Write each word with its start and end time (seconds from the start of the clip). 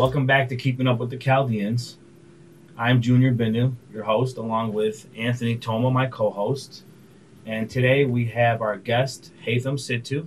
Welcome 0.00 0.24
back 0.24 0.48
to 0.48 0.56
Keeping 0.56 0.86
Up 0.86 0.96
with 0.96 1.10
the 1.10 1.18
Chaldeans. 1.18 1.98
I'm 2.78 3.02
Junior 3.02 3.34
Bindu, 3.34 3.74
your 3.92 4.04
host, 4.04 4.38
along 4.38 4.72
with 4.72 5.06
Anthony 5.14 5.58
Toma, 5.58 5.90
my 5.90 6.06
co-host. 6.06 6.84
And 7.44 7.68
today 7.68 8.06
we 8.06 8.24
have 8.28 8.62
our 8.62 8.78
guest, 8.78 9.30
Haitham 9.44 9.74
Sittu, 9.74 10.26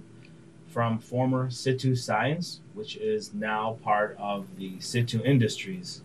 from 0.67 0.99
former 0.99 1.47
Sittu 1.47 1.97
Signs, 1.97 2.61
which 2.75 2.97
is 2.97 3.33
now 3.33 3.79
part 3.81 4.15
of 4.19 4.45
the 4.57 4.73
Sittu 4.73 5.25
Industries. 5.25 6.03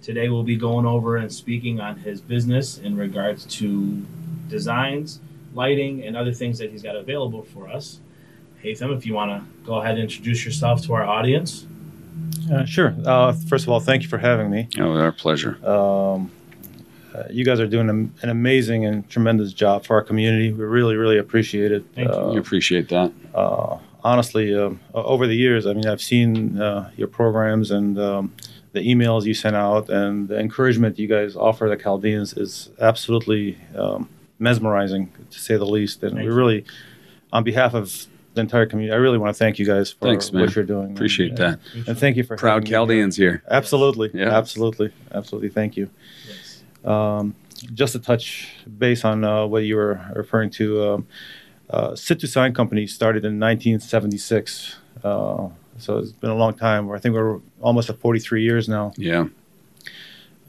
Today 0.00 0.30
we'll 0.30 0.42
be 0.42 0.56
going 0.56 0.86
over 0.86 1.18
and 1.18 1.30
speaking 1.30 1.80
on 1.80 1.98
his 1.98 2.22
business 2.22 2.78
in 2.78 2.96
regards 2.96 3.44
to 3.58 4.06
designs, 4.48 5.20
lighting, 5.52 6.02
and 6.02 6.16
other 6.16 6.32
things 6.32 6.58
that 6.60 6.70
he's 6.70 6.82
got 6.82 6.96
available 6.96 7.42
for 7.42 7.68
us. 7.68 8.00
Haitham, 8.64 8.96
if 8.96 9.04
you 9.04 9.12
want 9.12 9.32
to 9.32 9.66
go 9.66 9.82
ahead 9.82 9.96
and 9.96 10.04
introduce 10.04 10.46
yourself 10.46 10.80
to 10.86 10.94
our 10.94 11.04
audience. 11.04 11.66
Uh, 12.52 12.64
sure. 12.64 12.94
Uh, 13.04 13.32
first 13.32 13.64
of 13.64 13.70
all, 13.70 13.80
thank 13.80 14.02
you 14.02 14.08
for 14.08 14.18
having 14.18 14.50
me. 14.50 14.68
Oh, 14.78 14.92
our 14.92 15.12
pleasure. 15.12 15.64
Um, 15.66 16.30
uh, 17.14 17.24
you 17.30 17.44
guys 17.44 17.60
are 17.60 17.66
doing 17.66 17.90
an, 17.90 18.12
an 18.22 18.30
amazing 18.30 18.84
and 18.86 19.08
tremendous 19.08 19.52
job 19.52 19.84
for 19.84 19.96
our 19.96 20.02
community. 20.02 20.52
We 20.52 20.64
really, 20.64 20.96
really 20.96 21.18
appreciate 21.18 21.70
it. 21.70 21.84
Thank 21.94 22.08
you. 22.08 22.14
Uh, 22.14 22.32
we 22.32 22.38
appreciate 22.38 22.88
that. 22.88 23.12
uh, 23.34 23.78
honestly, 24.04 24.54
um, 24.54 24.80
over 24.94 25.26
the 25.26 25.34
years, 25.34 25.66
I 25.66 25.74
mean, 25.74 25.86
I've 25.86 26.02
seen 26.02 26.60
uh, 26.60 26.90
your 26.96 27.08
programs 27.08 27.70
and 27.70 27.98
um, 27.98 28.34
the 28.72 28.80
emails 28.80 29.24
you 29.24 29.34
sent 29.34 29.54
out, 29.54 29.90
and 29.90 30.28
the 30.28 30.38
encouragement 30.38 30.98
you 30.98 31.06
guys 31.06 31.36
offer 31.36 31.68
the 31.68 31.76
Chaldeans 31.76 32.32
is 32.34 32.70
absolutely 32.80 33.58
um, 33.76 34.08
mesmerizing, 34.38 35.12
to 35.30 35.38
say 35.38 35.56
the 35.56 35.66
least. 35.66 36.02
And 36.02 36.14
Thank 36.14 36.28
we 36.28 36.34
really, 36.34 36.64
on 37.32 37.44
behalf 37.44 37.74
of 37.74 38.06
the 38.34 38.40
entire 38.40 38.66
community, 38.66 38.94
I 38.94 38.98
really 38.98 39.18
want 39.18 39.34
to 39.34 39.38
thank 39.38 39.58
you 39.58 39.66
guys 39.66 39.92
for 39.92 40.06
Thanks, 40.06 40.32
what 40.32 40.54
you're 40.54 40.64
doing. 40.64 40.92
Appreciate 40.92 41.30
and, 41.30 41.38
that. 41.38 41.60
And 41.86 41.98
thank 41.98 42.16
you 42.16 42.24
for 42.24 42.36
Proud 42.36 42.62
me 42.62 42.68
here. 42.68 42.78
Chaldeans 42.78 43.16
here. 43.16 43.42
Absolutely. 43.50 44.10
Yeah. 44.14 44.36
Absolutely. 44.36 44.92
Absolutely. 45.12 45.50
Thank 45.50 45.76
you. 45.76 45.90
Yes. 46.26 46.62
Um, 46.84 47.34
just 47.74 47.94
a 47.94 47.98
touch 47.98 48.48
base 48.78 49.04
on 49.04 49.24
uh, 49.24 49.46
what 49.46 49.64
you 49.64 49.76
were 49.76 50.00
referring 50.14 50.50
to, 50.50 50.84
um, 50.84 51.06
uh, 51.70 51.94
Situ 51.94 52.26
Sign 52.26 52.52
Company 52.52 52.86
started 52.86 53.24
in 53.24 53.38
1976. 53.38 54.76
Uh, 55.02 55.48
so 55.78 55.98
it's 55.98 56.12
been 56.12 56.30
a 56.30 56.34
long 56.34 56.54
time. 56.54 56.90
I 56.90 56.98
think 56.98 57.14
we're 57.14 57.40
almost 57.60 57.88
at 57.88 57.98
43 57.98 58.42
years 58.42 58.68
now. 58.68 58.92
Yeah. 58.96 59.26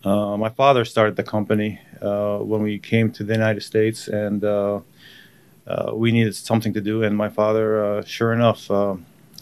Uh, 0.03 0.35
my 0.37 0.49
father 0.49 0.83
started 0.83 1.15
the 1.15 1.23
company 1.23 1.79
uh, 2.01 2.37
when 2.39 2.61
we 2.61 2.77
came 2.77 3.09
to 3.11 3.23
the 3.23 3.33
United 3.33 3.61
States, 3.61 4.09
and 4.09 4.43
uh, 5.67 5.91
we 5.93 6.11
needed 6.11 6.35
something 6.35 6.73
to 6.73 6.81
do. 6.81 7.03
And 7.03 7.15
my 7.17 7.29
father, 7.29 7.83
uh, 7.83 8.03
sure 8.05 8.33
enough, 8.33 8.69
uh, 8.69 8.95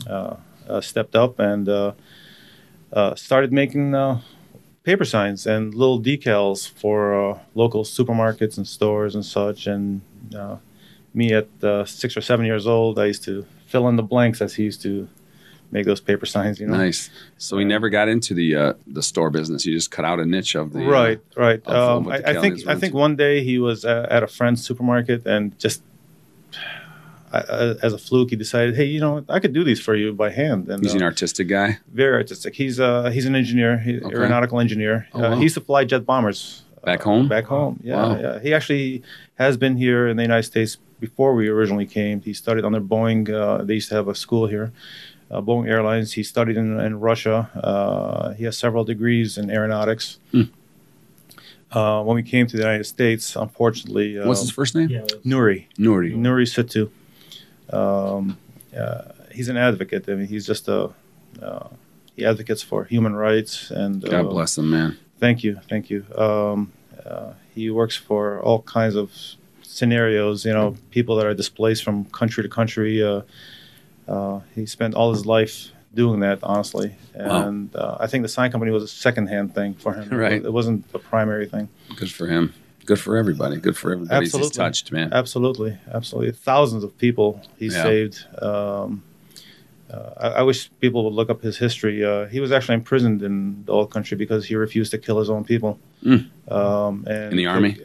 uh, 0.08 0.36
uh, 0.68 0.82
stepped 0.82 1.16
up 1.16 1.40
and 1.40 1.68
uh, 1.68 1.94
uh, 2.94 3.16
started 3.16 3.52
making 3.52 3.96
uh, 3.96 4.22
paper 4.84 5.06
signs 5.06 5.46
and 5.46 5.74
little 5.74 6.00
decals 6.02 6.70
for 6.70 7.32
uh, 7.32 7.40
local 7.56 7.84
supermarkets 7.84 8.58
and 8.58 8.68
stores 8.68 9.16
and 9.16 9.26
such. 9.26 9.68
And 9.68 10.02
uh, 10.36 10.58
me, 11.14 11.34
at 11.34 11.48
uh, 11.64 11.86
six 11.86 12.16
or 12.16 12.22
seven 12.22 12.46
years 12.46 12.68
old, 12.68 13.00
I 13.00 13.06
used 13.06 13.24
to 13.26 13.46
fill 13.68 13.88
in 13.88 13.96
the 13.96 14.04
blanks 14.04 14.42
as 14.42 14.56
he 14.56 14.64
used 14.64 14.82
to 14.84 15.08
make 15.72 15.86
those 15.86 16.02
paper 16.02 16.26
signs. 16.26 16.60
You 16.60 16.68
know, 16.68 16.78
Nice. 16.78 17.10
So 17.38 17.56
we 17.58 17.64
never 17.64 17.90
got 17.90 18.10
into 18.10 18.34
the 18.34 18.56
uh, 18.56 18.74
the 18.88 19.02
store 19.02 19.30
business. 19.30 19.66
You 19.66 19.74
just 19.74 19.92
cut 19.92 20.04
out 20.06 20.20
a 20.20 20.26
niche 20.26 20.56
of 20.56 20.74
the 20.74 20.86
right, 20.86 21.22
right. 21.38 21.62
uh, 21.66 21.98
Um, 21.98 22.10
I, 22.10 22.18
I 22.26 22.34
think 22.42 22.68
I 22.68 22.76
think 22.76 22.94
one 22.94 23.16
day 23.16 23.44
he 23.44 23.58
was 23.58 23.86
uh, 23.86 24.08
at 24.10 24.24
a 24.24 24.28
friend's 24.28 24.64
supermarket 24.66 25.26
and 25.26 25.58
just 25.60 25.82
I, 27.34 27.40
I, 27.40 27.62
as 27.82 27.94
a 27.94 27.98
fluke 27.98 28.30
he 28.32 28.36
decided, 28.36 28.76
hey, 28.76 28.86
you 28.86 29.00
know, 29.00 29.24
I 29.30 29.40
could 29.40 29.54
do 29.54 29.64
these 29.64 29.80
for 29.80 29.96
you 29.96 30.12
by 30.14 30.30
hand. 30.32 30.68
And 30.70 30.84
He's 30.84 30.94
uh, 30.94 30.98
an 30.98 31.04
artistic 31.04 31.48
guy. 31.48 31.78
very 31.94 32.16
artistic. 32.16 32.56
He's 32.56 32.80
uh 32.80 33.10
he's 33.10 33.26
an 33.26 33.36
engineer, 33.36 33.78
he, 33.80 34.00
Okay. 34.02 34.16
aeronautical 34.16 34.60
engineer. 34.60 35.08
Oh, 35.14 35.20
uh, 35.24 35.30
wow. 35.30 35.36
He 35.38 35.44
used 35.44 35.56
to 35.56 35.62
fly 35.62 35.86
jet 35.86 36.06
bombers 36.06 36.64
Back 36.84 37.02
uh, 37.02 37.04
home? 37.10 37.28
Back 37.28 37.46
home, 37.46 37.80
yeah, 37.84 37.96
Wow. 37.96 38.20
yeah. 38.20 38.40
He 38.40 38.54
actually 38.54 39.04
has 39.36 39.56
been 39.56 39.78
here 39.78 40.08
in 40.08 40.18
the 40.18 40.24
United 40.24 40.44
States 40.54 40.78
before 41.00 41.34
we 41.36 41.48
originally 41.48 41.86
came. 41.86 42.22
He 42.22 42.34
studied 42.34 42.66
under 42.66 42.82
Boeing. 42.82 43.30
Uh, 43.30 43.64
they 43.64 43.76
used 43.76 43.90
to 43.90 43.96
have 43.96 44.08
a 44.08 44.16
school 44.16 44.48
here. 44.48 44.72
Uh, 45.30 45.42
Boeing 45.42 45.68
Airlines. 45.70 46.14
He 46.14 46.24
studied 46.24 46.58
in, 46.58 46.80
in 46.80 47.00
Russia. 47.00 47.50
Uh, 47.56 48.34
he 48.34 48.44
has 48.46 48.58
several 48.58 48.84
degrees 48.84 49.38
in 49.38 49.50
aeronautics. 49.50 50.20
Hmm. 50.32 50.44
Uh, 51.72 52.04
when 52.04 52.16
we 52.16 52.24
came 52.24 52.46
to 52.48 52.58
the 52.58 52.64
United 52.64 52.84
States, 52.86 53.36
unfortunately, 53.36 54.20
uh, 54.20 54.28
What's 54.28 54.42
his 54.42 54.52
first 54.52 54.76
name? 54.76 54.90
Yeah. 54.90 55.00
it 55.00 55.04
was- 55.04 55.24
Nuri. 55.24 55.68
Nuri. 55.80 56.14
Nuri 56.16 56.48
Situ. 56.48 56.90
Um, 57.72 58.38
uh, 58.78 59.04
he's 59.32 59.48
an 59.50 59.58
advocate. 59.58 60.08
I 60.10 60.16
mean, 60.16 60.28
he's 60.28 60.46
just 60.46 60.68
a 60.68 60.90
uh, 61.42 61.68
he 62.16 62.26
advocates 62.26 62.62
for 62.62 62.84
human 62.84 63.16
rights 63.16 63.72
and 63.72 64.02
God 64.04 64.26
uh, 64.26 64.30
bless 64.30 64.58
him, 64.58 64.70
man. 64.70 64.98
Thank 65.20 65.44
you, 65.46 65.60
thank 65.70 65.90
you. 65.90 66.06
Um, 66.18 66.74
uh, 67.06 67.34
he 67.56 67.70
works 67.70 67.96
for 67.96 68.42
all 68.42 68.62
kinds 68.64 68.96
of 68.96 69.12
scenarios. 69.64 70.44
You 70.46 70.52
know, 70.54 70.76
people 70.90 71.16
that 71.18 71.26
are 71.26 71.34
displaced 71.34 71.84
from 71.84 72.06
country 72.06 72.44
to 72.44 72.50
country. 72.50 73.02
Uh, 73.02 73.22
uh, 74.08 74.42
he 74.56 74.66
spent 74.66 74.94
all 74.94 75.14
his 75.14 75.26
life 75.26 75.72
doing 75.94 76.22
that, 76.22 76.40
honestly, 76.44 76.96
Wow. 77.16 77.48
and 77.48 77.76
uh, 77.76 77.98
I 78.00 78.08
think 78.08 78.22
the 78.24 78.30
sign 78.30 78.52
company 78.52 78.72
was 78.72 78.84
a 78.84 78.88
secondhand 78.88 79.54
thing 79.54 79.74
for 79.76 79.94
him. 79.94 80.10
Right. 80.10 80.44
It 80.44 80.54
wasn't 80.54 80.90
the 80.92 81.00
primary 81.00 81.48
thing. 81.48 81.68
Good 81.96 82.12
for 82.12 82.28
him. 82.28 82.54
Good 82.86 83.00
for 83.00 83.18
everybody. 83.18 83.58
Good 83.58 83.78
for 83.78 83.92
everybody 83.92 84.26
he's 84.26 84.34
Absolutely. 84.34 84.58
touched, 84.58 84.92
man. 84.92 85.12
Absolutely, 85.14 85.78
absolutely. 85.94 86.32
Thousands 86.32 86.84
of 86.84 86.98
people 86.98 87.42
he 87.58 87.68
Yeah. 87.68 87.84
saved. 87.84 88.26
Um, 88.42 89.04
uh, 89.94 90.10
I, 90.18 90.28
I 90.40 90.42
wish 90.44 90.70
people 90.80 91.04
would 91.04 91.14
look 91.14 91.30
up 91.30 91.42
his 91.42 91.58
history. 91.58 92.04
Uh, 92.04 92.26
he 92.28 92.40
was 92.40 92.52
actually 92.54 92.76
imprisoned 92.76 93.22
in 93.22 93.64
the 93.66 93.74
old 93.74 93.92
country 93.92 94.16
because 94.18 94.46
he 94.46 94.56
refused 94.56 94.92
to 94.92 94.98
kill 94.98 95.20
his 95.20 95.30
own 95.30 95.44
people. 95.44 95.78
Mm. 96.04 96.30
Um, 96.50 97.06
and 97.08 97.32
In 97.32 97.38
the 97.38 97.46
army? 97.48 97.78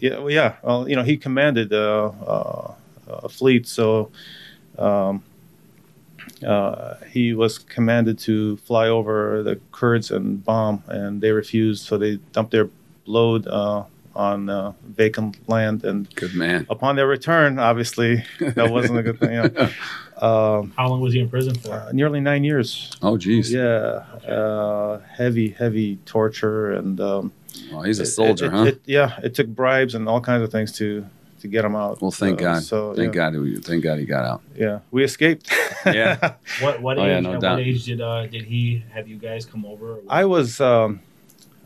Yeah, 0.00 0.18
well, 0.18 0.30
yeah. 0.30 0.56
Well, 0.62 0.88
you 0.88 0.94
know, 0.94 1.02
he 1.02 1.16
commanded 1.16 1.72
uh, 1.72 2.08
uh, 2.26 2.74
a 3.08 3.28
fleet, 3.30 3.66
so 3.66 4.10
um, 4.78 5.22
uh, 6.42 6.94
he 7.10 7.32
was 7.34 7.58
commanded 7.58 8.18
to 8.20 8.56
fly 8.58 8.88
over 8.88 9.42
the 9.42 9.60
Kurds 9.72 10.10
and 10.10 10.44
bomb, 10.44 10.82
and 10.88 11.20
they 11.20 11.30
refused. 11.30 11.84
So 11.86 11.96
they 11.98 12.16
dumped 12.32 12.50
their 12.52 12.68
load 13.06 13.46
uh, 13.46 13.84
on 14.16 14.48
uh, 14.48 14.72
vacant 14.86 15.36
land, 15.48 15.84
and 15.84 16.12
Good 16.14 16.34
man. 16.34 16.66
upon 16.70 16.96
their 16.96 17.06
return, 17.06 17.58
obviously, 17.58 18.24
that 18.40 18.70
wasn't 18.70 18.98
a 18.98 19.02
good 19.02 19.18
thing. 19.20 19.32
You 19.34 19.42
know. 19.50 19.70
um, 20.60 20.72
How 20.76 20.88
long 20.88 21.00
was 21.00 21.12
he 21.12 21.20
in 21.20 21.28
prison 21.28 21.54
for? 21.54 21.72
uh, 21.72 21.90
nearly 21.92 22.20
nine 22.20 22.44
years. 22.44 22.92
Oh, 23.02 23.16
geez. 23.16 23.52
Yeah, 23.52 24.04
uh, 24.28 25.00
heavy, 25.16 25.48
heavy 25.50 25.96
torture, 26.04 26.72
and 26.72 27.00
um, 27.00 27.32
Well, 27.72 27.82
he's 27.82 27.98
a 28.00 28.02
it- 28.04 28.06
soldier, 28.06 28.46
it- 28.46 28.52
huh? 28.52 28.64
it- 28.64 28.80
yeah, 28.86 29.18
it 29.22 29.34
took 29.34 29.48
bribes 29.48 29.94
and 29.94 30.08
all 30.08 30.20
kinds 30.20 30.42
of 30.42 30.50
things 30.52 30.72
to 30.78 31.06
to 31.44 31.48
get 31.48 31.64
him 31.64 31.76
out. 31.76 32.00
well, 32.02 32.10
thank 32.10 32.40
Uh, 32.40 32.44
God. 32.54 32.62
So 32.62 32.94
thank 32.94 33.14
yeah, 33.14 33.30
God. 33.30 33.34
he- 33.44 33.56
Thank 33.68 33.84
God 33.84 33.96
he 33.98 34.06
got 34.16 34.24
out. 34.30 34.40
Yeah, 34.64 34.78
we 34.90 35.04
escaped. 35.04 35.46
Yeah. 35.86 36.16
What 36.64 36.74
what 36.84 36.94
Oh, 36.98 37.04
age? 37.04 37.10
yeah, 37.10 37.20
no 37.20 37.30
what 37.38 37.60
age 37.60 37.84
did 37.84 38.00
uh, 38.00 38.26
did 38.34 38.44
he 38.52 38.62
have 38.94 39.06
you 39.12 39.18
guys 39.28 39.42
come 39.52 39.64
over? 39.72 39.88
I 40.08 40.24
was 40.34 40.48
um, 40.60 41.00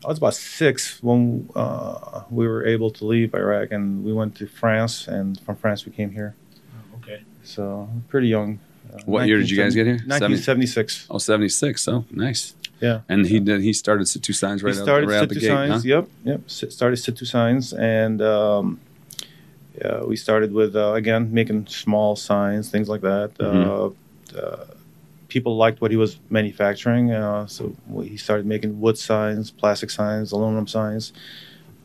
I 0.05 0.09
was 0.13 0.19
about 0.19 0.35
six 0.35 1.03
when 1.03 1.49
uh, 1.55 2.23
we 2.39 2.45
were 2.53 2.65
able 2.75 2.91
to 2.99 3.03
leave 3.13 3.29
Iraq, 3.35 3.67
and 3.77 3.85
we 4.07 4.13
went 4.21 4.33
to 4.41 4.45
France, 4.47 4.95
and 5.17 5.39
from 5.45 5.55
France 5.63 5.81
we 5.87 5.93
came 5.93 6.11
here. 6.21 6.31
Oh, 6.75 6.99
okay. 6.99 7.21
So 7.55 7.89
pretty 8.13 8.29
young. 8.37 8.51
Uh, 8.93 8.99
What 9.13 9.27
year 9.29 9.39
did 9.39 9.51
you 9.53 9.59
guys 9.63 9.75
get 9.75 9.87
here? 9.87 10.01
1976. 10.07 11.07
Oh, 11.11 11.19
76. 11.19 11.89
Oh, 11.89 12.05
nice. 12.11 12.55
Yeah. 12.81 13.01
And 13.09 13.27
he 13.27 13.39
did. 13.41 13.61
He 13.69 13.73
started 13.73 14.07
two 14.07 14.33
signs 14.33 14.63
right 14.63 14.73
he 14.75 14.81
out, 14.81 14.85
started 14.89 15.09
right 15.11 15.23
out 15.23 15.29
the 15.29 15.35
Situ 15.35 15.47
gate. 15.47 15.55
Signs. 15.55 15.83
huh? 15.83 15.89
Yep, 15.95 16.05
yep. 16.31 16.41
S- 16.47 16.65
started 16.79 16.97
Situ 16.97 17.25
Signs, 17.25 17.73
and 17.75 18.23
um, 18.23 18.79
yeah, 19.81 20.03
we 20.05 20.17
started 20.17 20.53
with 20.53 20.75
uh, 20.77 20.93
again 20.95 21.33
making 21.33 21.67
small 21.67 22.17
signs, 22.17 22.71
things 22.71 22.89
like 22.89 23.03
that. 23.03 23.31
Mhm. 23.39 23.95
Uh, 24.35 24.39
uh, 24.39 24.65
people 25.29 25.57
liked 25.57 25.81
what 25.81 25.91
he 25.91 25.97
was 25.97 26.19
manufacturing, 26.31 27.13
uh, 27.13 27.47
so 27.47 27.75
he 28.03 28.17
started 28.17 28.47
making 28.47 28.81
wood 28.81 28.99
signs, 28.99 29.51
plastic 29.51 29.91
signs, 29.91 30.33
aluminum 30.33 30.67
signs. 30.67 31.13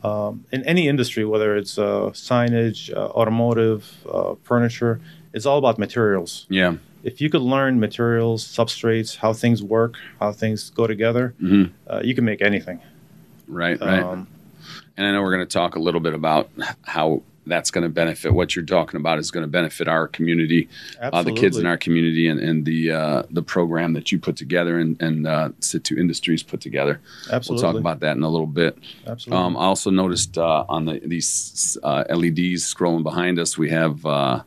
Um, 0.02 0.44
in 0.52 0.62
any 0.64 0.86
industry, 0.86 1.24
whether 1.24 1.56
it's 1.56 1.78
uh, 1.78 2.10
signage, 2.12 2.94
uh, 2.94 3.06
automotive, 3.20 3.90
uh, 4.10 4.34
furniture, 4.42 5.00
it's 5.32 5.46
all 5.46 5.58
about 5.58 5.78
materials. 5.78 6.46
Yeah. 6.50 6.74
If 7.02 7.20
you 7.20 7.28
could 7.30 7.42
learn 7.42 7.80
materials, 7.80 8.44
substrates, 8.46 9.16
how 9.16 9.32
things 9.32 9.62
work, 9.62 9.94
how 10.20 10.32
things 10.32 10.70
go 10.70 10.86
together, 10.86 11.34
hmm 11.40 11.64
uh, 11.86 12.00
you 12.04 12.14
can 12.14 12.24
make 12.24 12.42
anything. 12.42 12.80
Right. 13.48 13.80
Right. 13.80 14.02
Um, 14.02 14.26
and 14.96 15.06
I 15.06 15.12
know 15.12 15.22
we're 15.22 15.34
going 15.34 15.46
to 15.46 15.52
talk 15.52 15.76
a 15.76 15.80
little 15.80 16.00
bit 16.00 16.14
about 16.14 16.50
how 16.82 17.22
that's 17.46 17.70
going 17.70 17.82
to 17.82 17.88
benefit. 17.88 18.32
What 18.32 18.56
you're 18.56 18.64
talking 18.64 18.98
about 18.98 19.18
is 19.18 19.30
going 19.30 19.44
to 19.44 19.50
benefit 19.50 19.88
our 19.88 20.08
community, 20.08 20.68
uh, 21.00 21.22
the 21.22 21.32
kids 21.32 21.58
in 21.58 21.66
our 21.66 21.76
community, 21.76 22.28
and, 22.28 22.40
and 22.40 22.64
the 22.64 22.90
uh, 22.90 23.22
the 23.30 23.42
program 23.42 23.92
that 23.94 24.10
you 24.12 24.18
put 24.18 24.36
together 24.36 24.78
and 24.78 25.00
and 25.00 25.26
uh, 25.26 25.50
Situ 25.60 25.96
Industries 25.96 26.42
put 26.42 26.60
together. 26.60 27.00
Absolutely. 27.30 27.62
We'll 27.62 27.72
talk 27.72 27.80
about 27.80 28.00
that 28.00 28.16
in 28.16 28.22
a 28.22 28.28
little 28.28 28.46
bit. 28.46 28.78
Absolutely. 29.06 29.44
Um, 29.44 29.56
I 29.56 29.64
also 29.64 29.90
noticed 29.90 30.38
uh, 30.38 30.64
on 30.68 30.86
the, 30.86 31.00
these 31.04 31.76
uh, 31.82 32.04
LEDs 32.08 32.62
scrolling 32.62 33.02
behind 33.02 33.38
us, 33.38 33.58
we 33.58 33.70
have 33.70 34.04
uh, 34.06 34.42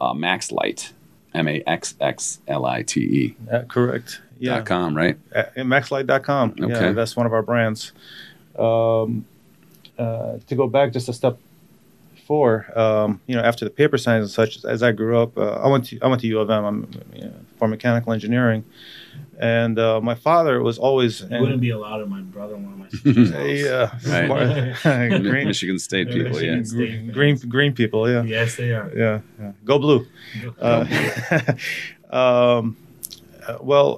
uh, 0.00 0.12
MaxxLite, 0.12 0.92
M 1.34 1.48
A 1.48 1.62
X 1.66 1.94
X 2.00 2.40
L 2.48 2.66
I 2.66 2.82
T 2.82 3.00
E. 3.00 3.36
Correct. 3.68 4.20
Yeah. 4.38 4.56
Dot 4.56 4.66
com, 4.66 4.96
right? 4.96 5.16
at 5.32 5.54
maxxlite.com. 5.54 6.56
Okay. 6.60 6.72
Yeah, 6.72 6.92
that's 6.92 7.14
one 7.14 7.26
of 7.26 7.32
our 7.32 7.42
brands. 7.42 7.92
Um, 8.58 9.24
uh, 9.96 10.38
to 10.46 10.54
go 10.56 10.66
back 10.66 10.92
just 10.92 11.08
a 11.08 11.12
step 11.12 11.38
before, 12.22 12.66
um, 12.78 13.20
you 13.26 13.34
know, 13.36 13.42
after 13.42 13.64
the 13.64 13.70
paper 13.70 13.98
science 13.98 14.22
and 14.24 14.30
such, 14.30 14.64
as 14.64 14.80
I 14.82 14.92
grew 14.92 15.18
up, 15.18 15.36
uh, 15.36 15.64
I 15.64 15.66
went 15.68 15.84
to 15.86 15.98
I 16.00 16.06
went 16.06 16.20
to 16.22 16.28
U 16.28 16.38
of 16.38 16.48
M. 16.50 16.64
I'm 16.64 16.78
you 17.14 17.24
know, 17.24 17.34
for 17.58 17.66
mechanical 17.66 18.12
engineering, 18.12 18.62
and 19.40 19.76
uh, 19.78 20.00
my 20.00 20.14
father 20.14 20.62
was 20.62 20.78
always 20.78 21.12
You 21.22 21.40
wouldn't 21.40 21.60
be 21.60 21.70
allowed 21.70 22.00
in 22.04 22.08
my 22.08 22.20
brother-in-law, 22.20 22.76
my 22.84 22.88
sister's 22.90 23.30
yeah, 23.64 23.90
Right. 24.06 25.20
green, 25.30 25.46
Michigan 25.48 25.78
State 25.80 26.08
Yeah, 26.08 26.14
people, 26.22 26.40
yeah. 26.42 26.54
Michigan. 26.56 26.76
green, 26.76 27.12
green, 27.12 27.36
green 27.54 27.72
people. 27.74 28.08
Yeah, 28.08 28.22
Yes, 28.22 28.56
they 28.56 28.70
are. 28.72 28.88
yeah, 28.96 29.20
yeah. 29.40 29.52
Go 29.64 29.78
blue. 29.80 30.06
Uh, 30.60 30.84
um, 32.10 32.76
uh, 33.46 33.58
well, 33.60 33.88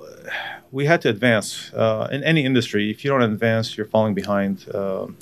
we 0.72 0.86
had 0.86 1.00
to 1.02 1.08
advance 1.10 1.72
uh, 1.74 2.08
in 2.10 2.24
any 2.24 2.42
industry. 2.44 2.90
If 2.90 3.04
you 3.04 3.10
don't 3.10 3.22
advance, 3.22 3.76
you're 3.76 3.90
falling 3.94 4.14
behind. 4.14 4.54
Um 4.74 5.16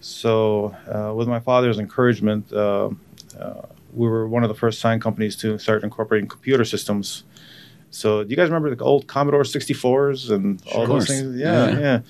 so, 0.00 0.74
uh, 0.86 1.12
with 1.14 1.28
my 1.28 1.40
father's 1.40 1.78
encouragement, 1.78 2.52
uh, 2.52 2.90
uh, 3.38 3.62
we 3.92 4.06
were 4.06 4.28
one 4.28 4.42
of 4.42 4.48
the 4.48 4.54
first 4.54 4.80
sign 4.80 5.00
companies 5.00 5.36
to 5.36 5.58
start 5.58 5.82
incorporating 5.82 6.28
computer 6.28 6.64
systems. 6.64 7.24
So, 7.90 8.22
do 8.22 8.30
you 8.30 8.36
guys 8.36 8.48
remember 8.48 8.74
the 8.74 8.84
old 8.84 9.06
Commodore 9.06 9.42
64s 9.42 10.30
and 10.30 10.62
all 10.72 10.86
those 10.86 11.06
things? 11.06 11.40
Yeah, 11.40 11.70
Yeah. 11.70 11.78
yeah. 11.80 12.00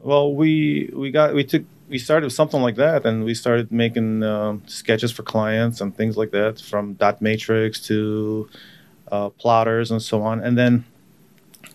Well, 0.00 0.34
we 0.34 0.90
we 0.94 1.10
got 1.10 1.34
we 1.34 1.44
took 1.44 1.64
we 1.88 1.98
started 1.98 2.26
with 2.26 2.32
something 2.32 2.60
like 2.62 2.76
that, 2.76 3.04
and 3.04 3.24
we 3.24 3.34
started 3.34 3.72
making 3.72 4.22
um, 4.22 4.62
sketches 4.66 5.10
for 5.10 5.22
clients 5.22 5.80
and 5.80 5.96
things 5.96 6.16
like 6.16 6.30
that, 6.30 6.60
from 6.60 6.94
dot 6.94 7.20
matrix 7.20 7.80
to 7.88 8.48
uh, 9.10 9.30
plotters 9.30 9.90
and 9.90 10.00
so 10.00 10.22
on. 10.22 10.40
And 10.40 10.56
then 10.56 10.84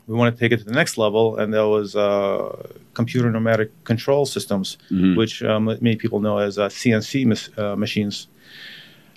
we 0.07 0.15
want 0.15 0.35
to 0.35 0.39
take 0.39 0.51
it 0.51 0.57
to 0.57 0.63
the 0.65 0.73
next 0.73 0.97
level, 0.97 1.37
and 1.37 1.53
that 1.53 1.67
was 1.67 1.95
uh, 1.95 2.67
computer 2.93 3.29
nomadic 3.31 3.69
control 3.85 4.25
systems, 4.25 4.77
Mhm. 4.91 5.15
which 5.15 5.41
um, 5.43 5.65
many 5.65 5.95
people 5.95 6.19
know 6.19 6.37
as 6.39 6.57
uh, 6.59 6.67
CNC 6.69 7.25
mas- 7.25 7.49
uh, 7.57 7.75
machines. 7.75 8.27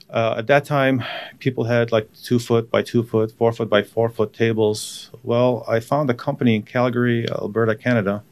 Uh, 0.08 0.36
at 0.38 0.46
that 0.46 0.64
time, 0.64 1.02
people 1.40 1.64
had 1.64 1.90
like 1.90 2.08
two 2.22 2.38
foot 2.38 2.70
by 2.70 2.80
two 2.82 3.02
foot, 3.02 3.32
four 3.32 3.52
foot 3.52 3.68
by 3.68 3.82
four 3.82 4.08
foot 4.08 4.32
tables. 4.32 5.10
Well, 5.24 5.64
I 5.66 5.80
found 5.80 6.08
a 6.10 6.14
company 6.14 6.54
in 6.54 6.62
Calgary, 6.62 7.26
Alberta, 7.28 7.74
Canada, 7.74 8.22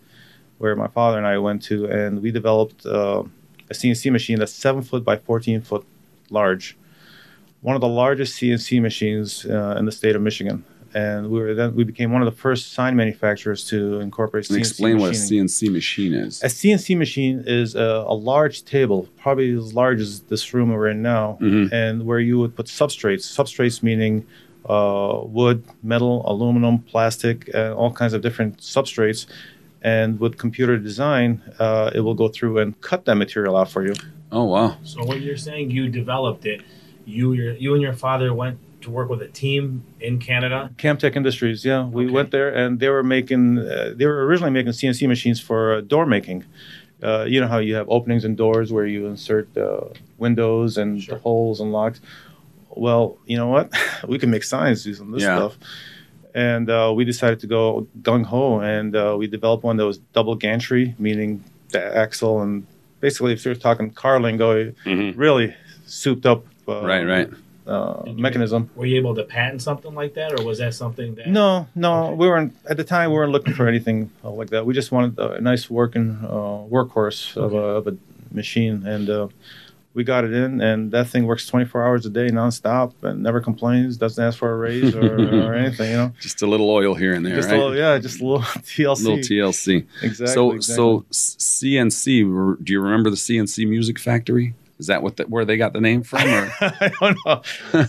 where 0.59 0.77
my 0.77 0.87
father 0.87 1.19
and 1.19 1.27
I 1.27 1.39
went 1.39 1.63
to, 1.65 1.87
and 1.87 2.23
we 2.23 2.31
developed 2.31 2.87
uh, 2.87 3.25
a 3.71 3.75
CNC 3.75 4.13
machine 4.13 4.39
that's 4.39 4.53
seven 4.53 4.83
foot 4.83 5.05
by 5.05 5.17
14 5.17 5.61
foot 5.63 5.85
large. 6.31 6.77
One 7.63 7.75
of 7.75 7.81
the 7.81 7.89
largest 7.89 8.39
CNC 8.41 8.81
machines 8.81 9.45
uh, 9.47 9.75
in 9.79 9.85
the 9.85 9.93
state 9.93 10.15
of 10.15 10.23
Michigan. 10.23 10.63
And 10.95 11.29
we 11.29 11.41
were 11.41 11.55
then 11.55 11.75
we 11.75 11.83
became 11.83 12.13
one 12.13 12.23
of 12.23 12.27
the 12.27 12.41
first 12.41 12.73
sign 12.73 12.95
manufacturers 12.95 13.65
to 13.71 13.99
incorporate 14.01 14.49
And 14.49 14.59
CNC 14.59 14.61
explain 14.61 14.99
what 14.99 15.11
a. 15.11 15.15
CNC 15.15 15.73
machine 15.73 16.15
is. 16.15 16.43
A 16.43 16.47
CNC 16.47 16.97
machine 16.97 17.43
is 17.47 17.75
a, 17.75 18.05
a 18.07 18.15
large 18.15 18.65
table, 18.65 19.09
probably 19.19 19.53
as 19.57 19.75
large 19.75 20.01
as 20.01 20.21
this 20.23 20.55
room 20.55 20.71
we're 20.71 20.89
in 20.89 21.03
now, 21.03 21.37
Mhm. 21.41 21.73
and 21.73 22.07
where 22.07 22.21
you 22.21 22.39
would 22.39 22.55
put 22.55 22.67
substrates. 22.67 23.23
Substrates 23.39 23.83
meaning 23.83 24.25
uh, 24.67 25.21
wood, 25.25 25.63
metal, 25.83 26.25
aluminum, 26.27 26.79
plastic, 26.79 27.51
uh, 27.55 27.75
all 27.75 27.93
kinds 27.93 28.15
of 28.15 28.23
different 28.23 28.59
substrates. 28.59 29.27
And 29.83 30.19
with 30.19 30.39
computer 30.39 30.79
design, 30.79 31.43
uh, 31.59 31.91
it 31.95 32.01
will 32.01 32.15
go 32.15 32.29
through 32.29 32.59
and 32.61 32.81
cut 32.81 33.05
that 33.05 33.17
material 33.17 33.57
out 33.59 33.69
for 33.69 33.85
you. 33.87 33.93
Oh 34.33 34.45
wow. 34.45 34.77
So 34.85 35.05
what 35.05 35.21
you're 35.21 35.37
saying, 35.37 35.71
you 35.71 35.89
developed 35.91 36.47
it. 36.47 36.63
You, 37.05 37.35
your, 37.35 37.53
you 37.55 37.75
and 37.75 37.83
your 37.83 37.93
father 37.93 38.33
went 38.33 38.59
to 38.85 38.91
work 38.91 39.09
with 39.09 39.21
a 39.23 39.29
team 39.29 39.83
in 40.01 40.19
Canada. 40.19 40.71
Camtech 40.77 41.17
Industries, 41.17 41.65
yeah, 41.65 41.85
we 41.87 42.05
Okay. 42.05 42.13
went 42.15 42.31
there 42.31 42.51
and 42.55 42.79
they 42.81 42.89
were 42.89 43.03
making. 43.03 43.59
Uh, 43.59 43.93
they 43.97 44.07
were 44.07 44.25
originally 44.27 44.53
making 44.53 44.73
CNC 44.73 45.07
machines 45.09 45.41
for 45.41 45.61
uh, 45.75 45.81
door 45.81 46.07
making. 46.07 46.45
Uh, 47.03 47.25
you 47.33 47.41
know 47.41 47.49
how 47.49 47.59
you 47.59 47.75
have 47.75 47.89
openings 47.89 48.25
and 48.25 48.37
doors 48.37 48.73
where 48.73 48.87
you 48.87 49.07
insert 49.07 49.47
uh, 49.57 49.89
windows 50.19 50.79
and 50.79 51.03
Sure. 51.03 51.19
holes 51.19 51.61
and 51.61 51.73
locks. 51.73 52.01
Well, 52.87 53.19
you 53.27 53.37
know 53.37 53.49
what? 53.49 53.67
we 54.09 54.19
can 54.19 54.31
make 54.31 54.45
signs 54.45 54.87
using 54.87 55.11
this 55.11 55.23
Yeah. 55.23 55.37
stuff. 55.37 55.59
And 56.35 56.69
uh, 56.69 56.93
we 56.97 57.05
decided 57.05 57.39
to 57.41 57.47
go 57.47 57.87
gung 58.03 58.25
ho, 58.25 58.59
and 58.61 58.95
uh, 58.97 59.15
we 59.19 59.27
developed 59.29 59.63
one 59.65 59.77
that 59.79 59.87
was 59.87 59.99
double 60.19 60.35
gantry, 60.35 60.95
meaning 60.99 61.31
the 61.71 61.83
axle, 61.97 62.43
and 62.43 62.67
basically, 63.01 63.33
if 63.33 63.45
you're 63.45 63.55
talking 63.55 63.91
car 63.91 64.21
lingo, 64.21 64.73
Mhm. 64.85 65.13
really 65.17 65.55
souped 65.87 66.27
up. 66.27 66.41
Uh, 66.67 66.81
Right, 66.93 67.07
right. 67.07 67.29
Uh, 67.67 68.03
you- 68.07 68.15
mechanism. 68.23 68.69
Were 68.77 68.85
you 68.85 68.97
able 68.99 69.15
to 69.15 69.23
patent 69.25 69.63
something 69.63 69.95
like 69.95 70.15
that, 70.15 70.39
or 70.39 70.45
was 70.45 70.59
that 70.59 70.75
something 70.75 71.15
that? 71.15 71.29
No, 71.29 71.67
no, 71.75 72.05
Okay. 72.09 72.15
we 72.17 72.29
weren't 72.29 72.55
at 72.69 72.77
the 72.77 72.85
time. 72.85 73.11
We 73.11 73.17
weren't 73.17 73.33
looking 73.33 73.55
for 73.55 73.67
anything 73.67 74.11
uh, 74.23 74.31
like 74.31 74.51
that. 74.51 74.67
We 74.67 74.75
just 74.75 74.93
wanted 74.93 75.19
a 75.19 75.41
nice 75.41 75.71
working 75.71 76.19
uh, 76.23 76.69
workhorse 76.69 77.37
of, 77.37 77.55
a, 77.55 77.57
of 77.57 77.87
a 77.87 77.97
machine, 78.33 78.87
and 78.87 79.09
uh, 79.09 79.29
we 79.95 80.05
got 80.05 80.25
it 80.25 80.35
in. 80.35 80.61
And 80.61 80.91
that 80.93 81.07
thing 81.09 81.25
works 81.25 81.47
24 81.47 81.83
hours 81.87 82.05
a 82.05 82.11
day, 82.11 82.29
nonstop, 82.29 82.93
and 83.03 83.23
never 83.23 83.41
complains. 83.41 83.97
Doesn't 83.97 84.23
ask 84.23 84.37
for 84.39 84.53
a 84.53 84.57
raise 84.59 84.95
or, 84.95 85.15
or 85.49 85.55
anything. 85.63 85.93
You 85.93 85.97
know, 85.97 86.13
Just 86.21 86.43
a 86.43 86.47
little 86.47 86.69
oil 86.69 86.95
here 86.95 87.15
and 87.15 87.25
there, 87.25 87.35
just 87.37 87.49
right? 87.49 87.57
a 87.59 87.63
little, 87.63 87.77
yeah, 87.79 87.97
just 87.99 88.21
a 88.21 88.25
little 88.25 88.41
TLC. 88.43 88.87
A 89.07 89.09
little 89.09 89.19
TLC. 89.19 89.87
exactly. 90.03 90.35
so 90.35 90.51
exactly. 90.53 90.75
so 90.75 91.05
CNC. 91.13 92.63
Do 92.63 92.73
you 92.73 92.81
remember 92.83 93.09
the 93.09 93.17
CNC 93.17 93.67
Music 93.69 93.99
Factory? 93.99 94.55
Is 94.77 94.89
that 94.89 95.05
what 95.05 95.17
the, 95.17 95.23
where 95.25 95.45
they 95.45 95.57
got 95.57 95.73
the 95.73 95.81
name 95.81 96.03
from? 96.03 96.29
Or 96.29 96.53
I 96.61 96.91
don't 97.01 97.17
know. 97.25 97.43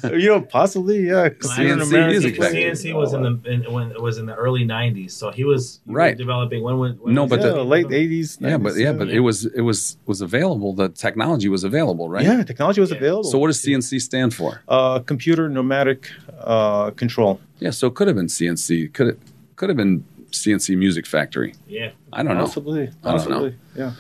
you 0.16 0.28
know, 0.30 0.42
possibly, 0.42 1.08
yeah. 1.08 1.30
CNC 1.30 1.74
American- 1.74 2.08
music 2.10 2.36
factory. 2.38 2.64
CNC 2.66 2.94
was 2.96 3.14
in 3.14 3.24
the 3.24 3.52
in, 3.52 3.74
when 3.74 3.90
it 3.92 4.00
was 4.02 4.20
in 4.20 4.28
the 4.28 4.36
early 4.36 4.64
'90s, 4.66 5.12
so 5.12 5.32
he 5.32 5.44
was 5.44 5.80
you 5.88 5.94
were 5.94 6.00
Right. 6.00 6.16
developing 6.18 6.62
when. 6.64 6.78
when, 6.78 6.92
when 6.98 7.14
No, 7.16 7.24
was 7.24 7.32
but 7.32 7.40
yeah, 7.42 7.48
that? 7.48 7.54
the- 7.56 7.64
late 7.66 7.88
80s. 7.88 8.38
yeah, 8.40 8.58
but 8.58 8.76
yeah, 8.76 8.94
90s, 8.94 8.98
but 9.00 9.10
it 9.10 9.20
was 9.22 9.46
it 9.46 9.62
was 9.62 9.98
was 10.06 10.22
available. 10.22 10.74
The 10.74 10.90
technology 10.90 11.50
was 11.50 11.64
available, 11.64 12.08
right? 12.08 12.24
Yeah, 12.24 12.44
technology 12.44 12.82
was 12.82 12.92
Yeah. 12.92 12.98
available. 12.98 13.24
So 13.32 13.40
what 13.40 13.48
does 13.48 13.60
CNC 13.62 14.00
stand 14.00 14.36
for? 14.36 14.62
uh, 14.68 15.00
computer 15.00 15.50
nomadic 15.50 16.12
uh, 16.40 16.92
control. 16.92 17.40
Yeah, 17.60 17.72
so 17.72 17.88
it 17.88 17.96
could 17.96 18.08
have 18.08 18.16
been 18.16 18.28
CNC. 18.28 18.94
Could 18.94 19.08
it 19.08 19.20
could 19.56 19.70
have 19.70 19.78
been 19.78 20.04
CNC 20.32 20.78
Music 20.78 21.08
Factory. 21.08 21.56
Yeah, 21.68 21.92
I 22.14 22.22
don't 22.22 22.36
know. 22.38 22.44
Possibly. 22.46 22.84
I 23.04 23.12
don't 23.16 23.30
know. 23.30 23.40
Possibly. 23.40 23.56
Yeah. 23.76 23.94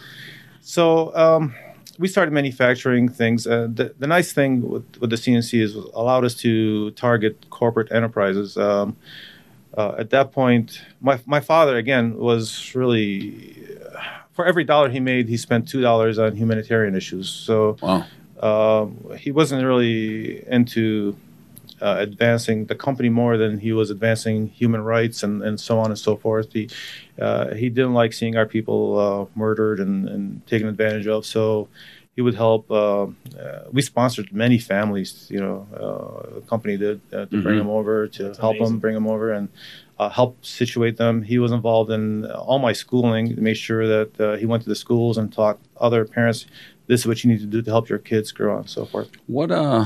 So 0.62 1.16
um, 1.16 1.56
we 1.98 2.08
started 2.08 2.32
manufacturing 2.32 3.08
things. 3.10 3.48
Uh, 3.48 3.68
the, 3.74 3.94
the 4.00 4.08
nice 4.08 4.34
thing 4.34 4.68
with, 4.70 4.86
with 5.00 5.10
the 5.10 5.16
CNC 5.16 5.62
is 5.62 5.76
it 5.76 5.84
allowed 5.94 6.26
us 6.26 6.36
to 6.36 6.92
target 6.92 7.50
corporate 7.50 7.92
enterprises. 7.92 8.58
Um, 8.58 8.96
uh, 9.78 9.96
at 9.98 10.10
that 10.10 10.32
point, 10.32 10.82
my, 11.02 11.20
my 11.26 11.40
father, 11.40 11.76
again, 11.78 12.18
was 12.18 12.74
really, 12.76 13.56
for 14.32 14.46
every 14.46 14.64
dollar 14.64 14.90
he 14.90 15.00
made, 15.00 15.28
he 15.28 15.38
spent 15.38 15.66
$2 15.66 16.26
on 16.26 16.36
humanitarian 16.36 16.96
issues. 16.96 17.30
So 17.30 17.78
Wow. 17.82 18.06
um, 18.42 19.18
he 19.18 19.32
wasn't 19.32 19.64
really 19.66 20.46
into 20.48 21.16
uh, 21.82 21.96
advancing 22.00 22.66
the 22.66 22.76
company 22.76 23.10
more 23.10 23.38
than 23.38 23.60
he 23.60 23.72
was 23.74 23.90
advancing 23.90 24.48
human 24.48 24.82
rights 24.82 25.24
and, 25.24 25.42
and 25.44 25.60
so 25.60 25.80
on 25.80 25.88
and 25.88 26.00
so 26.00 26.16
forth. 26.16 26.54
He 26.54 26.70
uh, 27.20 27.54
he 27.56 27.70
didn't 27.70 27.94
like 27.94 28.14
seeing 28.14 28.36
our 28.38 28.46
people 28.46 29.00
uh, 29.00 29.40
murdered 29.40 29.80
and, 29.80 30.08
and 30.08 30.46
taken 30.48 30.68
advantage 30.68 31.08
of. 31.08 31.26
So 31.26 31.68
he 32.16 32.22
would 32.22 32.36
help. 32.36 32.70
Uh, 32.72 33.04
uh, 33.04 33.08
we 33.72 33.82
sponsored 33.82 34.32
many 34.32 34.58
families. 34.58 35.28
You 35.30 35.40
know, 35.42 35.68
uh, 35.76 36.36
the 36.36 36.42
company 36.42 36.78
did 36.78 37.02
uh, 37.14 37.26
to 37.26 37.42
bring 37.44 37.56
Mhm. 37.56 37.60
them 37.60 37.70
over 37.70 38.08
to 38.08 38.24
That's 38.24 38.38
help 38.40 38.56
amazing. 38.58 38.74
them, 38.76 38.80
bring 38.80 38.94
them 38.96 39.08
over, 39.08 39.32
and 39.34 39.50
uh, 40.00 40.10
help 40.10 40.38
situate 40.46 40.96
them. 40.98 41.24
He 41.24 41.40
was 41.40 41.52
involved 41.52 41.92
in 41.92 42.26
all 42.32 42.60
my 42.60 42.74
schooling 42.74 43.36
to 43.36 43.42
make 43.42 43.58
sure 43.58 43.86
that 43.88 44.20
uh, 44.20 44.38
he 44.38 44.46
went 44.46 44.64
to 44.64 44.70
the 44.70 44.76
schools 44.76 45.18
and 45.18 45.32
taught 45.32 45.60
other 45.80 46.06
parents 46.06 46.46
this 46.88 47.00
is 47.02 47.08
what 47.08 47.24
you 47.24 47.32
need 47.32 47.40
to 47.40 47.48
do 47.48 47.62
to 47.64 47.72
help 47.72 47.90
your 47.90 47.98
kids 47.98 48.32
grow 48.32 48.58
and 48.60 48.70
so 48.70 48.86
forth. 48.86 49.10
What 49.28 49.50
uh 49.50 49.86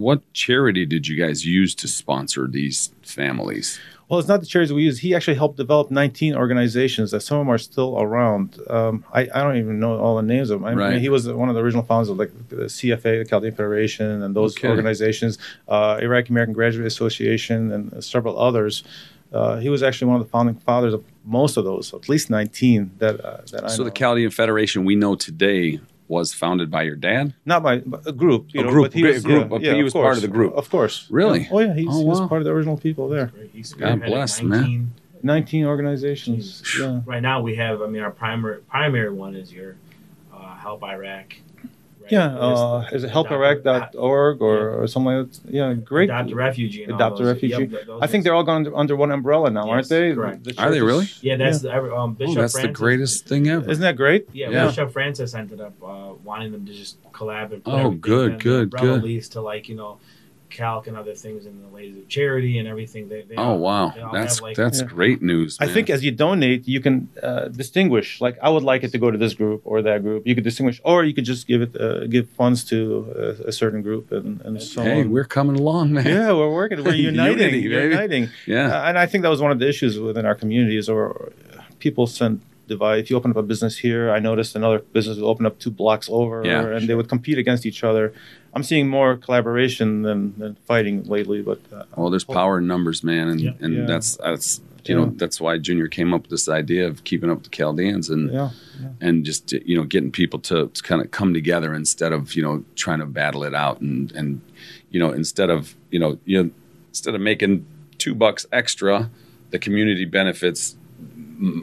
what 0.00 0.20
charity 0.32 0.84
did 0.86 1.06
you 1.08 1.16
guys 1.16 1.44
use 1.46 1.74
to 1.76 1.86
sponsor 1.88 2.46
these 2.46 2.90
families? 3.02 3.78
Well, 4.08 4.18
it's 4.18 4.28
not 4.28 4.40
the 4.40 4.46
charities 4.46 4.72
we 4.72 4.82
use. 4.82 4.98
He 4.98 5.14
actually 5.14 5.36
helped 5.36 5.56
develop 5.56 5.88
19 5.92 6.34
organizations 6.34 7.12
that 7.12 7.20
some 7.20 7.38
of 7.38 7.42
them 7.46 7.50
are 7.54 7.58
still 7.58 8.00
around. 8.00 8.58
Um, 8.68 9.04
I, 9.12 9.20
I 9.32 9.42
don't 9.44 9.56
even 9.56 9.78
know 9.78 10.00
all 10.00 10.16
the 10.16 10.22
names 10.22 10.50
of 10.50 10.58
them. 10.60 10.66
I 10.66 10.72
Right. 10.74 10.92
mean, 10.94 11.00
he 11.00 11.08
was 11.08 11.28
one 11.28 11.48
of 11.48 11.54
the 11.54 11.60
original 11.62 11.84
founders 11.84 12.08
of 12.08 12.16
like 12.18 12.32
the 12.48 12.64
CFA, 12.76 13.22
the 13.22 13.24
Chaldean 13.24 13.54
Federation, 13.54 14.22
and 14.22 14.34
those 14.34 14.56
Okay. 14.56 14.68
organizations, 14.68 15.38
uh, 15.68 15.98
Iraqi 16.02 16.30
American 16.30 16.54
Graduate 16.54 16.86
Association, 16.88 17.70
and 17.70 18.02
several 18.02 18.36
others. 18.38 18.82
Uh, 19.32 19.58
he 19.58 19.68
was 19.68 19.80
actually 19.80 20.08
one 20.08 20.20
of 20.20 20.26
the 20.26 20.30
founding 20.30 20.56
fathers 20.56 20.92
of 20.92 21.04
most 21.24 21.56
of 21.56 21.64
those, 21.64 21.94
at 21.94 22.08
least 22.08 22.30
19 22.30 22.90
that 22.98 23.24
uh, 23.24 23.42
that 23.52 23.62
I 23.64 23.68
So 23.68 23.78
know. 23.78 23.84
the 23.90 23.92
Chaldean 24.00 24.30
Federation 24.32 24.84
we 24.84 24.96
know 24.96 25.14
today 25.14 25.78
was 26.10 26.34
founded 26.34 26.70
by 26.70 26.82
your 26.82 26.96
dad? 26.96 27.32
not 27.46 27.62
by 27.62 27.74
a 28.04 28.12
group, 28.12 28.48
you 28.52 28.60
A 28.60 28.64
know, 28.64 28.70
group, 28.70 28.86
but 28.86 28.92
he 28.94 29.04
a 29.04 29.12
was, 29.12 29.24
group, 29.24 29.50
yeah, 29.52 29.58
yeah, 29.60 29.72
he 29.74 29.78
of 29.80 29.84
was 29.84 29.92
part 29.92 30.16
of 30.16 30.22
the 30.22 30.28
group. 30.28 30.52
of 30.54 30.68
course. 30.68 31.06
Really? 31.08 31.48
Oh 31.50 31.60
yeah, 31.60 31.72
he's, 31.72 31.86
Oh, 31.88 32.00
he 32.00 32.04
was 32.04 32.20
part 32.28 32.40
of 32.42 32.44
the 32.44 32.50
original 32.50 32.76
people 32.76 33.08
there. 33.08 33.26
God 33.26 33.52
spearheaded 33.54 34.06
bless, 34.06 34.42
man. 34.42 34.60
19 34.60 34.94
19 35.22 35.64
organizations. 35.66 36.62
Yeah. 36.78 37.00
Right 37.04 37.22
now, 37.22 37.40
we 37.42 37.54
have. 37.56 37.80
I 37.82 37.86
mean, 37.86 38.02
our 38.02 38.10
primary 38.10 38.60
primary 38.62 39.12
one 39.12 39.34
is 39.36 39.52
your 39.52 39.76
uh, 40.34 40.56
help 40.56 40.82
Iraq. 40.82 41.34
Right 42.12 42.18
right? 42.18 42.32
Yeah, 42.32 42.38
uh, 42.38 42.88
is 42.92 43.04
it 43.04 43.10
helpdirect.org 43.10 44.42
or, 44.42 44.82
or 44.82 44.86
something 44.86 45.12
like 45.14 45.32
that? 45.32 45.40
Yeah, 45.52 45.74
great. 45.74 46.10
Adopt 46.10 46.30
a 46.30 46.34
refugee. 46.34 46.84
And 46.84 46.94
Adopt 46.94 47.20
a. 47.20 47.24
Refugee. 47.24 47.64
Yep, 47.66 47.86
those 47.86 48.02
I 48.02 48.06
think 48.06 48.24
they're 48.24 48.34
all 48.34 48.42
going 48.42 48.66
under, 48.66 48.76
under 48.76 48.96
one 48.96 49.10
umbrella 49.10 49.50
now, 49.50 49.68
aren't 49.70 49.88
they? 49.88 50.14
correct. 50.14 50.44
The 50.44 50.54
Are 50.58 50.70
they 50.70 50.80
really? 50.80 51.08
Yeah, 51.20 51.36
that's 51.36 51.62
Yeah. 51.62 51.80
the 51.80 51.94
um, 51.94 52.14
Bishop 52.14 52.38
Oh, 52.38 52.40
that's 52.40 52.60
the 52.60 52.68
greatest 52.68 53.26
thing 53.26 53.48
ever. 53.48 53.70
Isn't 53.70 53.82
that 53.82 53.96
great? 53.96 54.28
Yeah, 54.32 54.50
Yeah. 54.50 54.66
Bishop 54.66 54.92
Francis 54.92 55.34
ended 55.34 55.60
up 55.60 55.74
uh, 55.82 56.14
wanting 56.24 56.52
them 56.52 56.66
to 56.66 56.72
just 56.72 57.00
collab 57.12 57.52
and 57.52 57.64
put 57.64 57.74
Oh, 57.74 57.90
good, 57.90 58.32
in 58.32 58.38
the 58.38 58.42
good, 58.44 58.62
umbrella 58.64 58.86
good. 58.98 59.02
lease 59.04 59.28
to 59.30 59.40
like 59.40 59.68
you 59.68 59.76
know, 59.76 59.98
calc 60.50 60.86
and 60.88 60.96
other 60.96 61.14
things 61.14 61.46
in 61.46 61.62
the 61.62 61.68
Ladies 61.68 61.96
of 61.98 62.08
Charity 62.08 62.58
and 62.58 62.66
everything. 62.68 63.08
They, 63.08 63.22
they 63.22 63.36
Oh 63.36 63.42
all- 63.44 63.58
wow, 63.58 63.92
they 63.94 64.02
that's 64.12 64.40
like, 64.42 64.56
that's 64.56 64.80
Yeah. 64.80 64.86
great 64.86 65.22
news. 65.22 65.56
I 65.60 65.66
think 65.68 65.88
as 65.90 66.04
you 66.04 66.10
donate, 66.10 66.66
you 66.68 66.80
can 66.80 67.08
uh, 67.22 67.48
distinguish. 67.48 68.20
Like, 68.20 68.36
I 68.42 68.48
would 68.50 68.62
like 68.62 68.82
it 68.84 68.90
to 68.92 68.98
go 68.98 69.10
to 69.10 69.18
this 69.18 69.34
group 69.34 69.62
or 69.64 69.80
that 69.82 70.02
group. 70.02 70.26
You 70.26 70.34
could 70.34 70.44
distinguish, 70.44 70.80
or 70.84 71.04
you 71.04 71.14
could 71.14 71.24
just 71.24 71.46
give 71.46 71.62
it, 71.62 71.72
uh, 71.80 72.06
give 72.06 72.28
funds 72.30 72.64
to 72.64 72.76
a, 73.44 73.48
a 73.48 73.52
certain 73.52 73.80
group, 73.82 74.10
and, 74.12 74.40
and 74.42 74.60
so 74.62 74.82
hey, 74.82 75.00
on. 75.02 75.10
we're 75.10 75.24
coming 75.38 75.56
along, 75.56 75.92
man. 75.92 76.06
yeah, 76.06 76.32
we're 76.32 76.52
working. 76.52 76.82
We're 76.84 76.94
uniting. 77.12 77.38
Unity, 77.38 77.68
We're 77.68 77.90
uniting. 77.90 78.28
Yeah. 78.46 78.66
Uh, 78.76 78.88
and 78.88 78.98
I 78.98 79.06
think 79.06 79.22
that 79.22 79.30
was 79.30 79.40
one 79.40 79.52
of 79.52 79.58
the 79.58 79.68
issues 79.68 79.98
within 79.98 80.26
our 80.26 80.34
communities, 80.34 80.88
or 80.88 81.32
uh, 81.56 81.62
people 81.78 82.06
send 82.06 82.40
divide. 82.74 82.98
If 83.02 83.06
you 83.10 83.16
open 83.20 83.30
up 83.32 83.36
a 83.36 83.42
business 83.52 83.74
here, 83.86 84.04
I 84.16 84.18
noticed 84.30 84.56
another 84.56 84.78
business 84.96 85.18
will 85.18 85.28
open 85.34 85.44
up 85.46 85.58
two 85.64 85.70
blocks 85.82 86.08
over, 86.20 86.36
Yeah, 86.44 86.64
and 86.76 86.82
they 86.88 86.94
would 86.98 87.08
compete 87.14 87.38
against 87.44 87.62
each 87.70 87.82
other. 87.90 88.04
I'm 88.54 88.64
seeing 88.70 88.86
more 88.88 89.10
collaboration 89.16 89.88
than, 90.06 90.18
than 90.40 90.56
fighting 90.70 90.96
lately, 91.16 91.40
but 91.50 91.60
uh, 91.72 91.84
Well, 91.96 92.10
there's 92.12 92.24
power 92.40 92.54
in 92.58 92.66
numbers, 92.74 93.04
man, 93.04 93.26
and 93.32 93.40
Yeah. 93.40 93.52
and 93.64 93.72
Yeah. 93.74 93.84
that's 93.92 94.16
that's 94.16 94.48
you 94.88 94.94
know 94.96 95.06
that's 95.22 95.38
why 95.44 95.52
Junior 95.66 95.88
came 95.98 96.10
up 96.14 96.22
with 96.22 96.30
this 96.36 96.48
idea 96.48 96.82
of 96.90 96.94
keeping 97.04 97.28
up 97.30 97.36
with 97.38 97.44
the 97.50 97.56
Chaldeans 97.58 98.08
and 98.14 98.22
yeah, 98.32 98.50
and 99.06 99.14
just 99.30 99.52
you 99.52 99.76
know 99.76 99.84
getting 99.94 100.10
people 100.22 100.38
to, 100.50 100.56
to 100.76 100.80
kind 100.82 101.00
of 101.02 101.10
come 101.18 101.30
together 101.40 101.70
instead 101.74 102.12
of 102.16 102.20
you 102.36 102.42
know 102.46 102.64
trying 102.76 103.00
to 103.04 103.06
battle 103.20 103.42
it 103.44 103.54
out 103.54 103.76
and 103.82 104.10
and 104.18 104.28
you 104.92 104.98
know 105.02 105.10
instead 105.20 105.50
of 105.50 105.60
you 105.90 105.98
know 106.02 106.18
you 106.24 106.36
know, 106.42 106.50
instead 106.88 107.14
of 107.14 107.20
making 107.20 107.52
two 107.98 108.14
bucks 108.14 108.46
extra, 108.52 109.10
the 109.50 109.58
community 109.58 110.06
benefits 110.06 110.76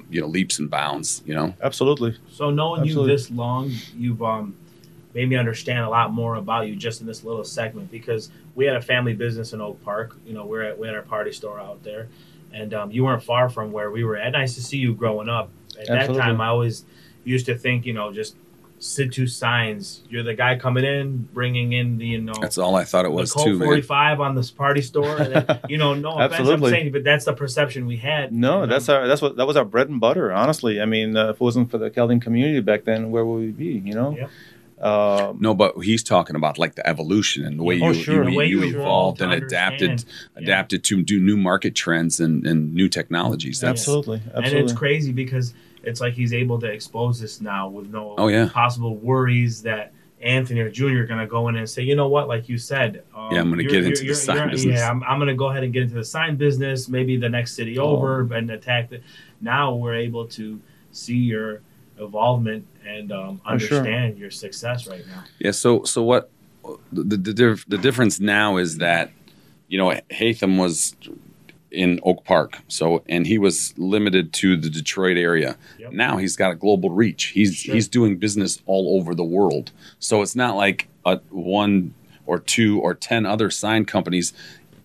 you 0.09 0.21
know 0.21 0.27
leaps 0.27 0.59
and 0.59 0.69
bounds. 0.69 1.21
You 1.25 1.35
know, 1.35 1.53
absolutely. 1.61 2.17
So 2.31 2.49
knowing 2.49 2.81
Absolutely. 2.81 3.11
you 3.11 3.17
this 3.17 3.31
long, 3.31 3.71
you've 3.95 4.21
um, 4.23 4.55
made 5.13 5.29
me 5.29 5.35
understand 5.35 5.79
a 5.79 5.89
lot 5.89 6.11
more 6.13 6.35
about 6.35 6.67
you 6.67 6.75
just 6.75 7.01
in 7.01 7.07
this 7.07 7.23
little 7.23 7.43
segment 7.43 7.91
because 7.91 8.31
we 8.55 8.65
had 8.65 8.75
a 8.75 8.81
family 8.81 9.13
business 9.13 9.53
in 9.53 9.61
Oak 9.61 9.83
Park. 9.83 10.17
You 10.25 10.33
know, 10.33 10.45
we're 10.45 10.63
at 10.63 10.79
we 10.79 10.87
had 10.87 10.95
our 10.95 11.03
party 11.03 11.31
store 11.31 11.59
out 11.59 11.83
there, 11.83 12.07
and 12.53 12.73
um, 12.73 12.91
you 12.91 13.03
weren't 13.03 13.23
far 13.23 13.49
from 13.49 13.71
where 13.71 13.91
we 13.91 14.03
were 14.03 14.17
at. 14.17 14.31
Nice 14.31 14.55
to 14.55 14.63
see 14.63 14.77
you 14.77 14.93
growing 14.93 15.29
up. 15.29 15.49
At 15.79 15.87
that 15.87 16.07
time, 16.15 16.41
I 16.41 16.47
always 16.47 16.85
used 17.23 17.45
to 17.45 17.57
think, 17.57 17.85
you 17.85 17.93
know, 17.93 18.11
just 18.11 18.35
Situ 18.79 19.25
signs. 19.25 20.03
You're 20.09 20.21
the 20.23 20.35
guy 20.35 20.55
coming 20.57 20.85
in, 20.85 21.27
bringing 21.33 21.73
in 21.73 21.97
the 21.97 22.05
you 22.05 22.21
know 22.21 22.33
that's 22.39 22.57
all 22.59 22.75
I 22.75 22.83
thought 22.83 23.05
it 23.05 23.11
was 23.11 23.31
the 23.31 23.35
Colt 23.35 23.47
too, 23.47 23.57
man. 23.57 23.67
45 23.67 24.19
on 24.21 24.35
this 24.35 24.51
party 24.51 24.81
store. 24.81 25.17
And 25.17 25.33
then, 25.33 25.59
you 25.69 25.77
know, 25.77 25.95
no 25.95 26.11
offense, 26.11 26.33
I'm 26.35 26.39
Absolutely. 26.41 26.71
saying, 26.71 26.91
but 26.91 27.03
that's 27.03 27.25
the 27.25 27.33
perception 27.33 27.87
we 27.87 27.97
had. 27.97 28.31
No, 28.31 28.63
And, 28.63 28.71
that's 28.71 28.87
our 28.87 29.07
that's 29.07 29.21
what 29.21 29.35
that 29.37 29.47
was 29.47 29.57
our 29.57 29.65
bread 29.65 29.89
and 29.89 29.99
butter. 29.99 30.31
Honestly, 30.31 30.79
I 30.79 30.85
mean, 30.85 31.17
uh, 31.17 31.29
if 31.29 31.35
it 31.35 31.41
wasn't 31.41 31.71
for 31.71 31.77
the 31.79 31.89
Chaldean 31.89 32.19
community 32.19 32.59
back 32.61 32.83
then, 32.83 33.09
where 33.09 33.25
would 33.25 33.39
we 33.39 33.51
be? 33.51 33.81
You 33.83 33.93
know. 33.95 34.15
Yep. 34.15 34.29
Um, 34.79 35.37
No, 35.39 35.55
but 35.55 35.79
he's 35.79 36.03
talking 36.03 36.35
about 36.35 36.59
like 36.59 36.75
the 36.75 36.87
evolution 36.87 37.45
and 37.45 37.57
the 37.57 37.63
way 37.63 37.81
Oh, 37.81 37.87
you, 37.89 37.93
sure. 37.95 38.23
you, 38.25 38.29
The 38.29 38.37
way 38.37 38.45
you 38.45 38.61
you 38.63 38.77
evolved 38.79 39.19
evolved 39.19 39.21
and 39.21 39.33
adapted 39.33 39.89
understand. 39.89 40.29
Yeah. 40.35 40.43
adapted 40.43 40.83
to 40.83 41.01
do 41.01 41.19
new 41.19 41.35
market 41.35 41.73
trends 41.73 42.19
and, 42.19 42.45
and 42.45 42.75
new 42.75 42.87
technologies. 42.87 43.59
That's 43.59 43.81
absolutely, 43.81 44.21
And 44.35 44.45
it's 44.45 44.73
crazy 44.73 45.11
because 45.11 45.55
it's 45.87 46.01
like 46.01 46.13
he's 46.13 46.33
able 46.33 46.59
to 46.59 46.67
expose 46.67 47.19
this 47.19 47.41
now 47.41 47.67
with 47.69 47.87
no 47.91 48.13
Oh, 48.17 48.27
yeah. 48.27 48.49
possible 48.53 48.95
worries 48.97 49.61
that 49.63 49.93
Anthony 50.21 50.59
or 50.61 50.69
Junior 50.71 51.03
are 51.03 51.05
going 51.05 51.19
to 51.19 51.27
go 51.27 51.47
in 51.47 51.55
and 51.57 51.69
say, 51.69 51.83
you 51.83 51.95
know 51.95 52.07
what, 52.07 52.27
like 52.27 52.49
you 52.49 52.57
said, 52.57 53.03
um, 53.15 53.31
Yeah, 53.31 53.39
I'm 53.39 53.49
gonna 53.49 53.61
you're- 53.63 53.73
get 53.81 53.85
into 53.85 54.05
the 54.05 54.15
sign 54.15 54.49
business. 54.49 54.79
Yeah, 54.79 54.89
I'm, 54.89 55.03
I'm 55.03 55.19
going 55.19 55.27
to 55.29 55.35
go 55.35 55.49
ahead 55.49 55.63
and 55.63 55.71
get 55.71 55.83
into 55.83 55.95
the 55.95 56.03
sign 56.03 56.35
business, 56.37 56.87
maybe 56.89 57.17
the 57.17 57.29
next 57.29 57.53
city 57.55 57.77
Oh. 57.79 57.85
over, 57.95 58.21
and 58.33 58.49
attack 58.51 58.89
the. 58.89 59.01
Now 59.41 59.75
we're 59.75 59.95
able 59.95 60.25
to 60.29 60.59
see 60.91 61.17
your 61.17 61.61
involvement 61.99 62.65
and 62.85 63.11
um, 63.11 63.41
Oh, 63.45 63.57
sure. 63.57 63.77
understand 63.79 64.17
your 64.17 64.31
success 64.31 64.87
right 64.87 65.05
now. 65.07 65.23
Yeah. 65.39 65.51
So 65.51 65.83
so 65.83 66.01
what 66.03 66.29
the 66.91 67.03
the, 67.17 67.63
the 67.67 67.77
difference 67.77 68.19
now 68.19 68.57
is 68.57 68.77
that 68.79 69.11
you 69.67 69.77
know 69.77 69.89
Haitham 70.11 70.57
was 70.57 70.95
in 71.71 71.99
Oak 72.03 72.23
Park, 72.23 72.59
so 72.67 73.03
and 73.09 73.27
he 73.27 73.37
was 73.37 73.73
limited 73.77 74.31
to 74.33 74.55
the 74.57 74.69
Detroit 74.69 75.17
area. 75.17 75.57
Yep. 75.79 75.91
Now 75.91 76.17
he's 76.17 76.35
got 76.35 76.51
a 76.51 76.55
global 76.55 76.89
reach. 76.91 77.25
He's 77.25 77.55
Sure. 77.55 77.75
he's 77.75 77.87
doing 77.87 78.17
business 78.17 78.61
all 78.65 78.97
over 78.99 79.13
the 79.13 79.23
world. 79.23 79.71
So 79.99 80.21
it's 80.21 80.35
not 80.35 80.55
like 80.55 80.87
a 81.05 81.19
one 81.29 81.93
or 82.25 82.39
two 82.39 82.79
or 82.79 82.93
ten 82.93 83.25
other 83.25 83.49
sign 83.49 83.85
companies. 83.85 84.33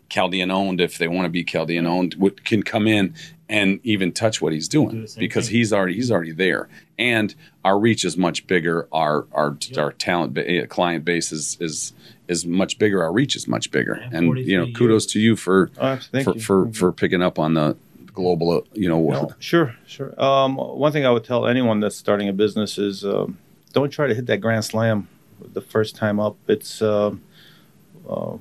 Chaldean 0.08 0.50
owned, 0.50 0.80
if 0.80 0.98
they 0.98 1.08
want 1.08 1.24
to 1.24 1.30
be 1.30 1.42
Chaldean 1.42 1.86
owned, 1.86 2.14
would, 2.18 2.44
can 2.44 2.62
come 2.62 2.86
in 2.86 3.14
and 3.48 3.80
even 3.82 4.12
touch 4.12 4.42
what 4.42 4.52
he's 4.52 4.68
doing 4.68 5.06
same 5.06 5.20
because 5.20 5.46
thing. 5.46 5.56
he's 5.56 5.72
already 5.72 5.94
he's 5.94 6.10
already 6.10 6.32
there, 6.32 6.68
and 6.98 7.34
our 7.64 7.78
reach 7.78 8.04
is 8.04 8.16
much 8.16 8.46
bigger. 8.46 8.88
Our 8.92 9.26
our 9.32 9.56
Yep. 9.68 9.78
our 9.78 9.92
talent 9.92 10.34
ba- 10.34 10.48
eh, 10.50 10.66
client 10.66 11.04
base 11.04 11.32
is 11.32 11.56
is 11.60 11.92
is 12.32 12.44
much 12.44 12.72
bigger. 12.78 12.98
Our 13.04 13.12
reach 13.12 13.34
is 13.36 13.46
much 13.46 13.70
bigger, 13.70 13.96
Yeah, 14.00 14.16
and 14.18 14.24
you 14.50 14.56
know, 14.58 14.66
kudos 14.78 15.04
years. 15.04 15.06
to 15.12 15.18
you 15.20 15.36
for 15.36 15.70
Oh, 15.78 15.96
for 15.96 16.18
you. 16.34 16.40
for, 16.40 16.66
you. 16.66 16.72
for 16.72 16.88
picking 16.92 17.22
up 17.22 17.38
on 17.38 17.54
the 17.54 17.76
global. 18.20 18.50
uh, 18.50 18.60
You 18.74 18.88
know, 18.92 19.00
No, 19.16 19.30
sure, 19.38 19.68
sure. 19.86 20.10
Um, 20.20 20.56
one 20.56 20.90
thing 20.92 21.04
I 21.06 21.10
would 21.14 21.24
tell 21.24 21.46
anyone 21.46 21.78
that's 21.80 21.96
starting 21.96 22.28
a 22.28 22.32
business 22.44 22.76
is 22.88 23.04
um, 23.04 23.38
don't 23.72 23.90
try 23.98 24.06
to 24.08 24.14
hit 24.14 24.26
that 24.26 24.40
grand 24.40 24.64
slam 24.64 25.08
the 25.52 25.60
first 25.74 25.96
time 25.96 26.18
up. 26.26 26.36
It's 26.48 26.82
um 26.82 27.22
uh, 28.08 28.36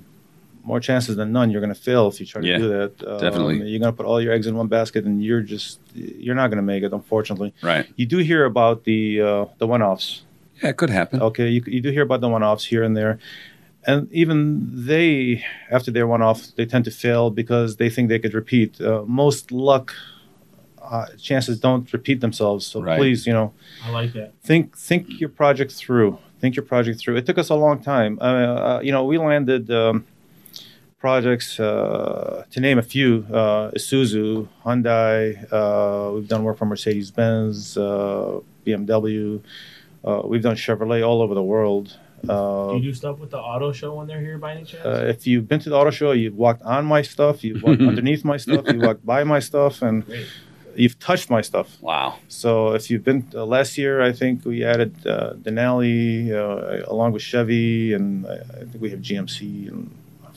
more 0.63 0.79
chances 0.79 1.15
than 1.15 1.31
none 1.31 1.49
you're 1.49 1.61
going 1.65 1.73
to 1.73 1.79
fail 1.89 2.07
if 2.07 2.19
you 2.19 2.25
try 2.25 2.41
Yeah, 2.41 2.57
to 2.57 2.63
do 2.63 2.69
that. 2.77 2.91
Um, 3.11 3.19
definitely. 3.19 3.55
you're 3.69 3.79
going 3.79 3.91
to 3.93 3.97
put 3.99 4.05
all 4.05 4.21
your 4.21 4.31
eggs 4.33 4.45
in 4.47 4.55
one 4.55 4.67
basket, 4.67 5.05
and 5.05 5.23
you're 5.23 5.41
just 5.41 5.79
you're 5.95 6.35
not 6.41 6.47
going 6.51 6.57
to 6.63 6.69
make 6.73 6.83
it. 6.83 6.91
Unfortunately, 6.93 7.51
right? 7.63 7.85
you 7.95 8.05
do 8.05 8.17
hear 8.17 8.45
about 8.45 8.83
the 8.83 9.21
uh, 9.21 9.45
the 9.57 9.65
one-offs. 9.67 10.21
Yeah, 10.61 10.69
it 10.69 10.77
could 10.77 10.91
happen. 10.91 11.21
Okay, 11.21 11.49
you, 11.49 11.63
you 11.65 11.81
do 11.81 11.89
hear 11.89 12.03
about 12.03 12.21
the 12.21 12.29
one-offs 12.29 12.65
here 12.65 12.83
and 12.83 12.95
there, 12.95 13.17
and 13.87 14.11
even 14.11 14.85
they, 14.85 15.43
after 15.71 15.91
their 15.91 16.07
one-off, 16.07 16.47
they 16.55 16.65
tend 16.65 16.85
to 16.85 16.91
fail 16.91 17.29
because 17.31 17.77
they 17.77 17.89
think 17.89 18.09
they 18.09 18.19
could 18.19 18.33
repeat. 18.33 18.79
Uh, 18.79 19.03
most 19.07 19.51
luck 19.51 19.93
uh, 20.81 21.05
chances 21.17 21.59
don't 21.59 21.91
repeat 21.93 22.21
themselves. 22.21 22.65
So 22.65 22.81
Right. 22.81 22.97
please, 22.97 23.25
you 23.25 23.33
know, 23.33 23.53
I 23.85 23.91
like 23.91 24.13
that. 24.13 24.33
think 24.43 24.77
think 24.77 25.19
your 25.19 25.29
project 25.29 25.71
through. 25.71 26.17
Think 26.39 26.55
your 26.55 26.65
project 26.65 26.99
through. 26.99 27.17
It 27.17 27.25
took 27.25 27.37
us 27.37 27.49
a 27.49 27.55
long 27.55 27.81
time. 27.81 28.17
Uh, 28.19 28.23
uh, 28.23 28.79
you 28.83 28.91
know, 28.91 29.03
we 29.05 29.17
landed 29.17 29.69
um, 29.71 30.05
projects 30.99 31.59
uh, 31.59 32.43
to 32.51 32.59
name 32.59 32.77
a 32.79 32.81
few: 32.81 33.25
uh, 33.31 33.71
Isuzu, 33.71 34.47
Hyundai. 34.65 35.17
Uh, 35.51 36.13
we've 36.13 36.27
done 36.27 36.43
work 36.43 36.57
for 36.57 36.65
Mercedes 36.65 37.11
Benz, 37.11 37.77
uh, 37.77 38.39
BMW. 38.65 39.41
Uh, 40.03 40.21
we've 40.25 40.41
done 40.41 40.55
Chevrolet 40.55 41.07
all 41.07 41.21
over 41.21 41.35
the 41.35 41.43
world. 41.43 41.97
Do 42.23 42.31
Uh, 42.31 42.73
you 42.75 42.81
do 42.81 42.93
stuff 42.93 43.19
with 43.19 43.31
the 43.31 43.39
auto 43.39 43.71
show 43.71 43.95
when 43.95 44.07
they're 44.07 44.21
here 44.21 44.37
by 44.37 44.51
any 44.55 44.63
chance? 44.63 44.85
uh, 44.85 45.05
if 45.13 45.25
you've 45.27 45.47
been 45.47 45.59
to 45.61 45.69
the 45.69 45.75
auto 45.75 45.89
show, 45.91 46.11
you've 46.11 46.35
walked 46.35 46.61
on 46.63 46.85
my 46.85 47.01
stuff, 47.01 47.43
you've 47.43 47.63
walked 47.63 47.81
underneath 47.91 48.23
my 48.23 48.37
stuff, 48.37 48.65
you've 48.67 48.81
walked 48.81 49.05
by 49.05 49.23
my 49.23 49.39
stuff, 49.39 49.81
and 49.81 50.05
Great. 50.05 50.27
you've 50.75 50.97
touched 50.99 51.29
my 51.29 51.41
stuff. 51.41 51.77
Wow. 51.81 52.15
So 52.27 52.73
if 52.73 52.89
you've 52.89 53.03
been 53.03 53.25
uh, 53.33 53.45
last 53.45 53.77
year, 53.77 54.01
I 54.01 54.11
think 54.13 54.45
we 54.45 54.63
added 54.63 54.93
uh, 55.07 55.33
Denali 55.33 56.31
uh, 56.31 56.85
along 56.93 57.11
with 57.13 57.21
Chevy, 57.23 57.93
and 57.93 58.25
I, 58.27 58.35
I 58.35 58.65
think 58.69 58.79
we 58.81 58.89
have 58.91 58.99
GMC, 59.01 59.67
and 59.69 59.89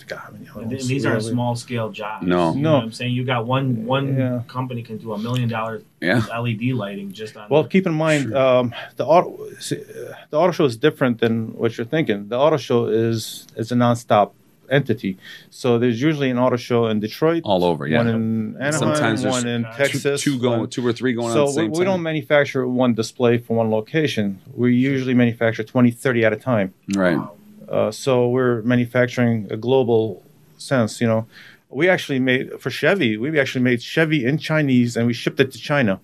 I 0.04 0.16
forgot 0.16 0.48
how 0.52 0.60
And 0.60 0.70
these 0.70 1.04
Yeah, 1.04 1.10
aren't 1.10 1.22
small 1.22 1.56
scale 1.56 1.90
jobs. 1.90 2.26
No. 2.26 2.54
You 2.54 2.60
No. 2.60 2.74
what 2.74 2.82
I'm 2.84 2.92
saying? 2.92 3.12
You 3.14 3.24
got 3.24 3.46
one 3.46 3.86
one 3.86 4.16
Yeah. 4.16 4.42
company 4.48 4.82
can 4.82 4.98
do 4.98 5.12
a 5.12 5.18
million 5.18 5.48
dollar 5.48 5.82
Yeah. 6.00 6.22
LED 6.30 6.72
lighting 6.72 7.12
just 7.12 7.36
on 7.36 7.48
Well, 7.48 7.62
the- 7.62 7.68
keep 7.68 7.86
in 7.86 7.94
mind 7.94 8.24
Sure. 8.28 8.36
um, 8.36 8.74
the 8.96 9.04
auto 9.06 9.38
see, 9.60 9.76
uh, 9.76 10.14
the 10.30 10.38
auto 10.38 10.52
show 10.52 10.64
is 10.64 10.76
different 10.76 11.20
than 11.20 11.54
what 11.54 11.76
you're 11.78 11.86
thinking. 11.86 12.28
The 12.28 12.36
auto 12.38 12.56
show 12.58 12.86
is 12.86 13.46
is 13.56 13.72
a 13.72 13.74
nonstop 13.76 14.30
entity. 14.70 15.16
So 15.50 15.78
there's 15.78 16.00
usually 16.00 16.30
an 16.30 16.38
auto 16.38 16.56
show 16.56 16.86
in 16.86 16.98
Detroit, 17.00 17.42
All 17.44 17.64
over. 17.64 17.86
Yeah. 17.86 17.98
one 17.98 18.08
in 18.08 18.56
Anaheim, 18.56 18.72
Sometimes 18.72 19.24
one 19.24 19.46
in 19.46 19.64
Texas, 19.76 20.22
two 20.22 20.38
going, 20.38 20.60
one- 20.60 20.68
two 20.70 20.86
or 20.86 20.92
three 20.92 21.12
going 21.12 21.28
on 21.28 21.34
so 21.34 21.44
at 21.44 21.48
same 21.50 21.64
we, 21.66 21.72
time. 21.72 21.78
we 21.80 21.84
don't 21.84 22.02
manufacture 22.02 22.66
one 22.66 22.94
display 22.94 23.36
for 23.38 23.56
one 23.56 23.70
location. 23.70 24.38
We 24.54 24.74
usually 24.74 25.14
manufacture 25.14 25.62
20, 25.64 25.90
30 25.90 26.24
at 26.24 26.32
a 26.32 26.36
time. 26.36 26.72
right. 26.94 27.16
Wow. 27.18 27.32
Uh, 27.68 27.90
so 27.90 28.28
we're 28.28 28.62
manufacturing 28.62 29.46
a 29.50 29.56
global 29.56 30.22
sense. 30.58 31.00
You 31.00 31.06
know, 31.06 31.26
we 31.70 31.88
actually 31.88 32.20
made 32.20 32.60
for 32.60 32.70
Chevy. 32.70 33.16
We 33.16 33.38
actually 33.38 33.62
made 33.62 33.82
Chevy 33.82 34.24
in 34.24 34.38
Chinese 34.38 34.96
and 34.96 35.06
we 35.06 35.12
shipped 35.12 35.40
it 35.40 35.52
to 35.52 35.58
China. 35.58 36.00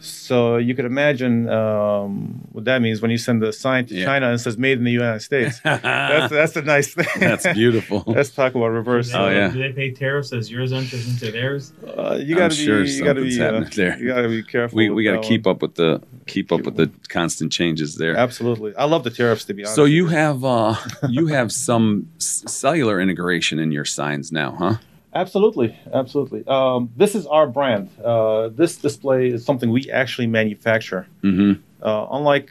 So 0.00 0.58
you 0.58 0.74
could 0.76 0.84
imagine 0.84 1.48
um, 1.48 2.46
what 2.52 2.64
that 2.66 2.80
means 2.80 3.02
when 3.02 3.10
you 3.10 3.18
send 3.18 3.42
the 3.42 3.52
sign 3.52 3.86
to 3.86 3.94
Yeah. 3.94 4.04
China 4.04 4.26
and 4.26 4.36
it 4.36 4.38
says 4.38 4.56
"Made 4.56 4.78
in 4.78 4.84
the 4.84 4.92
United 4.92 5.20
States." 5.20 5.58
that's 5.64 6.30
that's 6.32 6.56
a 6.56 6.62
nice 6.62 6.94
thing. 6.94 7.06
That's 7.18 7.46
beautiful. 7.52 8.04
Let's 8.06 8.30
talk 8.30 8.54
about 8.54 8.68
reverse. 8.68 9.10
Do 9.10 9.16
Oh, 9.18 9.28
they- 9.28 9.34
yeah. 9.34 9.48
Do 9.50 9.58
they 9.58 9.72
pay 9.72 9.90
tariffs 9.90 10.32
as 10.32 10.50
yours 10.50 10.72
enters 10.72 11.08
into 11.08 11.32
theirs? 11.32 11.72
Uh, 11.84 12.16
you 12.20 12.34
I'm 12.36 12.38
got 12.38 12.50
to 12.52 12.56
sure 12.56 12.84
be. 12.84 12.90
You 12.90 13.04
got 13.04 13.14
to 13.14 13.20
something's 13.20 13.36
be. 13.36 13.42
Uh, 13.42 13.52
happening 13.52 13.70
there. 13.74 13.98
you 13.98 14.08
got 14.08 14.22
to 14.22 14.28
be 14.28 14.42
careful. 14.44 14.76
we 14.76 14.90
we 14.90 15.02
got 15.04 15.20
to 15.22 15.28
keep 15.28 15.46
one. 15.46 15.56
up 15.56 15.62
with 15.62 15.74
the 15.74 16.00
keep 16.26 16.52
up 16.52 16.62
with 16.62 16.76
the 16.76 16.90
constant 17.08 17.50
changes 17.50 17.96
there. 17.96 18.16
Absolutely, 18.16 18.76
I 18.76 18.84
love 18.84 19.02
the 19.04 19.10
tariffs. 19.10 19.44
To 19.46 19.54
be 19.54 19.62
honest. 19.64 19.74
So 19.74 19.84
you 19.84 20.06
have 20.06 20.44
uh, 20.44 20.76
you 21.08 21.26
have 21.26 21.50
some 21.50 22.08
s- 22.18 22.44
cellular 22.46 23.00
integration 23.00 23.58
in 23.58 23.72
your 23.72 23.84
signs 23.84 24.30
now, 24.30 24.52
huh? 24.52 24.74
Absolutely, 25.14 25.74
absolutely. 25.92 26.46
Um, 26.46 26.90
this 26.96 27.14
is 27.14 27.26
our 27.26 27.46
brand. 27.46 27.88
Uh, 28.04 28.48
this 28.48 28.76
display 28.76 29.28
is 29.28 29.44
something 29.44 29.70
we 29.70 29.90
actually 29.90 30.26
manufacture. 30.26 31.06
Mm-hmm. 31.22 31.60
Uh, 31.82 32.06
unlike 32.10 32.50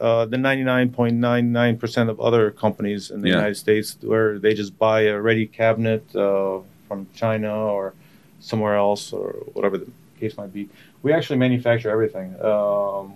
uh, 0.00 0.26
the 0.26 0.36
99.99% 0.36 2.10
of 2.10 2.20
other 2.20 2.50
companies 2.50 3.10
in 3.10 3.22
the 3.22 3.28
Yeah. 3.28 3.36
United 3.36 3.56
States, 3.56 3.96
where 4.02 4.38
they 4.38 4.52
just 4.54 4.78
buy 4.78 5.02
a 5.02 5.18
ready 5.20 5.46
cabinet 5.46 6.04
uh, 6.14 6.58
from 6.86 7.06
China 7.14 7.52
or 7.54 7.94
somewhere 8.40 8.76
else 8.76 9.12
or 9.12 9.30
whatever 9.54 9.78
the 9.78 9.90
case 10.20 10.36
might 10.36 10.52
be, 10.52 10.68
we 11.02 11.12
actually 11.12 11.38
manufacture 11.38 11.90
everything. 11.90 12.34
Um, 12.42 13.14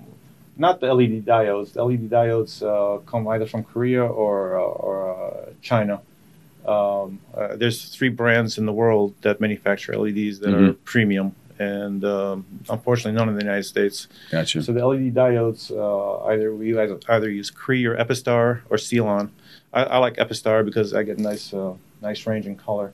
not 0.56 0.80
the 0.80 0.92
LED 0.92 1.24
diodes. 1.24 1.72
The 1.74 1.84
LED 1.84 2.08
diodes 2.10 2.62
uh, 2.62 2.98
come 3.10 3.26
either 3.28 3.46
from 3.46 3.64
Korea 3.64 4.04
or 4.04 4.58
uh, 4.58 4.62
or 4.62 4.96
uh, 5.14 5.50
China. 5.62 6.00
Um, 6.66 7.20
uh, 7.34 7.56
there's 7.56 7.84
three 7.94 8.10
brands 8.10 8.58
in 8.58 8.66
the 8.66 8.72
world 8.72 9.14
that 9.22 9.40
manufacture 9.40 9.96
LEDs 9.96 10.40
that 10.40 10.54
are 10.54 10.72
premium, 10.84 11.34
and 11.58 12.04
um, 12.04 12.46
unfortunately, 12.68 13.12
none 13.12 13.28
in 13.28 13.34
the 13.34 13.42
United 13.42 13.64
States. 13.64 14.08
Gotcha. 14.30 14.62
So 14.62 14.72
the 14.72 14.86
LED 14.86 15.14
diodes, 15.14 15.70
uh, 15.70 16.24
either 16.26 16.54
we 16.54 16.78
either, 16.78 16.98
either 17.08 17.30
use 17.30 17.50
Cree 17.50 17.84
or 17.86 17.96
Epistar 17.96 18.60
or 18.70 18.76
Celon. 18.76 19.30
I, 19.72 19.84
I 19.84 19.98
like 19.98 20.16
Epistar 20.16 20.64
because 20.64 20.94
I 20.94 21.02
get 21.02 21.18
nice, 21.18 21.52
uh, 21.54 21.74
nice 22.02 22.26
range 22.26 22.46
and 22.46 22.58
color. 22.58 22.92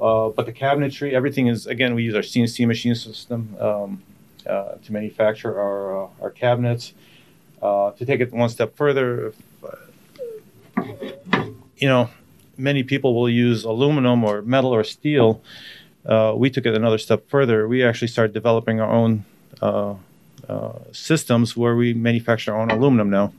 Uh, 0.00 0.28
but 0.28 0.46
the 0.46 0.52
cabinetry, 0.52 1.12
everything 1.12 1.48
is 1.48 1.66
again 1.66 1.94
we 1.94 2.04
use 2.04 2.14
our 2.14 2.22
CNC 2.22 2.66
machine 2.66 2.94
system 2.94 3.56
um, 3.58 4.02
uh, 4.46 4.74
to 4.84 4.92
manufacture 4.92 5.60
our 5.60 6.04
uh, 6.04 6.08
our 6.20 6.30
cabinets. 6.30 6.92
Uh, 7.60 7.90
to 7.90 8.06
take 8.06 8.20
it 8.20 8.32
one 8.32 8.48
step 8.48 8.76
further, 8.76 9.28
if, 9.28 9.36
you 11.76 11.88
know, 11.88 12.08
many 12.58 12.82
people 12.82 13.14
will 13.14 13.30
use 13.30 13.64
aluminum 13.64 14.24
or 14.24 14.42
metal 14.42 14.74
or 14.74 14.84
steel. 14.84 15.40
Uh, 16.04 16.34
we 16.36 16.50
took 16.50 16.66
it 16.66 16.74
another 16.74 16.98
step 16.98 17.28
further. 17.28 17.68
We 17.68 17.84
actually 17.84 18.08
started 18.08 18.32
developing 18.32 18.80
our 18.80 18.90
own 18.90 19.24
uh, 19.62 19.94
uh, 20.48 20.72
systems 20.92 21.56
where 21.56 21.76
we 21.76 21.94
manufacture 21.94 22.54
our 22.54 22.60
own 22.60 22.70
aluminum 22.70 23.10
now. 23.10 23.32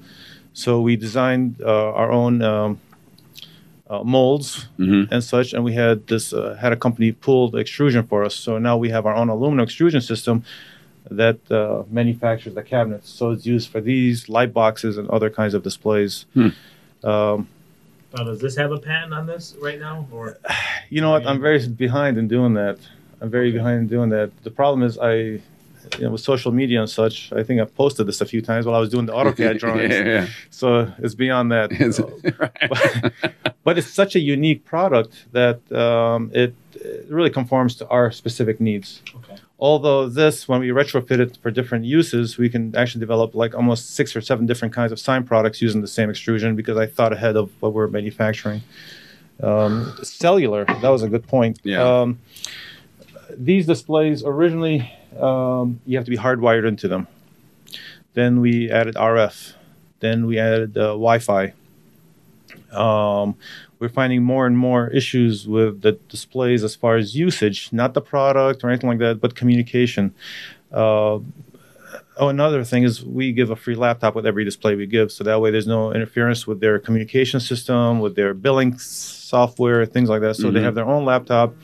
So 0.54 0.82
we 0.82 0.96
designed 0.96 1.62
uh, 1.62 1.94
our 1.94 2.12
own 2.12 2.42
um, 2.42 2.80
uh, 3.90 4.04
molds 4.04 4.68
hmm 4.78 5.04
and 5.10 5.24
such, 5.24 5.54
and 5.54 5.64
we 5.64 5.74
had 5.74 6.06
this 6.08 6.34
uh, 6.34 6.56
had 6.62 6.72
a 6.72 6.76
company 6.76 7.12
pull 7.12 7.50
the 7.50 7.58
extrusion 7.58 8.06
for 8.06 8.24
us. 8.24 8.36
So 8.36 8.60
now 8.60 8.78
we 8.78 8.90
have 8.90 9.06
our 9.06 9.16
own 9.16 9.30
aluminum 9.30 9.64
extrusion 9.64 10.02
system 10.02 10.44
that 11.10 11.40
uh, 11.52 11.84
manufactures 11.90 12.54
the 12.54 12.62
cabinets. 12.62 13.10
So 13.10 13.32
it's 13.32 13.46
used 13.46 13.70
for 13.70 13.82
these 13.82 14.30
light 14.30 14.54
boxes 14.54 14.98
and 14.98 15.10
other 15.10 15.30
kinds 15.30 15.54
of 15.54 15.64
displays. 15.64 16.26
Hmm. 16.34 16.50
Um, 17.04 17.48
Uh, 18.14 18.24
does 18.24 18.40
this 18.40 18.56
have 18.56 18.72
a 18.72 18.78
patent 18.80 19.14
on 19.14 19.26
this 19.28 19.56
right 19.62 19.80
now? 19.80 20.08
Or 20.12 20.38
you 20.90 21.02
know 21.02 21.12
what? 21.12 21.26
I'm 21.28 21.40
very 21.42 21.66
behind 21.68 22.18
in 22.18 22.28
doing 22.28 22.54
that. 22.56 22.78
I'm 23.22 23.30
very 23.30 23.50
Okay. 23.50 23.58
behind 23.58 23.80
in 23.82 23.88
doing 23.88 24.10
that. 24.10 24.32
The 24.44 24.52
problem 24.52 24.84
is 24.84 24.98
I, 24.98 25.14
you 25.14 25.42
know, 26.02 26.12
with 26.12 26.22
social 26.22 26.52
media 26.52 26.80
and 26.80 26.90
such, 26.90 27.32
I 27.34 27.44
think 27.44 27.60
I've 27.62 27.76
posted 27.76 28.08
this 28.08 28.22
a 28.22 28.26
few 28.26 28.42
times 28.42 28.66
while 28.66 28.76
I 28.76 28.80
was 28.80 28.90
doing 28.90 29.06
the 29.06 29.14
AutoCAD 29.14 29.60
drawings. 29.64 29.94
yeah, 29.94 30.04
yeah. 30.04 30.28
So 30.50 30.92
it's 31.00 31.16
beyond 31.16 31.52
that. 31.52 31.72
Is 31.72 32.00
it? 32.00 32.36
right. 32.40 33.14
but 33.64 33.78
it's 33.78 33.92
such 33.92 34.16
a 34.16 34.20
unique 34.20 34.66
product 34.66 35.26
that 35.34 35.60
um, 35.72 36.32
it, 36.34 36.56
it 36.76 37.06
really 37.10 37.30
conforms 37.30 37.76
to 37.78 37.88
our 37.90 38.12
specific 38.12 38.60
needs. 38.62 39.02
okay, 39.18 39.36
Although 39.62 40.08
this, 40.08 40.48
when 40.48 40.62
we 40.62 40.70
retrofit 40.70 41.20
it 41.20 41.38
for 41.38 41.52
different 41.52 41.84
uses, 41.84 42.38
we 42.38 42.50
can 42.50 42.74
actually 42.76 43.02
develop 43.02 43.36
like 43.36 43.54
almost 43.54 43.94
six 43.94 44.16
or 44.16 44.22
seven 44.22 44.46
different 44.46 44.74
kinds 44.74 44.94
of 44.94 45.00
sign 45.00 45.26
products 45.26 45.62
using 45.62 45.82
the 45.82 45.88
same 45.88 46.10
extrusion 46.10 46.56
because 46.56 46.78
I 46.78 46.86
thought 46.86 47.12
ahead 47.12 47.36
of 47.36 47.52
what 47.60 47.74
we're 47.74 47.88
manufacturing. 47.88 48.62
Um, 49.44 49.98
cellular, 50.02 50.64
that 50.66 50.90
was 50.90 51.04
a 51.04 51.10
good 51.10 51.28
point. 51.28 51.60
Yeah. 51.64 51.84
Um, 51.84 52.20
these 53.38 53.66
displays 53.66 54.24
originally, 54.24 54.92
um, 55.20 55.82
you 55.86 55.98
have 55.98 56.06
to 56.06 56.12
be 56.12 56.18
hardwired 56.18 56.66
into 56.66 56.88
them. 56.88 57.08
Then 58.14 58.40
we 58.40 58.72
added 58.72 58.96
RF. 58.96 59.54
Then 60.00 60.26
we 60.26 60.40
added 60.40 60.78
uh, 60.78 60.92
Wi-Fi. 60.92 61.54
Um, 62.72 63.36
we're 63.80 63.90
finding 63.90 64.24
more 64.24 64.46
and 64.46 64.58
more 64.58 64.90
issues 64.90 65.48
with 65.48 65.82
the 65.82 65.94
displays 66.10 66.64
as 66.64 66.76
far 66.76 66.98
as 66.98 67.16
usage, 67.16 67.70
not 67.72 67.94
the 67.94 68.02
product 68.02 68.64
or 68.64 68.70
anything 68.70 68.90
like 68.90 69.00
that, 69.00 69.22
but 69.22 69.36
communication. 69.36 70.14
Uh, 70.72 71.20
oh, 72.18 72.28
another 72.30 72.64
thing 72.64 72.84
is 72.84 73.04
we 73.04 73.32
give 73.32 73.50
a 73.50 73.56
free 73.56 73.76
laptop 73.76 74.16
with 74.16 74.26
every 74.26 74.44
display 74.44 74.76
we 74.76 74.86
give, 74.86 75.12
so 75.12 75.24
that 75.24 75.40
way 75.42 75.50
there's 75.50 75.68
no 75.68 75.94
interference 75.94 76.46
with 76.46 76.60
their 76.60 76.78
communication 76.78 77.40
system, 77.40 78.00
with 78.00 78.16
their 78.16 78.34
billing 78.34 78.78
software, 78.78 79.86
things 79.86 80.10
like 80.10 80.22
that. 80.22 80.36
So 80.36 80.52
they 80.52 80.60
Mhm. 80.60 80.64
have 80.64 80.76
their 80.76 80.86
own 80.86 81.06
laptop 81.06 81.56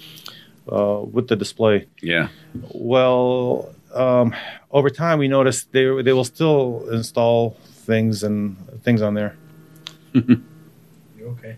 uh, 0.72 1.02
with 1.12 1.28
the 1.28 1.36
display. 1.36 1.86
yeah. 2.02 2.30
Well, 2.72 3.70
um, 3.94 4.34
over 4.72 4.90
time 4.90 5.20
we 5.20 5.28
noticed 5.28 5.72
they 5.74 5.86
they 6.02 6.14
will 6.14 6.24
still 6.24 6.88
install 6.92 7.52
things 7.86 8.24
and 8.24 8.56
things 8.84 9.02
on 9.02 9.14
there. 9.14 9.36
you 10.14 11.28
okay? 11.38 11.58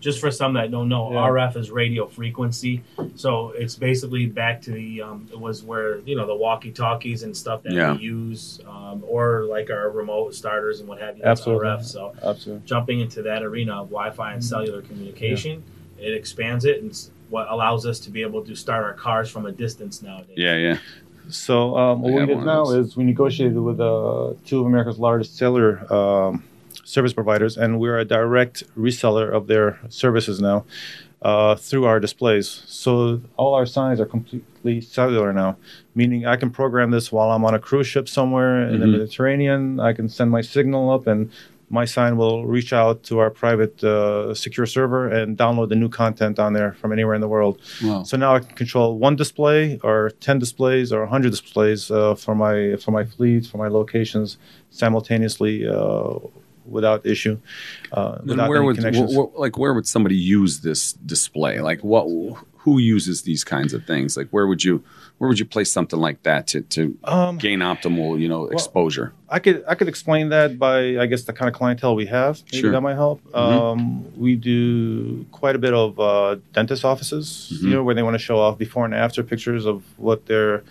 Just 0.00 0.20
for 0.20 0.30
some 0.30 0.52
that 0.54 0.70
don't 0.70 0.88
know, 0.88 1.10
Yeah. 1.12 1.18
RF 1.28 1.56
is 1.56 1.70
radio 1.70 2.06
frequency, 2.06 2.82
so 3.16 3.50
it's 3.50 3.74
basically 3.74 4.26
back 4.26 4.62
to 4.62 4.70
the 4.70 5.02
um, 5.02 5.28
it 5.32 5.38
was 5.38 5.62
where 5.62 5.98
you 6.00 6.14
know 6.16 6.26
the 6.26 6.34
walkie 6.34 6.70
talkies 6.70 7.22
and 7.24 7.36
stuff 7.36 7.62
that 7.64 7.72
Yeah. 7.72 7.92
we 7.96 8.02
use, 8.02 8.60
um, 8.68 9.02
or 9.06 9.44
like 9.44 9.70
our 9.70 9.90
remote 9.90 10.34
starters 10.34 10.80
and 10.80 10.88
what 10.88 11.00
have 11.00 11.16
you. 11.16 11.24
Absolutely. 11.24 11.66
RF. 11.66 11.84
So 11.84 12.12
Absolutely. 12.22 12.66
jumping 12.66 13.00
into 13.00 13.22
that 13.22 13.42
arena 13.42 13.72
of 13.82 13.88
Wi-Fi 13.88 14.24
Mm-hmm. 14.28 14.34
and 14.34 14.44
cellular 14.44 14.82
communication, 14.82 15.62
it 15.98 16.12
expands 16.14 16.64
it 16.64 16.82
and 16.82 16.96
what 17.30 17.46
allows 17.50 17.84
us 17.84 17.98
to 18.00 18.10
be 18.10 18.22
able 18.22 18.42
to 18.44 18.54
start 18.54 18.84
our 18.84 18.94
cars 18.94 19.28
from 19.30 19.46
a 19.46 19.52
distance 19.52 20.00
nowadays. 20.02 20.34
Yeah, 20.36 20.56
yeah. 20.56 20.78
So 21.28 21.76
um, 21.76 22.00
what 22.00 22.12
I 22.14 22.20
we 22.24 22.26
did 22.26 22.38
now 22.44 22.70
is 22.70 22.96
we 22.96 23.04
negotiated 23.04 23.58
with 23.58 23.80
uh, 23.80 24.32
two 24.46 24.60
of 24.60 24.66
America's 24.66 24.98
largest 24.98 25.36
cellular 25.36 25.92
um, 25.92 26.42
service 26.94 27.12
providers, 27.20 27.52
and 27.62 27.70
we're 27.80 27.98
a 27.98 28.04
direct 28.18 28.56
reseller 28.86 29.28
of 29.38 29.42
their 29.46 29.66
services 30.02 30.36
now 30.40 30.58
uh, 31.30 31.54
through 31.68 31.84
our 31.90 32.00
displays. 32.06 32.46
So 32.66 33.20
all 33.36 33.52
our 33.54 33.66
signs 33.66 33.98
are 34.00 34.06
completely 34.16 34.80
cellular 34.80 35.30
now, 35.32 35.50
meaning 35.94 36.20
I 36.32 36.36
can 36.36 36.50
program 36.50 36.90
this 36.96 37.06
while 37.14 37.30
I'm 37.34 37.44
on 37.48 37.54
a 37.54 37.62
cruise 37.68 37.88
ship 37.92 38.06
somewhere 38.08 38.54
in 38.72 38.78
the 38.80 38.86
Mhm. 38.86 38.92
Mediterranean. 38.96 39.60
I 39.88 39.92
can 39.98 40.08
send 40.08 40.28
my 40.30 40.42
signal 40.54 40.84
up, 40.94 41.06
and 41.12 41.20
my 41.80 41.84
sign 41.96 42.12
will 42.16 42.38
reach 42.56 42.72
out 42.72 42.96
to 43.08 43.14
our 43.22 43.30
private 43.44 43.76
uh, 43.84 44.32
secure 44.44 44.64
server 44.76 45.02
and 45.18 45.36
download 45.36 45.68
the 45.68 45.76
new 45.82 45.90
content 46.02 46.38
on 46.38 46.50
there 46.58 46.72
from 46.80 46.92
anywhere 46.96 47.14
in 47.18 47.20
the 47.26 47.32
world. 47.36 47.54
Wow. 47.84 48.04
So 48.08 48.16
now 48.16 48.30
I 48.36 48.38
can 48.44 48.54
control 48.62 48.88
one 49.06 49.16
display, 49.16 49.78
or 49.88 49.98
ten 50.26 50.36
displays, 50.44 50.88
or 50.94 51.00
hundred 51.14 51.32
displays 51.36 51.80
uh, 51.90 52.14
for 52.22 52.34
my 52.44 52.54
for 52.82 52.92
my 52.98 53.04
fleet, 53.14 53.42
for 53.50 53.58
my 53.64 53.68
locations 53.80 54.28
simultaneously 54.70 55.54
uh, 55.68 56.14
without 56.70 57.04
issue. 57.06 57.38
Uh, 57.92 58.16
Then 58.18 58.26
without 58.28 58.48
where 58.48 58.62
would 58.62 58.76
connections. 58.76 59.14
wh- 59.14 59.32
wh- 59.34 59.38
like 59.38 59.58
where 59.58 59.74
would 59.74 59.86
somebody 59.86 60.16
use 60.16 60.60
this 60.60 60.92
display? 60.94 61.60
Like 61.60 61.80
what? 61.82 62.06
Who 62.62 62.78
uses 62.78 63.22
these 63.22 63.44
kinds 63.44 63.72
of 63.72 63.86
things? 63.86 64.14
Like 64.16 64.28
where 64.30 64.46
would 64.46 64.62
you 64.62 64.82
where 65.16 65.26
would 65.28 65.38
you 65.38 65.46
place 65.46 65.72
something 65.72 65.98
like 65.98 66.22
that 66.24 66.46
to 66.48 66.60
to 66.62 66.98
um, 67.04 67.38
gain 67.38 67.60
optimal 67.60 68.20
you 68.20 68.28
know 68.28 68.46
exposure? 68.48 69.14
I 69.30 69.38
could 69.38 69.64
I 69.66 69.74
could 69.74 69.88
explain 69.88 70.28
that 70.30 70.58
by 70.58 70.98
I 70.98 71.06
guess 71.06 71.22
the 71.22 71.32
kind 71.32 71.48
of 71.48 71.54
clientele 71.54 71.94
we 71.94 72.06
have. 72.06 72.42
Maybe 72.52 72.60
Sure. 72.62 72.72
that 72.72 72.80
might 72.82 72.96
help. 72.96 73.22
Mhm. 73.30 73.34
Um, 73.36 74.04
we 74.16 74.36
do 74.36 75.24
quite 75.32 75.56
a 75.56 75.58
bit 75.58 75.72
of 75.72 75.98
uh, 75.98 76.36
dentist 76.52 76.84
offices, 76.84 77.26
Mhm. 77.54 77.62
you 77.62 77.70
know, 77.70 77.82
where 77.84 77.94
they 77.94 78.02
want 78.02 78.14
to 78.14 78.18
show 78.28 78.38
off 78.38 78.58
before 78.58 78.84
and 78.84 78.94
after 78.94 79.22
pictures 79.22 79.64
of 79.64 79.82
what 79.96 80.26
their 80.26 80.62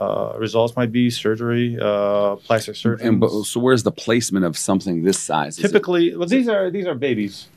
uh, 0.00 0.34
results 0.38 0.76
might 0.76 0.92
be, 0.92 1.10
surgery, 1.10 1.78
uh, 1.80 2.36
plastic 2.36 2.76
surgery. 2.76 3.06
And 3.08 3.20
but, 3.20 3.30
so 3.44 3.60
where's 3.60 3.82
the 3.82 3.92
placement 3.92 4.44
of 4.44 4.56
something 4.56 5.04
this 5.04 5.18
size? 5.18 5.58
Is 5.58 5.64
it- 5.64 5.68
Typically, 5.68 6.14
well, 6.16 6.28
these 6.28 6.48
are 6.48 6.70
these 6.70 6.86
are 6.86 6.94
babies. 6.94 7.48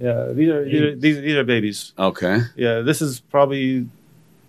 Yeah, 0.00 0.28
these 0.32 0.48
are 0.48 0.64
these 0.64 0.80
are, 0.82 0.96
these, 0.96 1.20
these 1.20 1.36
are 1.36 1.44
babies. 1.44 1.92
okay. 1.98 2.40
Yeah, 2.56 2.80
this 2.80 3.00
is 3.00 3.20
probably 3.20 3.88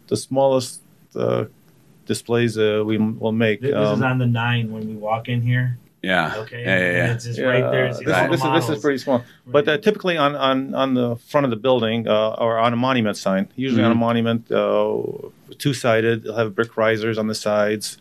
the 0.08 0.18
smallest 0.18 0.82
uh, 1.16 1.46
displays 2.08 2.58
uh, 2.58 2.84
we 2.86 2.98
will 2.98 3.32
make. 3.32 3.62
Th- 3.62 3.74
This 3.74 3.90
is 3.90 4.02
Um, 4.02 4.04
on 4.04 4.18
the 4.18 4.28
nine 4.28 4.72
when 4.72 4.88
we 4.88 4.96
walk 4.96 5.30
in 5.30 5.42
here. 5.42 5.78
Yeah. 6.02 6.36
Okay, 6.38 6.62
Yeah, 6.64 6.78
yeah, 6.80 6.92
yeah. 6.98 7.14
it's 7.14 7.26
just 7.26 7.40
yeah, 7.40 7.46
right 7.46 7.72
there. 7.72 7.86
It's 7.88 7.98
this, 8.00 8.08
all 8.14 8.26
is, 8.26 8.30
this, 8.30 8.44
is, 8.46 8.54
this 8.68 8.78
is 8.78 8.82
pretty 8.84 9.00
small. 9.00 9.24
But 9.48 9.68
uh, 9.68 9.78
typically 9.80 10.18
on, 10.18 10.36
on, 10.36 10.76
on 10.76 10.94
the 10.94 11.16
front 11.16 11.46
of 11.46 11.50
the 11.50 11.56
building 11.58 12.08
uh, 12.08 12.36
or 12.44 12.60
on 12.60 12.74
a 12.74 12.76
monument 12.76 13.18
sign, 13.18 13.48
usually 13.56 13.84
on 13.84 13.92
a 13.92 13.96
Mhm. 13.96 14.00
monument, 14.08 14.52
uh, 14.52 15.02
two 15.58 15.74
sided, 15.74 16.24
they'll 16.24 16.36
have 16.36 16.54
brick 16.56 16.78
risers 16.78 17.18
on 17.18 17.28
the 17.28 17.36
sides. 17.36 17.98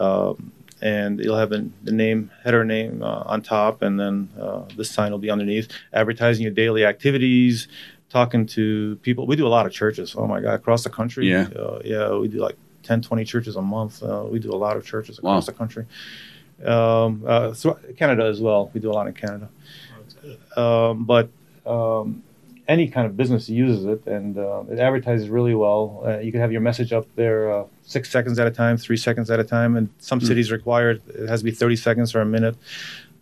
Um, 0.00 0.52
and 0.82 1.18
you'll 1.20 1.38
have 1.38 1.48
the, 1.50 1.70
the 1.84 1.92
name, 1.92 2.30
header 2.44 2.62
name 2.64 3.02
uh, 3.02 3.22
on 3.26 3.40
top, 3.40 3.80
and 3.80 3.98
then 3.98 4.28
uh, 4.38 4.62
this 4.76 4.90
sign 4.90 5.10
will 5.10 5.18
be 5.18 5.30
underneath, 5.30 5.68
advertising 5.94 6.42
your 6.42 6.52
daily 6.52 6.84
activities, 6.84 7.66
talking 8.10 8.44
to 8.46 8.96
people. 8.96 9.26
We 9.26 9.36
do 9.36 9.46
a 9.46 9.48
lot 9.48 9.64
of 9.64 9.72
churches. 9.72 10.14
Oh 10.16 10.26
my 10.26 10.40
God, 10.40 10.52
across 10.52 10.84
the 10.84 10.90
country. 10.90 11.30
Yeah. 11.30 11.48
Uh, 11.56 11.80
yeah, 11.82 12.14
we 12.14 12.28
do 12.28 12.38
like 12.38 12.56
10, 12.82 13.00
20 13.00 13.24
churches 13.24 13.56
a 13.56 13.62
month. 13.62 14.02
Uh, 14.02 14.24
we 14.30 14.38
do 14.38 14.52
a 14.52 14.54
lot 14.54 14.76
of 14.76 14.84
churches 14.84 15.20
Wow. 15.22 15.32
across 15.32 15.46
the 15.46 15.52
country. 15.54 15.86
Um, 16.64 17.24
uh, 17.26 17.54
so 17.54 17.78
Canada 17.96 18.24
as 18.24 18.40
well. 18.42 18.70
We 18.74 18.80
do 18.80 18.90
a 18.90 18.92
lot 18.92 19.06
in 19.06 19.14
Canada. 19.14 19.48
Um, 20.56 21.04
but 21.04 21.30
um, 21.64 22.22
any 22.68 22.88
kind 22.88 23.06
of 23.06 23.16
business 23.16 23.48
uses 23.48 23.84
it, 23.84 24.06
and 24.06 24.36
uh, 24.38 24.62
it 24.70 24.78
advertises 24.78 25.28
really 25.28 25.54
well. 25.54 26.02
Uh, 26.04 26.18
you 26.18 26.32
can 26.32 26.40
have 26.40 26.50
your 26.52 26.60
message 26.60 26.92
up 26.92 27.06
there 27.14 27.52
uh, 27.52 27.64
six 27.84 28.10
seconds 28.10 28.38
at 28.38 28.46
a 28.46 28.50
time, 28.50 28.76
three 28.76 28.96
seconds 28.96 29.30
at 29.30 29.38
a 29.38 29.44
time, 29.44 29.76
and 29.76 29.88
some 29.98 30.18
Hmm. 30.20 30.26
cities 30.26 30.50
require 30.50 30.90
it 30.92 31.02
it 31.08 31.28
has 31.28 31.40
to 31.40 31.44
be 31.44 31.50
30 31.52 31.76
seconds 31.76 32.14
or 32.14 32.20
a 32.20 32.26
minute. 32.26 32.56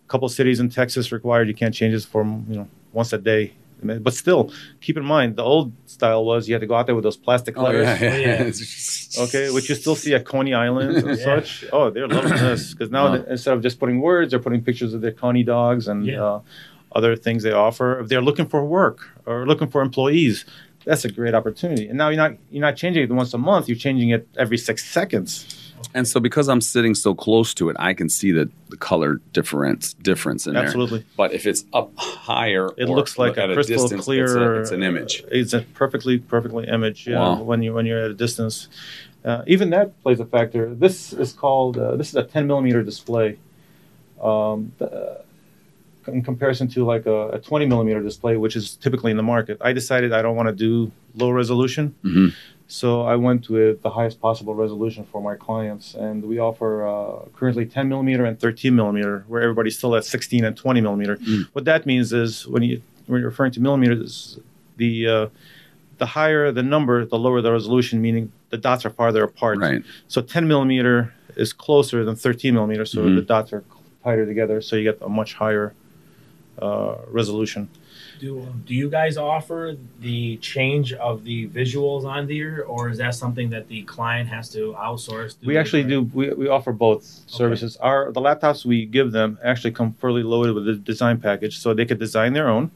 A 0.05 0.07
couple 0.09 0.27
cities 0.29 0.59
in 0.59 0.69
Texas 0.69 1.11
required 1.11 1.47
you 1.47 1.53
can't 1.55 1.73
change 1.75 1.93
this 1.93 2.05
for 2.05 2.23
you 2.23 2.55
know 2.57 2.67
once 2.93 3.13
a 3.13 3.17
day. 3.17 3.53
But 3.83 4.13
still, 4.15 4.51
keep 4.81 4.97
in 4.97 5.05
mind 5.05 5.35
the 5.35 5.43
old 5.43 5.71
style 5.85 6.25
was 6.25 6.47
you 6.47 6.55
had 6.55 6.61
to 6.61 6.65
go 6.65 6.73
out 6.75 6.85
there 6.87 6.95
with 6.95 7.03
those 7.03 7.17
plastic 7.17 7.55
Oh 7.57 7.63
letters. 7.63 7.85
yeah, 8.01 8.15
yeah. 8.15 8.43
yeah. 8.43 8.51
Okay, 9.25 9.49
which 9.51 9.69
you 9.69 9.75
still 9.75 9.95
see 9.95 10.13
at 10.15 10.25
Coney 10.25 10.53
Island 10.53 10.97
and 10.97 11.17
such. 11.29 11.63
Oh, 11.71 11.89
they're 11.91 12.07
loving 12.07 12.31
this 12.31 12.73
because 12.73 12.89
now 12.89 13.05
Wow. 13.15 13.23
instead 13.29 13.53
of 13.53 13.61
just 13.61 13.79
putting 13.79 14.01
words, 14.01 14.31
they're 14.31 14.39
putting 14.47 14.61
pictures 14.63 14.93
of 14.95 15.01
their 15.01 15.11
Coney 15.13 15.43
dogs 15.43 15.87
and 15.87 16.09
uh, 16.09 16.39
other 16.95 17.15
things 17.15 17.43
they 17.43 17.51
offer. 17.51 17.99
If 17.99 18.07
they're 18.09 18.21
looking 18.21 18.47
for 18.47 18.65
work 18.65 19.07
or 19.25 19.45
looking 19.45 19.67
for 19.67 19.81
employees, 19.81 20.45
that's 20.85 21.03
a 21.05 21.11
great 21.11 21.33
opportunity. 21.33 21.87
And 21.87 21.97
now 21.97 22.09
you're 22.09 22.17
not 22.17 22.33
you're 22.51 22.61
not 22.61 22.75
changing 22.77 23.03
it 23.03 23.11
once 23.11 23.33
a 23.33 23.37
month. 23.37 23.67
You're 23.67 23.77
changing 23.77 24.09
it 24.09 24.27
every 24.37 24.57
six 24.57 24.85
seconds. 24.85 25.61
And 25.93 26.07
so 26.07 26.19
because 26.19 26.47
I'm 26.49 26.61
sitting 26.61 26.95
so 26.95 27.13
close 27.13 27.53
to 27.55 27.69
it, 27.69 27.75
I 27.79 27.93
can 27.93 28.09
see 28.09 28.31
the, 28.31 28.49
the 28.69 28.77
color 28.77 29.21
difference 29.33 29.93
difference 29.93 30.47
in 30.47 30.53
there. 30.53 30.63
Absolutely, 30.63 31.05
But 31.15 31.33
if 31.33 31.45
it's 31.45 31.63
up 31.73 31.91
higher, 31.97 32.69
it 32.77 32.87
looks 32.89 33.17
like 33.17 33.37
a 33.37 33.53
crystal 33.53 33.77
distance, 33.83 34.05
clear. 34.05 34.23
It's, 34.25 34.33
a- 34.35 34.59
it's 34.61 34.71
an 34.71 34.83
image. 34.83 35.23
uh, 35.23 35.27
It's 35.31 35.53
a 35.53 35.61
perfectly 35.61 36.17
perfectly 36.19 36.67
image. 36.67 37.07
Yeah, 37.07 37.19
Wow. 37.19 37.43
when 37.43 37.61
you 37.61 37.73
when 37.73 37.85
you're 37.85 37.99
at 38.05 38.11
a 38.11 38.15
distance. 38.15 38.67
Uh, 39.23 39.43
even 39.47 39.71
that 39.71 39.99
plays 40.03 40.19
a 40.19 40.25
factor. 40.25 40.73
This 40.75 41.11
is 41.11 41.33
called 41.33 41.77
uh, 41.77 41.95
this 41.97 42.09
is 42.09 42.15
a 42.15 42.23
10 42.23 42.45
millimeter 42.47 42.81
display. 42.83 43.37
Um, 44.21 44.71
the- 44.77 45.24
in 46.07 46.21
comparison 46.21 46.67
to 46.69 46.85
like 46.85 47.05
a, 47.05 47.29
a 47.29 47.39
20 47.39 47.65
millimeter 47.65 48.01
display, 48.01 48.37
which 48.37 48.55
is 48.55 48.75
typically 48.75 49.11
in 49.11 49.17
the 49.17 49.23
market, 49.23 49.57
I 49.61 49.73
decided 49.73 50.13
I 50.13 50.21
don't 50.21 50.35
want 50.35 50.49
to 50.49 50.55
do 50.55 50.91
low 51.15 51.31
resolution. 51.31 51.95
Mhm. 52.03 52.33
So 52.67 53.01
I 53.03 53.15
went 53.15 53.47
with 53.47 53.83
the 53.83 53.91
highest 53.91 54.19
possible 54.19 54.55
resolution 54.55 55.05
for 55.11 55.21
my 55.21 55.35
clients, 55.35 55.93
and 55.93 56.23
we 56.25 56.39
offer 56.39 56.85
uh, 56.87 57.25
currently 57.35 57.65
10 57.67 57.87
millimeter 57.87 58.25
and 58.25 58.39
13 58.39 58.75
millimeter, 58.75 59.23
where 59.27 59.41
everybody's 59.43 59.77
still 59.77 59.95
at 59.95 60.03
16 60.03 60.43
and 60.43 60.57
20 60.57 60.81
millimeter. 60.81 61.17
Mm. 61.17 61.43
What 61.53 61.65
that 61.65 61.85
means 61.85 62.11
is 62.11 62.47
when 62.47 62.63
you 62.63 62.81
when 63.05 63.21
you're 63.21 63.29
referring 63.29 63.51
to 63.51 63.59
millimeters, 63.61 64.39
the 64.77 65.07
uh, 65.07 65.27
the 65.99 66.07
higher 66.07 66.51
the 66.51 66.63
number, 66.63 67.05
the 67.05 67.19
lower 67.19 67.39
the 67.39 67.51
resolution, 67.51 68.01
meaning 68.01 68.31
the 68.49 68.57
dots 68.57 68.83
are 68.83 68.89
farther 68.89 69.23
apart. 69.23 69.59
Right. 69.59 69.83
So 70.07 70.21
10 70.21 70.47
millimeter 70.47 71.13
is 71.35 71.53
closer 71.53 72.03
than 72.03 72.15
13 72.15 72.55
millimeter, 72.55 72.83
so 72.85 73.01
Mhm. 73.01 73.15
the 73.15 73.21
dots 73.21 73.53
are 73.53 73.63
tighter 74.03 74.25
together, 74.25 74.59
so 74.59 74.75
you 74.75 74.83
get 74.83 74.97
a 75.01 75.09
much 75.09 75.35
higher 75.35 75.73
uh, 76.61 76.95
resolution. 77.07 77.69
Do, 78.19 78.47
do 78.65 78.73
you 78.73 78.89
guys 78.89 79.17
offer 79.17 79.75
the 79.99 80.37
change 80.37 80.93
of 80.93 81.23
the 81.23 81.47
visuals 81.49 82.05
on 82.05 82.27
there, 82.27 82.63
or 82.63 82.89
is 82.89 82.97
that 82.99 83.13
something 83.13 83.49
that 83.49 83.67
the 83.67 83.83
client 83.83 84.29
has 84.29 84.49
to 84.49 84.73
outsource? 84.77 85.35
We 85.43 85.57
actually 85.57 85.83
do. 85.83 86.03
We, 86.13 86.31
we 86.33 86.47
offer 86.47 86.71
both 86.71 87.03
services. 87.27 87.75
Our 87.77 88.11
the 88.11 88.21
laptops 88.21 88.65
we 88.65 88.85
give 88.85 89.11
them 89.11 89.37
actually 89.43 89.71
come 89.71 89.93
fully 89.93 90.23
loaded 90.23 90.55
with 90.55 90.67
a 90.69 90.75
design 90.75 91.19
package, 91.19 91.59
so 91.59 91.73
they 91.73 91.85
could 91.85 91.99
design 91.99 92.33
their 92.33 92.47
own. 92.47 92.71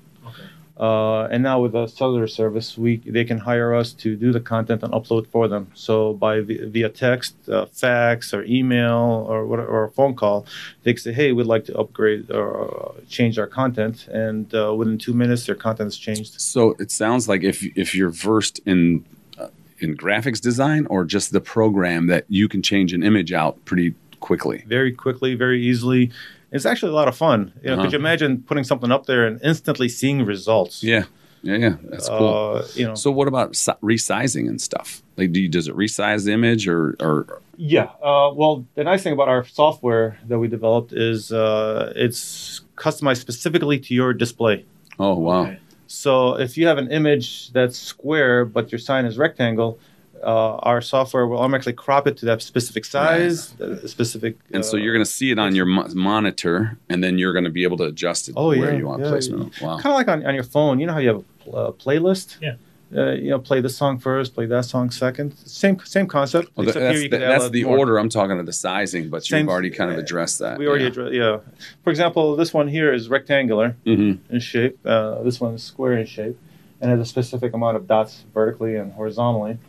Uh, 0.80 1.26
and 1.26 1.44
now 1.44 1.60
with 1.60 1.74
the 1.74 1.88
cellular 1.88 2.28
service, 2.28 2.78
we 2.78 2.98
they 2.98 3.26
can 3.26 3.38
hire 3.38 3.76
us 3.76 3.92
to 3.92 4.16
do 4.16 4.32
the 4.32 4.40
content 4.40 4.82
and 4.82 4.94
upload 4.94 5.28
for 5.28 5.48
them. 5.50 5.70
So 5.74 6.14
by 6.14 6.40
via 6.40 6.88
text, 6.88 7.36
uh, 7.50 7.66
fax, 7.66 8.34
or 8.34 8.44
email, 8.46 9.26
or 9.30 9.46
what, 9.46 9.60
or 9.60 9.84
a 9.84 9.92
phone 9.92 10.16
call, 10.16 10.46
they 10.84 10.94
can 10.94 11.02
say, 11.02 11.12
"Hey, 11.12 11.34
we'd 11.34 11.48
like 11.48 11.66
to 11.66 11.78
upgrade 11.78 12.32
or 12.32 12.92
uh, 12.92 13.02
change 13.10 13.38
our 13.38 13.48
content," 13.48 14.08
and 14.08 14.54
uh, 14.56 14.74
within 14.74 14.98
two 14.98 15.14
minutes, 15.14 15.46
their 15.46 15.56
content 15.56 15.90
is 15.90 15.98
changed. 15.98 16.40
So 16.40 16.76
it 16.80 16.92
sounds 16.92 17.28
like 17.28 17.44
if 17.44 17.62
if 17.78 17.94
you're 17.94 18.12
versed 18.12 18.62
in 18.66 19.04
uh, 19.38 19.48
in 19.80 19.98
graphics 19.98 20.40
design 20.40 20.86
or 20.86 21.04
just 21.04 21.34
the 21.34 21.42
program 21.42 22.08
that 22.08 22.24
you 22.30 22.48
can 22.48 22.62
change 22.62 22.94
an 22.94 23.04
image 23.04 23.34
out 23.34 23.66
pretty 23.66 23.96
quickly. 24.22 24.64
very 24.68 24.92
quickly, 24.92 25.36
very 25.36 25.62
easily. 25.62 26.12
It's 26.52 26.66
actually 26.66 26.92
a 26.92 26.96
lot 26.96 27.08
of 27.08 27.16
fun. 27.16 27.54
You 27.62 27.70
know, 27.70 27.74
Uh-huh. 27.74 27.84
could 27.84 27.94
you 27.94 28.00
imagine 28.00 28.42
putting 28.42 28.64
something 28.64 28.92
up 28.92 29.06
there 29.06 29.26
and 29.28 29.40
instantly 29.44 29.90
seeing 29.90 30.24
results? 30.26 30.84
Yeah. 30.84 31.04
Yeah, 31.42 31.56
yeah, 31.56 31.76
that's 31.84 32.10
cool. 32.10 32.28
Uh, 32.58 32.66
you 32.76 32.86
know, 32.88 32.96
So 32.96 33.12
what 33.12 33.30
about 33.30 33.54
resizing 33.82 34.50
and 34.50 34.60
stuff? 34.60 35.02
Like, 35.16 35.32
do 35.32 35.40
you, 35.40 35.48
does 35.48 35.70
it 35.70 35.76
resize 35.76 36.26
the 36.26 36.34
image 36.34 36.68
or, 36.68 36.98
or 37.00 37.42
yeah. 37.56 37.86
Uh, 38.04 38.32
well, 38.34 38.66
the 38.76 38.84
nice 38.84 39.04
thing 39.04 39.14
about 39.14 39.30
our 39.30 39.46
software 39.46 40.18
that 40.28 40.38
we 40.38 40.50
developed 40.50 40.92
is 40.92 41.32
uh, 41.32 41.94
it's 41.96 42.60
customized 42.76 43.18
specifically 43.22 43.80
to 43.80 43.94
your 43.94 44.14
display. 44.14 44.66
oh 45.00 45.16
wow, 45.16 45.44
Okay. 45.44 45.60
So 45.88 46.38
if 46.40 46.58
you 46.58 46.68
have 46.68 46.78
an 46.78 46.92
image 46.92 47.52
that's 47.54 47.78
square 47.78 48.44
but 48.46 48.72
your 48.72 48.80
sign 48.80 49.06
is 49.06 49.18
rectangle, 49.18 49.80
uh, 50.24 50.56
our 50.58 50.82
software 50.82 51.26
will 51.28 51.38
automatically 51.40 51.74
crop 51.74 52.08
it 52.08 52.18
to 52.18 52.26
that 52.26 52.42
specific 52.42 52.86
size, 52.86 53.52
the 53.54 53.88
specific. 53.88 54.38
and 54.54 54.64
so 54.66 54.78
uh, 54.78 54.82
you're 54.82 54.94
going 54.94 55.06
to 55.06 55.12
see 55.12 55.32
it 55.32 55.40
on 55.40 55.56
your 55.56 55.66
mo- 55.66 55.88
monitor, 55.94 56.78
and 56.90 57.04
then 57.04 57.18
you're 57.18 57.34
going 57.34 57.46
to 57.46 57.50
be 57.52 57.64
able 57.64 57.78
to 57.78 57.86
adjust 57.86 58.30
it 58.30 58.34
Oh, 58.38 58.48
where 58.50 58.72
yeah, 58.72 58.78
you 58.78 58.86
want 58.88 59.02
yeah, 59.04 59.10
placement. 59.10 59.62
Wow, 59.62 59.76
kind 59.80 59.88
of 59.94 59.96
like 59.96 60.08
on, 60.08 60.26
on 60.26 60.34
your 60.36 60.44
phone. 60.44 60.80
You 60.80 60.88
know 60.88 60.94
how 60.94 61.00
you 61.00 61.08
have 61.10 61.18
a 61.18 61.22
pl- 61.44 61.56
uh, 61.56 61.72
playlist? 61.72 62.38
Yeah. 62.42 62.56
Uh, 62.92 63.12
you 63.12 63.30
know, 63.30 63.38
play 63.38 63.62
this 63.62 63.78
song 63.78 64.00
first, 64.00 64.34
play 64.34 64.48
that 64.48 64.66
song 64.66 64.90
second. 64.90 65.38
Same 65.46 65.80
same 65.86 66.08
concept. 66.08 66.50
Well, 66.56 66.66
that's, 66.66 66.76
here 66.76 66.94
you 66.94 67.08
the, 67.08 67.20
that's 67.20 67.48
the 67.52 67.64
more. 67.64 67.78
order 67.78 67.98
I'm 68.00 68.10
talking 68.10 68.40
of 68.40 68.48
the 68.48 68.52
sizing, 68.52 69.10
but 69.10 69.24
Same- 69.24 69.42
you've 69.42 69.50
already 69.50 69.70
kind 69.70 69.92
of 69.92 70.00
addressed 70.00 70.40
that. 70.40 70.58
We 70.58 70.68
already 70.68 70.86
yeah. 70.86 70.90
addressed, 70.90 71.14
yeah. 71.14 71.38
For 71.84 71.92
example, 71.92 72.36
this 72.36 72.52
one 72.52 72.68
here 72.68 72.92
is 72.92 73.08
rectangular 73.08 73.76
Mhm. 73.86 74.18
in 74.32 74.40
shape. 74.40 74.80
Uh, 74.84 75.22
this 75.22 75.40
one 75.40 75.54
is 75.54 75.62
square 75.64 75.94
in 76.00 76.08
shape, 76.08 76.36
and 76.82 76.90
has 76.90 77.00
a 77.00 77.06
specific 77.06 77.54
amount 77.54 77.78
of 77.78 77.86
dots 77.86 78.26
vertically 78.34 78.76
and 78.76 78.94
horizontally. 78.94 79.60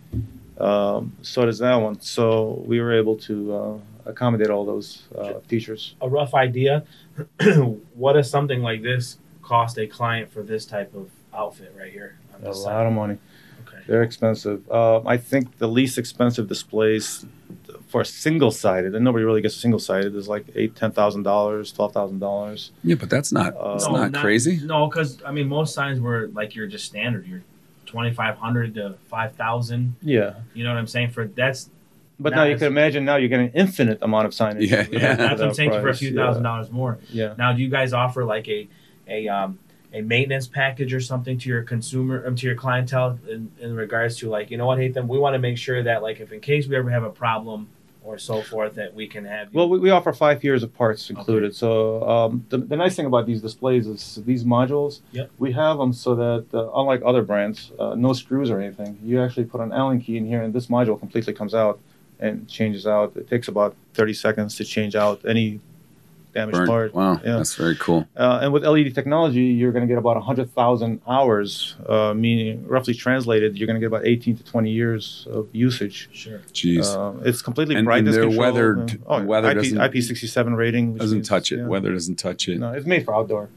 Um, 0.61 1.16
so 1.23 1.44
does 1.46 1.59
that 1.59 1.77
one. 1.77 2.01
So 2.01 2.62
we 2.66 2.81
were 2.81 2.92
able 2.92 3.16
to 3.18 3.55
uh, 3.55 3.79
accommodate 4.07 4.51
all 4.51 4.64
those 4.64 5.03
uh, 5.16 5.35
features. 5.49 5.94
A 6.01 6.09
rough 6.09 6.35
idea. 6.35 6.85
what 7.94 8.14
does 8.14 8.31
something 8.31 8.62
like 8.62 8.83
this 8.83 9.18
cost 9.42 9.79
a 9.79 9.87
client 9.87 10.31
for 10.33 10.42
this 10.42 10.64
type 10.66 10.94
of 10.94 11.11
outfit 11.35 11.75
right 11.79 11.92
here? 11.92 12.18
on 12.35 12.42
A 12.44 12.49
lot 12.49 12.55
side? 12.57 12.87
of 12.87 12.92
money. 12.92 13.18
Okay. 13.66 13.79
They're 13.87 14.03
expensive. 14.03 14.68
Uh, 14.70 15.01
I 15.07 15.16
think 15.16 15.59
the 15.59 15.68
least 15.68 15.99
expensive 15.99 16.49
displays 16.49 17.25
for 17.88 18.03
a 18.03 18.05
single 18.07 18.51
sided, 18.53 18.94
and 18.94 19.05
nobody 19.05 19.25
really 19.25 19.40
gets 19.42 19.57
single 19.57 19.81
sided, 19.81 20.14
is 20.14 20.29
like 20.29 20.46
eight, 20.55 20.77
ten 20.77 20.92
thousand 20.92 21.25
dollars, 21.25 21.73
twelve 21.73 21.92
thousand 21.92 22.20
dollars. 22.20 22.70
Yeah, 22.85 22.94
but 22.94 23.11
that's 23.11 23.33
not 23.33 23.57
Uh, 23.57 23.73
that's 23.73 23.87
No, 23.88 24.07
not, 24.07 24.14
crazy. 24.23 24.61
No, 24.62 24.87
because 24.87 25.20
I 25.27 25.33
mean, 25.33 25.49
most 25.49 25.75
signs 25.75 25.99
were 26.01 26.29
like 26.33 26.55
you're 26.55 26.68
just 26.68 26.85
standard. 26.87 27.27
You're 27.27 27.42
twenty 27.90 28.12
five 28.12 28.37
hundred 28.37 28.74
to 28.74 28.94
five 29.09 29.35
thousand. 29.37 29.96
Yeah, 30.00 30.35
You 30.55 30.64
know 30.64 30.70
what 30.70 30.79
I'm 30.79 30.87
saying? 30.87 31.11
For 31.11 31.26
that's 31.26 31.68
but 32.18 32.35
now 32.35 32.44
you 32.44 32.50
Nice. 32.50 32.59
can 32.61 32.68
imagine 32.68 33.05
now 33.07 33.16
you're 33.16 33.31
getting 33.31 33.46
an 33.46 33.55
infinite 33.55 33.98
amount 34.03 34.26
of 34.26 34.33
signage. 34.33 34.68
Yeah, 34.68 34.87
yeah, 34.90 34.98
yeah. 35.00 35.14
that's 35.14 35.20
what 35.20 35.40
I'm 35.40 35.48
that 35.48 35.57
saying 35.57 35.70
for 35.70 35.88
a 35.88 35.94
few 35.94 36.11
yeah. 36.11 36.26
thousand 36.26 36.42
dollars 36.42 36.70
more. 36.70 36.98
Yeah. 37.11 37.35
Now, 37.38 37.53
do 37.55 37.62
you 37.62 37.70
guys 37.70 37.92
offer 37.92 38.24
like 38.24 38.46
a 38.48 38.68
a 39.09 39.29
um, 39.29 39.59
a 39.92 40.03
maintenance 40.03 40.46
package 40.46 40.92
or 40.92 41.00
something 41.00 41.38
to 41.38 41.48
your 41.48 41.62
consumer 41.62 42.24
um, 42.26 42.37
to 42.37 42.46
your 42.46 42.55
clientele 42.55 43.18
in, 43.29 43.50
in 43.59 43.74
regards 43.74 44.16
to 44.18 44.29
like 44.29 44.50
you 44.50 44.59
know 44.59 44.66
what, 44.66 44.79
Haitham 44.79 45.09
we 45.09 45.18
want 45.18 45.35
to 45.35 45.38
make 45.38 45.59
sure 45.59 45.83
that 45.83 46.03
like 46.03 46.20
if 46.20 46.31
in 46.31 46.40
case 46.40 46.68
we 46.68 46.76
ever 46.76 46.90
have 46.90 47.03
a 47.03 47.11
problem 47.11 47.68
or 48.03 48.19
so 48.19 48.43
forth 48.43 48.75
that 48.75 48.95
we 48.95 49.07
can 49.07 49.25
have. 49.25 49.53
Well, 49.53 49.69
we, 49.69 49.79
we 49.79 49.91
offer 49.91 50.13
five 50.13 50.43
years 50.43 50.63
of 50.63 50.75
parts 50.75 51.11
included. 51.11 51.55
So 51.55 52.09
um, 52.09 52.47
the, 52.49 52.59
the 52.59 52.77
nice 52.77 52.97
thing 52.97 53.07
about 53.07 53.27
these 53.27 53.43
displays 53.43 53.87
is 53.87 54.21
these 54.25 54.45
modules. 54.45 55.01
Yep. 55.13 55.31
We 55.39 55.53
have 55.53 55.79
them 55.79 55.93
so 55.93 56.15
that 56.15 56.47
uh, 56.55 56.71
unlike 56.73 57.03
other 57.05 57.23
brands, 57.23 57.73
uh, 57.79 57.95
no 57.95 58.13
screws 58.13 58.51
or 58.51 58.61
anything. 58.61 58.99
You 59.03 59.23
actually 59.23 59.45
put 59.45 59.61
an 59.61 59.73
Allen 59.73 60.01
key 60.01 60.17
in 60.17 60.27
here, 60.27 60.43
and 60.43 60.53
this 60.55 60.67
module 60.67 60.99
completely 60.99 61.35
comes 61.35 61.55
out 61.55 61.79
and 62.19 62.49
changes 62.49 62.87
out. 62.87 63.17
It 63.17 63.29
takes 63.29 63.49
about 63.49 63.75
30 63.95 64.15
seconds 64.15 64.57
to 64.57 64.65
change 64.65 64.95
out 64.95 65.25
any 65.27 65.61
damaged 66.35 66.59
Burn- 66.59 66.66
part. 66.69 66.95
Wow, 66.95 67.21
Yeah. 67.25 67.37
that's 67.38 67.55
very 67.55 67.77
cool. 67.77 68.07
Uh, 68.16 68.40
and 68.43 68.53
with 68.53 68.64
LED 68.64 68.95
technology, 68.95 69.43
you're 69.43 69.73
going 69.73 69.83
to 69.87 69.88
get 69.88 69.99
about 69.99 70.16
100,000 70.16 71.01
hours, 71.07 71.75
uh, 71.88 72.14
meaning 72.14 72.66
roughly 72.66 72.95
translated, 72.95 73.59
you're 73.59 73.66
going 73.66 73.75
to 73.75 73.81
get 73.81 73.87
about 73.87 74.07
18 74.07 74.37
to 74.37 74.45
20 74.45 74.71
years 74.71 75.27
of 75.31 75.49
usage. 75.53 76.09
sure. 76.12 76.40
Jeez, 76.53 76.87
Uh, 76.95 77.19
it's 77.25 77.43
completely 77.43 77.75
And- 77.75 77.81
and 77.81 77.87
brightness 77.87 78.14
they're 78.14 78.25
controlled. 78.25 78.55
weathered- 78.55 78.99
Oh, 79.07 79.23
weather 79.25 79.49
IP, 79.51 79.55
doesn't- 79.57 79.79
IP67 79.81 80.55
rating. 80.55 80.97
doesn't 80.97 81.19
means- 81.19 81.29
touch 81.29 81.53
it. 81.53 81.59
yeah. 81.59 81.66
Weather 81.66 81.93
doesn't 81.93 82.16
touch 82.19 82.49
it. 82.49 82.59
No, 82.59 82.73
it's 82.73 82.87
made 82.87 83.05
for 83.05 83.14
outdoor. 83.14 83.49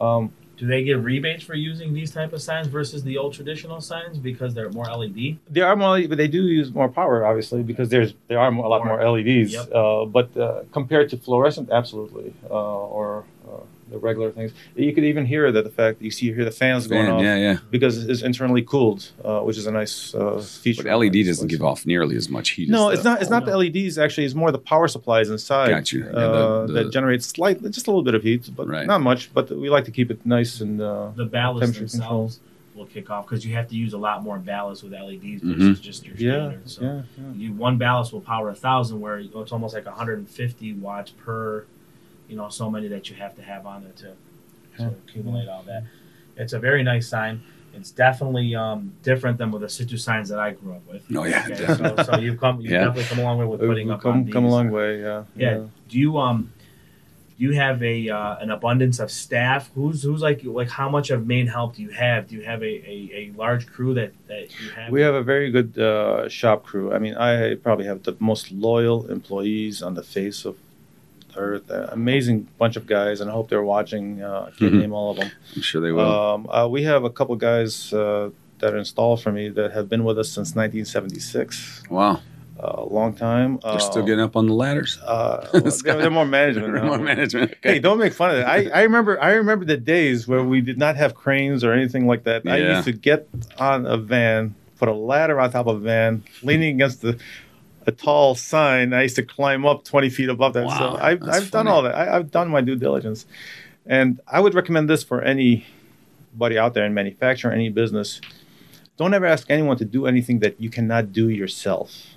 Um, 0.00 0.30
Do 0.56 0.66
they 0.66 0.82
give 0.84 1.04
rebates 1.04 1.44
for 1.44 1.54
using 1.54 1.92
these 1.92 2.12
type 2.12 2.32
of 2.32 2.40
signs 2.40 2.66
versus 2.66 3.02
the 3.02 3.18
old 3.18 3.34
traditional 3.34 3.80
signs 3.80 4.18
because 4.18 4.54
they're 4.54 4.70
more 4.70 4.86
LED? 4.86 5.38
They 5.50 5.60
are 5.60 5.76
more, 5.76 6.00
but 6.08 6.16
they 6.16 6.28
do 6.28 6.44
use 6.44 6.72
more 6.72 6.88
power, 6.88 7.26
obviously, 7.26 7.62
because 7.62 7.90
there's 7.90 8.14
there 8.28 8.38
are 8.38 8.52
a 8.52 8.68
lot 8.68 8.84
more 8.84 9.02
LEDs. 9.10 9.52
Yep. 9.52 9.72
Uh, 9.72 10.04
but 10.06 10.36
uh, 10.36 10.62
compared 10.72 11.10
to 11.10 11.18
fluorescent, 11.18 11.70
absolutely, 11.70 12.32
uh, 12.50 12.54
or 12.54 13.24
uh, 13.46 13.60
the 13.90 13.98
regular 13.98 14.30
things, 14.32 14.52
you 14.74 14.92
could 14.92 15.04
even 15.04 15.24
hear 15.26 15.52
that 15.52 15.62
the 15.64 15.70
fact 15.70 15.98
that 15.98 16.04
you 16.04 16.10
see 16.10 16.26
you 16.26 16.34
hear 16.34 16.44
the 16.44 16.50
fans 16.50 16.86
going 16.86 17.06
Fan, 17.06 17.14
off 17.14 17.22
yeah, 17.22 17.36
yeah. 17.36 17.58
because 17.70 18.06
it's 18.08 18.22
internally 18.22 18.62
cooled, 18.62 19.10
uh, 19.24 19.40
which 19.40 19.56
is 19.56 19.66
a 19.66 19.70
nice 19.70 20.14
uh, 20.14 20.40
feature. 20.40 20.82
But 20.82 20.98
LED 20.98 21.24
doesn't 21.24 21.48
give 21.48 21.62
off 21.62 21.86
nearly 21.86 22.16
as 22.16 22.28
much 22.28 22.50
heat. 22.50 22.68
No, 22.68 22.88
as 22.88 22.94
it's 22.94 23.02
the- 23.04 23.10
not. 23.10 23.20
It's 23.22 23.30
not 23.30 23.44
the 23.46 23.56
LEDs. 23.56 23.98
Actually, 23.98 24.24
it's 24.24 24.34
more 24.34 24.50
the 24.50 24.58
power 24.58 24.88
supplies 24.88 25.30
inside 25.30 25.68
Got 25.70 25.92
you. 25.92 26.04
Yeah, 26.04 26.10
the- 26.12 26.18
uh, 26.20 26.66
the- 26.66 26.72
that 26.74 26.92
generates 26.92 27.26
slight, 27.26 27.62
just 27.70 27.86
a 27.86 27.90
little 27.90 28.02
bit 28.02 28.14
of 28.14 28.22
heat, 28.22 28.50
but 28.56 28.66
Right. 28.68 28.86
not 28.86 29.00
much. 29.02 29.32
But 29.32 29.50
we 29.50 29.70
like 29.70 29.84
to 29.84 29.90
keep 29.92 30.10
it 30.10 30.24
nice 30.26 30.60
and 30.60 30.80
uh, 30.80 31.10
The 31.14 31.24
ballast 31.26 31.60
Temperature 31.74 31.80
themselves 31.98 32.40
will 32.74 32.86
kick 32.86 33.08
off 33.08 33.26
because 33.26 33.46
you 33.46 33.54
have 33.54 33.68
to 33.68 33.74
use 33.74 33.94
a 33.94 33.98
lot 33.98 34.22
more 34.22 34.38
ballast 34.38 34.82
with 34.82 34.92
LEDs 34.92 35.40
versus 35.42 35.80
just 35.80 36.04
your 36.04 36.14
yeah, 36.16 36.48
standard. 36.48 36.68
So 36.70 36.82
yeah, 36.82 37.02
yeah. 37.18 37.32
you 37.34 37.52
one 37.54 37.78
ballast 37.78 38.12
will 38.12 38.20
power 38.20 38.50
a 38.50 38.54
thousand, 38.54 39.00
where 39.00 39.18
it's 39.18 39.52
almost 39.52 39.74
like 39.74 39.86
150 39.86 40.74
watts 40.74 41.12
per, 41.12 41.64
you 42.28 42.36
know, 42.36 42.48
so 42.48 42.70
many 42.70 42.88
that 42.88 43.08
you 43.10 43.16
have 43.16 43.34
to 43.36 43.42
have 43.42 43.66
on 43.66 43.82
there 43.84 43.92
to, 43.92 44.12
to 44.82 44.88
accumulate 45.06 45.48
all 45.48 45.62
that. 45.64 45.84
It's 46.36 46.52
a 46.52 46.58
very 46.58 46.82
nice 46.82 47.08
sign. 47.08 47.42
It's 47.74 47.90
definitely 47.90 48.54
um, 48.54 48.92
different 49.02 49.36
than 49.38 49.50
with 49.50 49.62
the 49.62 49.68
Situ 49.68 49.96
signs 49.98 50.28
that 50.30 50.38
I 50.38 50.52
grew 50.52 50.72
up 50.74 50.86
with. 50.88 51.02
Oh, 51.14 51.24
yeah, 51.24 51.42
Okay, 51.46 51.56
definitely. 51.66 52.04
so, 52.04 52.12
so 52.14 52.18
you've 52.18 52.40
come, 52.40 52.60
you've 52.60 52.72
Yeah. 52.72 52.84
definitely 52.84 53.04
come 53.04 53.18
a 53.18 53.22
long 53.22 53.38
way 53.38 53.44
with 53.46 53.62
Uh, 53.62 53.66
putting 53.66 53.86
we've 53.88 53.94
up 53.96 54.00
come 54.02 54.12
on 54.12 54.24
these. 54.24 54.32
come 54.32 54.44
a 54.44 54.48
long 54.50 54.70
way. 54.70 55.00
Yeah, 55.00 55.24
Yeah. 55.36 55.64
Do 55.88 55.98
you 55.98 56.16
um, 56.18 56.52
do 57.38 57.44
you 57.44 57.52
have 57.52 57.82
a 57.82 58.08
uh, 58.08 58.36
an 58.38 58.50
abundance 58.50 58.98
of 58.98 59.10
staff? 59.10 59.70
Who's 59.74 60.02
who's 60.02 60.22
like 60.22 60.40
like 60.44 60.70
how 60.70 60.88
much 60.88 61.10
of 61.10 61.26
main 61.26 61.46
help 61.48 61.76
do 61.76 61.82
you 61.82 61.90
have? 61.90 62.28
Do 62.28 62.34
you 62.34 62.42
have 62.44 62.62
a, 62.62 62.66
a, 62.66 63.10
a 63.14 63.32
large 63.36 63.66
crew 63.66 63.92
that 63.94 64.12
that 64.28 64.58
you 64.58 64.70
have? 64.70 64.90
We 64.90 65.02
have 65.02 65.14
a 65.14 65.22
very 65.22 65.50
good 65.50 65.78
uh, 65.78 66.30
shop 66.30 66.64
crew. 66.64 66.94
I 66.94 66.98
mean, 66.98 67.14
I 67.14 67.56
probably 67.56 67.84
have 67.84 68.02
the 68.04 68.16
most 68.20 68.50
loyal 68.52 69.06
employees 69.10 69.82
on 69.82 69.92
the 69.94 70.02
face 70.02 70.46
of 70.46 70.56
the 70.56 70.65
earth. 71.36 71.70
Uh, 71.70 71.88
amazing 71.92 72.48
bunch 72.58 72.76
of 72.76 72.86
guys, 72.86 73.20
and 73.20 73.30
I 73.30 73.32
hope 73.32 73.48
they're 73.48 73.62
watching. 73.62 74.22
Uh, 74.22 74.48
I 74.48 74.58
can't 74.58 74.74
Mhm. 74.74 74.80
name 74.80 74.92
all 74.92 75.10
of 75.10 75.16
them. 75.18 75.30
I'm 75.54 75.62
sure 75.62 75.80
they 75.80 75.92
will. 75.92 76.00
Um, 76.10 76.48
uh, 76.50 76.66
we 76.68 76.82
have 76.84 77.04
a 77.04 77.10
couple 77.10 77.34
guys 77.36 77.92
uh, 77.92 78.30
that 78.58 78.72
are 78.74 78.78
installed 78.78 79.22
for 79.22 79.32
me 79.32 79.48
that 79.50 79.72
have 79.72 79.88
been 79.88 80.04
with 80.04 80.18
us 80.18 80.30
since 80.30 80.54
1976. 80.56 81.82
wow. 81.90 82.20
A 82.58 82.82
long 82.84 83.12
time. 83.12 83.58
They're 83.62 83.78
still 83.78 84.02
getting 84.02 84.24
up 84.24 84.34
on 84.34 84.46
the 84.46 84.54
ladders. 84.54 84.98
Uh, 85.04 85.46
they're, 85.84 85.98
they're 85.98 86.10
more 86.10 86.24
management. 86.24 86.72
now. 86.72 86.86
More 86.86 86.98
management. 86.98 87.50
Hey, 87.62 87.72
Okay. 87.72 87.78
don't 87.80 87.98
make 87.98 88.14
fun 88.14 88.30
of 88.30 88.38
it. 88.38 88.44
I, 88.44 88.70
I 88.70 88.82
remember 88.84 89.22
I 89.22 89.32
remember 89.32 89.66
the 89.66 89.76
days 89.76 90.26
where 90.26 90.42
we 90.42 90.62
did 90.62 90.78
not 90.78 90.96
have 90.96 91.14
cranes 91.14 91.62
or 91.64 91.74
anything 91.74 92.06
like 92.06 92.24
that. 92.24 92.48
I 92.48 92.56
used 92.56 92.84
to 92.84 92.92
get 92.92 93.28
on 93.58 93.84
a 93.84 93.98
van, 93.98 94.54
put 94.78 94.88
a 94.88 94.94
ladder 94.94 95.38
on 95.38 95.50
top 95.52 95.66
of 95.66 95.76
a 95.76 95.80
van, 95.80 96.24
leaning 96.42 96.74
against 96.76 97.02
the 97.02 97.18
a 97.86 97.92
tall 97.92 98.34
sign. 98.34 98.92
I 98.92 99.02
used 99.02 99.16
to 99.16 99.22
climb 99.22 99.64
up 99.66 99.84
twenty 99.84 100.10
feet 100.10 100.28
above 100.28 100.52
that. 100.54 100.66
Wow, 100.66 100.78
so 100.78 100.98
I've, 101.00 101.22
I've 101.22 101.50
done 101.50 101.68
all 101.68 101.82
that. 101.82 101.94
I, 101.94 102.16
I've 102.16 102.30
done 102.30 102.48
my 102.48 102.60
due 102.60 102.76
diligence, 102.76 103.26
and 103.86 104.20
I 104.26 104.40
would 104.40 104.54
recommend 104.54 104.90
this 104.90 105.02
for 105.04 105.22
anybody 105.22 106.58
out 106.58 106.74
there 106.74 106.84
in 106.84 106.94
manufacturing, 106.94 107.54
any 107.54 107.68
business. 107.68 108.20
Don't 108.96 109.12
ever 109.14 109.26
ask 109.26 109.50
anyone 109.50 109.76
to 109.78 109.84
do 109.84 110.06
anything 110.06 110.38
that 110.40 110.60
you 110.60 110.70
cannot 110.70 111.12
do 111.12 111.28
yourself, 111.28 112.14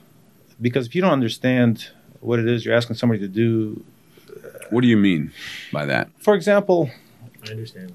because 0.61 0.87
if 0.87 0.95
you 0.95 1.01
don't 1.01 1.11
understand 1.11 1.89
what 2.21 2.39
it 2.39 2.47
is 2.47 2.65
you're 2.65 2.75
asking 2.75 2.95
somebody 2.95 3.19
to 3.21 3.27
do, 3.27 3.83
What 4.69 4.81
do 4.81 4.87
you 4.87 4.97
mean 4.97 5.31
by 5.71 5.85
that? 5.85 6.09
for 6.19 6.33
example, 6.35 6.89
I 7.45 7.51
understand. 7.51 7.93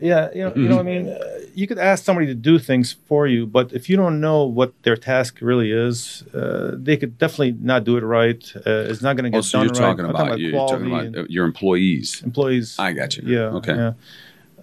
Yeah, 0.00 0.28
you 0.34 0.42
know, 0.44 0.52
you 0.54 0.68
know 0.68 0.76
what 0.76 0.86
I 0.86 0.90
mean. 0.90 1.08
Uh, 1.08 1.18
you 1.54 1.66
could 1.66 1.78
ask 1.78 2.04
somebody 2.04 2.26
to 2.26 2.34
do 2.34 2.58
things 2.58 2.92
for 3.08 3.26
you, 3.26 3.46
but 3.46 3.72
if 3.72 3.88
you 3.88 3.96
don't 3.96 4.20
know 4.20 4.44
what 4.44 4.72
their 4.82 4.96
task 4.96 5.38
really 5.40 5.70
is, 5.70 6.22
uh, 6.34 6.72
they 6.74 6.96
could 6.96 7.18
definitely 7.18 7.52
not 7.60 7.84
do 7.84 7.96
it 7.96 8.02
right. 8.04 8.42
Uh, 8.56 8.90
it's 8.90 9.02
not 9.02 9.16
going 9.16 9.24
to 9.24 9.30
get 9.30 9.38
Oh, 9.38 9.40
so 9.42 9.58
done 9.58 9.66
you're 9.66 9.72
right. 9.74 9.96
talking 9.96 10.04
about 10.06 10.38
you- 10.38 10.48
you're 10.48 10.68
talking 10.68 10.86
about 10.86 11.30
your 11.30 11.44
employees. 11.44 12.22
employees. 12.24 12.76
I 12.78 12.92
got 12.92 13.16
you. 13.16 13.22
Yeah. 13.26 13.58
Okay. 13.58 13.74
Yeah. 13.74 13.92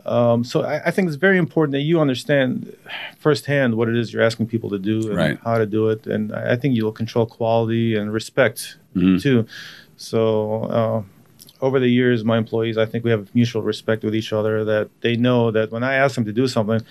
Um, 0.06 0.44
so 0.44 0.62
I, 0.64 0.88
I 0.88 0.92
think 0.92 1.08
it's 1.08 1.18
very 1.18 1.38
important 1.38 1.74
that 1.74 1.82
you 1.82 2.00
understand 2.00 2.74
firsthand 3.20 3.76
what 3.76 3.90
it 3.90 3.96
is 3.96 4.12
you're 4.14 4.24
asking 4.24 4.48
people 4.48 4.70
to 4.72 4.80
do 4.80 5.08
and 5.10 5.16
Right. 5.18 5.38
how 5.44 5.58
to 5.60 5.66
do 5.68 5.90
it, 5.90 6.08
and 6.08 6.32
I 6.34 6.56
think 6.56 6.76
you'll 6.76 6.92
control 6.94 7.26
quality 7.26 7.96
and 7.96 8.12
respect 8.12 8.78
Mhm. 8.96 9.22
too. 9.22 9.46
So 9.98 10.64
uh, 10.64 11.02
over 11.62 11.80
the 11.80 11.88
years, 11.90 12.24
my 12.24 12.38
employees, 12.38 12.78
I 12.78 12.86
think 12.86 13.04
we 13.04 13.12
have 13.12 13.34
mutual 13.36 13.62
respect 13.62 14.04
with 14.04 14.16
each 14.16 14.32
other. 14.34 14.64
That 14.66 14.90
they 15.02 15.16
know 15.16 15.52
that 15.52 15.72
when 15.72 15.84
I 15.84 15.96
ask 15.96 16.16
them 16.16 16.26
to 16.26 16.32
do 16.34 16.48
something, 16.48 16.82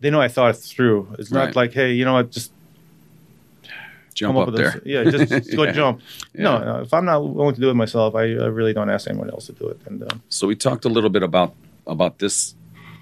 they 0.00 0.10
know 0.10 0.20
I 0.20 0.28
thought 0.28 0.50
it 0.54 0.58
through. 0.58 1.14
It's 1.18 1.30
not 1.30 1.46
Right. 1.46 1.56
like, 1.56 1.72
hey, 1.72 1.92
you 1.92 2.04
know 2.04 2.14
what, 2.14 2.30
just 2.30 2.52
Jump 4.14 4.36
come 4.36 4.48
up, 4.48 4.54
there. 4.54 4.70
this. 4.72 4.82
Yeah, 4.84 5.04
just, 5.04 5.28
just 5.28 5.56
go 5.56 5.64
Yeah. 5.64 5.72
jump. 5.72 6.00
Yeah. 6.34 6.42
No, 6.42 6.58
no, 6.64 6.80
if 6.82 6.94
I'm 6.94 7.04
not 7.04 7.18
willing 7.28 7.54
to 7.54 7.60
do 7.60 7.70
it 7.70 7.74
myself, 7.74 8.14
I, 8.14 8.22
I 8.22 8.46
really 8.46 8.72
don't 8.72 8.88
ask 8.90 9.08
anyone 9.08 9.30
else 9.30 9.46
to 9.46 9.52
do 9.52 9.66
it. 9.68 9.80
And 9.86 10.02
um, 10.10 10.22
So 10.28 10.46
we 10.46 10.54
talked 10.54 10.84
a 10.84 10.88
little 10.88 11.10
bit 11.10 11.22
about 11.22 11.54
about 11.86 12.18
this 12.18 12.54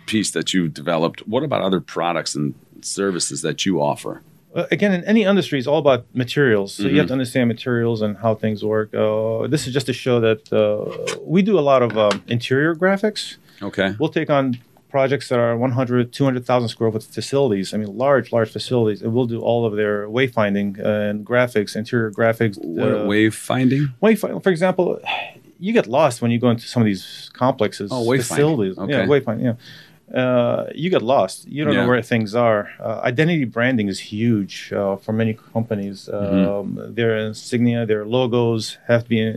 piece 0.06 0.30
that 0.32 0.52
you 0.54 0.68
developed. 0.68 1.20
What 1.28 1.42
about 1.44 1.60
other 1.62 1.80
products 1.80 2.34
and 2.34 2.54
services 2.80 3.42
that 3.42 3.64
you 3.66 3.80
offer? 3.80 4.22
Uh, 4.54 4.66
again, 4.70 4.92
in 4.92 5.02
any 5.04 5.22
industry, 5.24 5.58
it's 5.58 5.66
all 5.66 5.78
about 5.78 6.04
materials. 6.14 6.74
So 6.74 6.82
you 6.84 6.90
Mhm. 6.90 6.96
have 6.98 7.06
to 7.08 7.12
understand 7.14 7.48
materials 7.48 8.02
and 8.02 8.16
how 8.18 8.34
things 8.34 8.62
work. 8.62 8.92
Uh, 8.94 9.46
this 9.46 9.66
is 9.66 9.72
just 9.72 9.86
to 9.86 9.92
show 9.94 10.20
that 10.20 10.52
uh, 10.52 11.16
we 11.24 11.40
do 11.42 11.58
a 11.58 11.64
lot 11.72 11.82
of 11.82 11.96
um, 11.96 12.22
interior 12.28 12.74
graphics. 12.74 13.36
Okay. 13.62 13.94
We'll 13.98 14.10
take 14.10 14.28
on 14.28 14.58
projects 14.90 15.30
that 15.30 15.38
are 15.38 15.56
100, 15.56 16.12
200,000 16.12 16.68
square 16.68 16.92
foot 16.92 17.02
facilities. 17.02 17.72
I 17.72 17.78
mean, 17.78 17.96
large, 17.96 18.30
large 18.30 18.50
facilities. 18.50 19.00
And 19.00 19.14
we'll 19.14 19.26
do 19.26 19.40
all 19.40 19.64
of 19.64 19.74
their 19.74 20.06
wayfinding 20.06 20.78
and 20.84 21.24
graphics, 21.24 21.74
interior 21.74 22.10
graphics. 22.10 22.58
What 22.62 22.92
uh, 22.92 23.04
wave 23.06 23.34
finding? 23.34 23.88
for 24.42 24.50
example, 24.50 25.00
you 25.58 25.72
get 25.72 25.86
lost 25.86 26.20
when 26.20 26.30
you 26.30 26.38
go 26.38 26.50
into 26.50 26.66
some 26.66 26.82
of 26.82 26.86
these 26.86 27.30
complexes, 27.32 27.90
Oh, 27.90 28.04
wayfinding. 28.04 28.16
facilities. 28.18 28.74
Yeah, 28.76 29.06
wayfinding. 29.06 29.42
Yeah. 29.44 29.54
Uh, 30.12 30.66
you 30.74 30.90
get 30.90 31.02
lost. 31.02 31.48
You 31.48 31.64
don't 31.64 31.74
Yeah. 31.74 31.82
know 31.82 31.88
where 31.88 32.02
things 32.02 32.34
are. 32.34 32.70
Uh, 32.78 33.00
identity 33.02 33.44
branding 33.44 33.88
is 33.88 33.98
huge 34.00 34.72
uh, 34.72 34.96
for 34.96 35.12
many 35.12 35.34
companies. 35.52 36.08
Mm-hmm. 36.12 36.78
Um, 36.80 36.94
their 36.94 37.16
insignia, 37.16 37.86
their 37.86 38.04
logos 38.04 38.76
have 38.88 39.04
to 39.04 39.08
be 39.08 39.36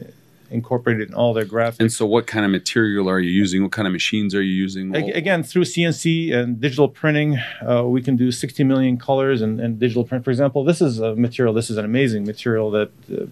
incorporated 0.52 1.10
in 1.10 1.14
all 1.16 1.34
their 1.34 1.46
graphics. 1.46 1.80
And 1.80 1.92
so, 1.92 2.06
what 2.06 2.28
kind 2.28 2.46
of 2.46 2.52
material 2.52 3.10
are 3.10 3.20
you 3.20 3.32
using? 3.32 3.64
What 3.64 3.72
kind 3.72 3.88
of 3.88 3.94
machines 3.94 4.36
are 4.36 4.42
you 4.42 4.54
using? 4.54 4.96
Ag- 4.96 5.16
Again, 5.16 5.44
through 5.44 5.64
CNC 5.66 6.34
and 6.34 6.60
digital 6.60 6.88
printing, 6.90 7.40
uh, 7.68 7.84
we 7.86 8.02
can 8.02 8.16
do 8.16 8.32
60 8.32 8.64
million 8.64 8.98
colors 8.98 9.42
and, 9.42 9.60
and 9.60 9.80
digital 9.80 10.04
print. 10.04 10.24
For 10.26 10.32
example, 10.32 10.64
this 10.64 10.82
is 10.82 11.00
a 11.00 11.16
material. 11.16 11.54
This 11.54 11.70
is 11.70 11.78
an 11.78 11.86
amazing 11.86 12.26
material 12.26 12.70
that 12.72 12.92
uh, 13.12 13.26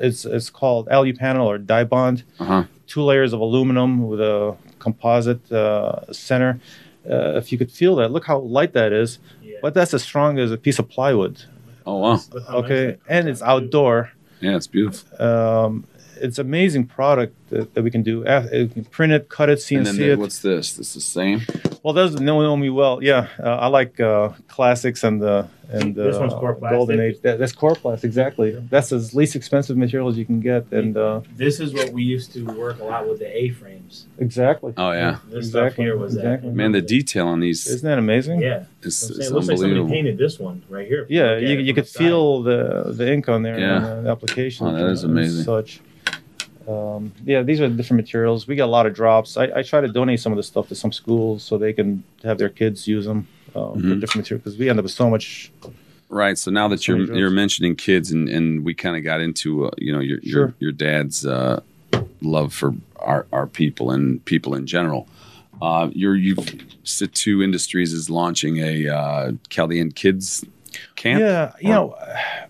it's 0.00 0.24
it's 0.26 0.50
called 0.50 0.88
Alupanel 0.88 1.44
or 1.46 1.58
Dibond. 1.58 2.22
Uh-huh. 2.38 2.64
Two 2.86 3.02
layers 3.02 3.32
of 3.32 3.40
aluminum 3.40 4.06
with 4.06 4.20
a 4.20 4.56
composite 4.86 5.44
uh, 5.52 6.12
center. 6.12 6.52
Uh, 7.12 7.40
if 7.40 7.46
you 7.50 7.58
could 7.60 7.72
feel 7.80 7.94
that, 7.96 8.08
look 8.14 8.24
how 8.30 8.38
light 8.58 8.72
that 8.72 8.92
is. 8.92 9.18
Yeah. 9.42 9.58
But 9.62 9.74
that's 9.74 9.92
as 9.98 10.02
strong 10.10 10.38
as 10.44 10.50
a 10.52 10.60
piece 10.66 10.78
of 10.82 10.86
plywood. 10.88 11.36
Oh 11.88 11.98
wow! 11.98 12.20
Look 12.32 12.46
how 12.46 12.60
nice 12.60 12.64
Okay, 12.64 12.86
and 13.14 13.28
it's 13.30 13.42
outdoor. 13.52 13.98
Yeah, 14.40 14.56
it's 14.58 14.70
beautiful. 14.76 15.04
Um, 15.28 15.72
it's 16.20 16.38
amazing 16.38 16.86
product 16.86 17.34
that, 17.50 17.74
that 17.74 17.82
we 17.82 17.90
can 17.90 18.02
do. 18.02 18.24
Af- 18.26 18.52
You 18.52 18.68
can 18.68 18.84
print 18.84 19.12
it, 19.12 19.28
cut 19.28 19.48
it, 19.48 19.52
and 19.52 19.60
CNC 19.60 19.84
then 19.84 19.96
the, 19.96 20.12
it. 20.12 20.18
what's 20.18 20.40
this? 20.40 20.74
This 20.74 20.88
is 20.88 20.94
the 20.94 21.00
same. 21.00 21.42
Well, 21.82 21.94
those 21.94 22.14
that 22.14 22.20
know 22.22 22.40
know 22.42 22.56
me 22.56 22.70
well. 22.70 23.02
Yeah, 23.02 23.28
uh, 23.42 23.48
I 23.56 23.66
like 23.68 24.00
uh, 24.00 24.30
classics 24.48 25.04
and 25.04 25.22
the 25.22 25.48
and 25.68 25.94
the 25.96 26.04
This 26.04 26.16
one's 26.18 26.32
core 26.32 26.54
golden 26.54 27.00
age. 27.00 27.20
That, 27.22 27.38
that's 27.40 27.52
core 27.52 27.74
plastic, 27.74 28.06
exactly. 28.08 28.52
That's 28.70 28.92
as 28.92 29.14
least 29.14 29.34
expensive 29.36 29.76
material 29.76 30.08
as 30.08 30.16
you 30.18 30.24
can 30.24 30.40
get, 30.40 30.70
and 30.72 30.96
uh, 30.96 31.20
This 31.34 31.58
is 31.60 31.74
what 31.74 31.90
we 31.90 32.02
used 32.04 32.32
to 32.34 32.44
work 32.44 32.78
a 32.80 32.84
lot 32.84 33.08
with 33.08 33.18
the 33.20 33.36
A 33.36 33.50
frames. 33.50 34.06
exactly. 34.18 34.72
Oh 34.76 34.92
yeah, 34.92 35.18
This 35.28 35.48
stuff 35.50 35.62
Exactly, 35.66 35.84
here 35.84 35.96
was 35.96 36.14
exactly. 36.16 36.50
that. 36.50 36.56
man, 36.56 36.72
the 36.72 36.82
detail 36.82 37.26
on 37.28 37.40
these 37.40 37.66
Isn't 37.66 37.88
that 37.88 37.98
amazing? 37.98 38.40
Yeah, 38.40 38.64
it's, 38.82 39.02
I'm 39.08 39.14
saying, 39.16 39.30
it 39.30 39.32
looks 39.34 39.46
like 39.48 39.58
somebody 39.58 39.88
painted 39.88 40.18
this 40.18 40.38
one 40.38 40.62
right 40.68 40.86
here. 40.86 41.06
Yeah, 41.08 41.36
you, 41.36 41.58
you 41.58 41.74
could 41.74 41.84
the 41.86 41.98
feel 41.98 42.42
the 42.42 42.92
the 42.96 43.12
ink 43.12 43.28
on 43.28 43.42
there 43.42 43.58
Yeah. 43.58 43.76
on 43.84 44.04
the 44.04 44.10
application. 44.10 44.66
Oh, 44.66 44.72
that 44.72 44.86
is 44.90 45.02
amazing. 45.04 45.44
Such. 45.44 45.80
Um, 46.68 47.12
yeah, 47.24 47.42
these 47.42 47.60
are 47.60 47.68
different 47.68 48.02
materials. 48.02 48.46
We 48.48 48.56
get 48.56 48.62
a 48.62 48.70
lot 48.70 48.86
of 48.86 48.94
drops. 48.94 49.36
I, 49.36 49.44
I 49.56 49.62
try 49.62 49.80
to 49.80 49.88
donate 49.88 50.20
some 50.20 50.32
of 50.32 50.36
this 50.36 50.46
stuff 50.48 50.68
to 50.68 50.74
some 50.74 50.92
schools 50.92 51.42
so 51.44 51.58
they 51.58 51.72
can 51.72 52.02
have 52.24 52.38
their 52.38 52.48
kids 52.48 52.88
use 52.88 53.04
them 53.06 53.28
uh, 53.54 53.72
for 53.72 53.78
Mhm. 53.78 54.00
different 54.00 54.16
materials 54.24 54.44
because 54.44 54.58
we 54.58 54.68
end 54.68 54.78
up 54.78 54.82
with 54.84 54.92
so 54.92 55.08
much. 55.08 55.52
Right. 56.08 56.36
So 56.38 56.50
now 56.50 56.68
that 56.68 56.82
So 56.82 56.94
you're 56.96 57.16
you're 57.16 57.30
mentioning 57.30 57.76
kids, 57.76 58.10
and, 58.12 58.28
and 58.28 58.64
we 58.64 58.74
kind 58.74 58.96
of 58.96 59.02
got 59.04 59.20
into 59.20 59.66
uh, 59.66 59.70
you 59.78 59.92
know 59.92 60.00
your 60.00 60.18
your 60.22 60.48
Sure. 60.48 60.54
your 60.60 60.72
dad's 60.72 61.24
uh, 61.26 61.60
love 62.20 62.52
for 62.52 62.74
our 62.96 63.26
our 63.32 63.46
people 63.46 63.90
and 63.90 64.24
people 64.24 64.54
in 64.54 64.66
general. 64.66 65.08
Uh, 65.62 65.88
you're 65.92 66.14
you've 66.16 66.38
Situ 66.84 67.42
Industries 67.42 67.92
is 67.92 68.08
launching 68.10 68.58
a 68.58 68.88
uh, 68.88 69.32
Chaldean 69.48 69.90
Kids 69.90 70.44
Camp. 70.96 71.20
Yeah, 71.20 71.52
you 71.60 71.70
Or- 71.70 71.96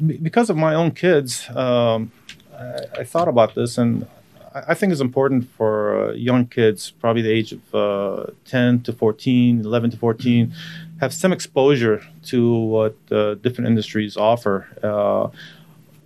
know, 0.01 0.17
because 0.23 0.51
of 0.51 0.57
my 0.57 0.75
own 0.75 0.91
kids, 0.91 1.49
um, 1.55 2.11
I, 2.59 3.01
I 3.01 3.05
thought 3.05 3.29
about 3.29 3.55
this, 3.55 3.79
and 3.79 4.07
I- 4.55 4.65
I 4.69 4.75
think 4.75 4.91
it's 4.93 5.03
important 5.03 5.51
for 5.59 5.73
uh, 6.11 6.13
young 6.13 6.47
kids, 6.47 6.91
probably 7.03 7.23
the 7.23 7.31
age 7.31 7.53
of 7.53 7.75
uh, 7.75 8.27
10 8.47 8.81
to 8.85 8.93
14, 8.93 9.61
11 9.61 9.91
to 9.91 9.97
14, 9.99 10.53
have 11.01 11.13
some 11.13 11.31
exposure 11.33 12.03
to 12.25 12.39
what 12.75 12.97
uh, 13.13 13.35
different 13.35 13.69
industries 13.69 14.17
offer. 14.17 14.67
Uh, 14.83 15.29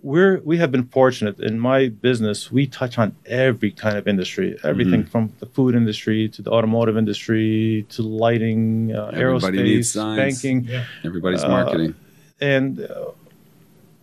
we're 0.02 0.40
we 0.40 0.56
have 0.56 0.72
been 0.72 0.86
fortunate 0.86 1.38
in 1.40 1.60
my 1.60 1.88
business. 1.88 2.50
We 2.50 2.66
touch 2.66 2.98
on 2.98 3.14
every 3.26 3.70
kind 3.70 3.96
of 3.98 4.08
industry, 4.08 4.58
everything 4.64 5.04
from 5.04 5.30
the 5.40 5.46
food 5.46 5.74
industry 5.74 6.26
to 6.30 6.40
the 6.42 6.50
automotive 6.50 6.96
industry 6.96 7.84
to 7.90 8.02
lighting, 8.02 8.92
uh, 8.96 9.10
aerospace, 9.12 9.94
banking 10.16 10.64
Yeah. 10.64 10.84
Everybody's 11.04 11.44
Uh, 11.44 11.50
marketing. 11.50 11.94
and 12.40 12.80
uh, 12.80 13.10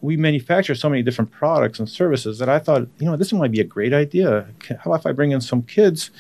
we 0.02 0.16
manufacture 0.18 0.76
so 0.76 0.90
many 0.90 1.02
different 1.02 1.32
products 1.32 1.80
and 1.80 1.90
services 1.90 2.38
that 2.40 2.50
I 2.50 2.60
thought, 2.60 2.88
you 3.00 3.06
know, 3.06 3.16
this 3.16 3.34
might 3.34 3.52
be 3.52 3.60
a 3.60 3.64
great 3.64 3.94
idea. 3.94 4.48
How 4.70 4.92
about 4.92 5.00
if 5.02 5.06
I 5.08 5.12
bring 5.12 5.32
in 5.32 5.42
some 5.42 5.64
kids? 5.64 6.12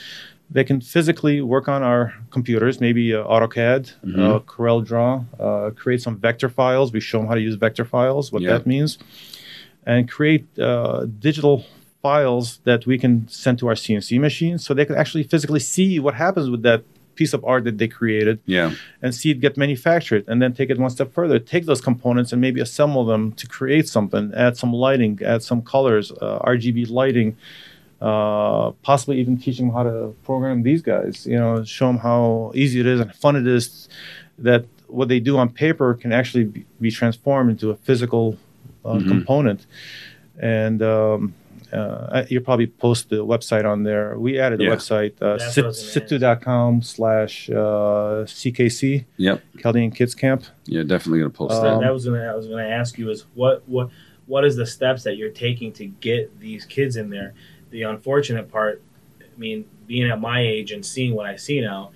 They 0.49 0.63
can 0.63 0.79
physically 0.79 1.41
work 1.41 1.67
on 1.67 1.83
our 1.83 2.13
computers, 2.31 2.79
maybe 2.79 3.13
uh, 3.13 3.21
AutoCAD, 3.23 3.91
uh, 4.03 4.07
Mhm. 4.07 4.45
Corel 4.45 4.83
Draw, 4.85 5.23
uh, 5.39 5.71
create 5.71 6.01
some 6.01 6.17
vector 6.17 6.47
files. 6.49 6.93
We 6.93 7.01
show 7.01 7.17
them 7.19 7.27
how 7.27 7.35
to 7.35 7.41
use 7.41 7.55
vector 7.55 7.83
files, 7.83 8.31
what 8.31 8.41
Yeah. 8.41 8.53
that 8.53 8.65
means, 8.65 8.97
and 9.85 10.09
create 10.09 10.45
uh, 10.57 11.05
digital 11.19 11.65
files 12.01 12.59
that 12.63 12.85
we 12.85 12.97
can 12.97 13.27
send 13.27 13.59
to 13.59 13.67
our 13.67 13.75
CNC 13.75 14.17
machines 14.19 14.65
so 14.65 14.73
they 14.73 14.85
can 14.85 14.95
actually 14.95 15.23
physically 15.23 15.59
see 15.59 15.99
what 15.99 16.13
happens 16.13 16.49
with 16.49 16.61
that 16.63 16.83
piece 17.17 17.33
of 17.37 17.41
art 17.51 17.63
that 17.67 17.77
they 17.81 17.87
created 17.99 18.37
Yeah. 18.57 18.69
and 19.01 19.09
see 19.19 19.29
it 19.33 19.39
get 19.45 19.53
manufactured 19.65 20.23
and 20.29 20.37
then 20.41 20.51
take 20.59 20.69
it 20.73 20.77
one 20.85 20.91
step 20.97 21.09
further 21.19 21.37
take 21.53 21.63
those 21.69 21.81
components 21.89 22.29
and 22.33 22.39
maybe 22.45 22.59
assemble 22.67 23.03
them 23.11 23.23
to 23.41 23.45
create 23.57 23.87
something 23.95 24.23
add 24.45 24.53
some 24.61 24.71
lighting 24.85 25.13
add 25.33 25.41
some 25.49 25.61
colors 25.73 26.05
uh, 26.25 26.39
rgb 26.53 26.79
lighting 27.01 27.29
uh, 28.09 28.71
possibly 28.89 29.15
even 29.19 29.35
teach 29.43 29.57
them 29.57 29.71
how 29.75 29.83
to 29.89 29.95
program 30.29 30.57
these 30.69 30.81
guys 30.93 31.25
you 31.31 31.39
know 31.43 31.63
show 31.63 31.87
them 31.91 31.97
how 32.09 32.51
easy 32.61 32.77
it 32.83 32.85
is 32.93 32.99
and 33.03 33.11
fun 33.23 33.35
it 33.35 33.47
is 33.57 33.89
that 34.49 34.63
what 34.97 35.07
they 35.11 35.19
do 35.29 35.33
on 35.41 35.47
paper 35.49 35.93
can 36.01 36.11
actually 36.19 36.45
be, 36.55 36.61
be 36.79 36.91
transformed 36.91 37.49
into 37.53 37.67
a 37.71 37.75
physical 37.87 38.25
uh, 38.85 38.93
Mhm. 38.99 39.07
component 39.13 39.59
and 40.59 40.79
um, 40.95 41.33
uh, 41.73 42.25
you'll 42.29 42.43
probably 42.43 42.67
post 42.67 43.09
the 43.09 43.17
website 43.25 43.65
on 43.65 43.83
there. 43.83 44.17
We 44.17 44.39
added 44.39 44.61
a 44.61 44.65
Yeah. 44.65 44.69
website, 44.71 45.13
uh, 45.21 45.37
That's 45.37 45.53
sit, 45.53 45.61
what 45.61 45.65
I 45.65 45.67
was 45.69 45.79
gonna 45.93 46.07
situ.com 46.07 46.81
slash 46.81 47.49
uh, 47.49 48.25
CKC, 48.25 49.05
Yep. 49.17 49.41
Chaldean 49.59 49.91
Kids 49.91 50.15
Camp. 50.15 50.43
Yeah. 50.65 50.83
Definitely 50.83 51.19
gonna 51.19 51.29
post 51.31 51.53
Uh, 51.55 51.61
that. 51.61 51.69
that, 51.75 51.81
that 51.87 51.93
was 51.93 52.05
gonna 52.05 52.23
I 52.23 52.35
was 52.35 52.47
gonna 52.47 52.63
ask 52.67 52.97
you 52.97 53.09
is 53.09 53.25
what 53.33 53.67
what 53.67 53.89
what 54.27 54.43
is 54.45 54.55
the 54.57 54.65
steps 54.65 55.03
that 55.03 55.15
you're 55.17 55.29
taking 55.29 55.71
to 55.73 55.85
get 55.85 56.39
these 56.39 56.65
kids 56.65 56.97
in 56.97 57.09
there? 57.09 57.33
The 57.71 57.83
unfortunate 57.83 58.49
part, 58.51 58.81
I 59.21 59.39
mean, 59.39 59.65
being 59.87 60.09
at 60.09 60.19
my 60.19 60.41
age 60.41 60.71
and 60.71 60.85
seeing 60.85 61.15
what 61.15 61.25
I 61.25 61.37
see 61.37 61.61
now, 61.61 61.91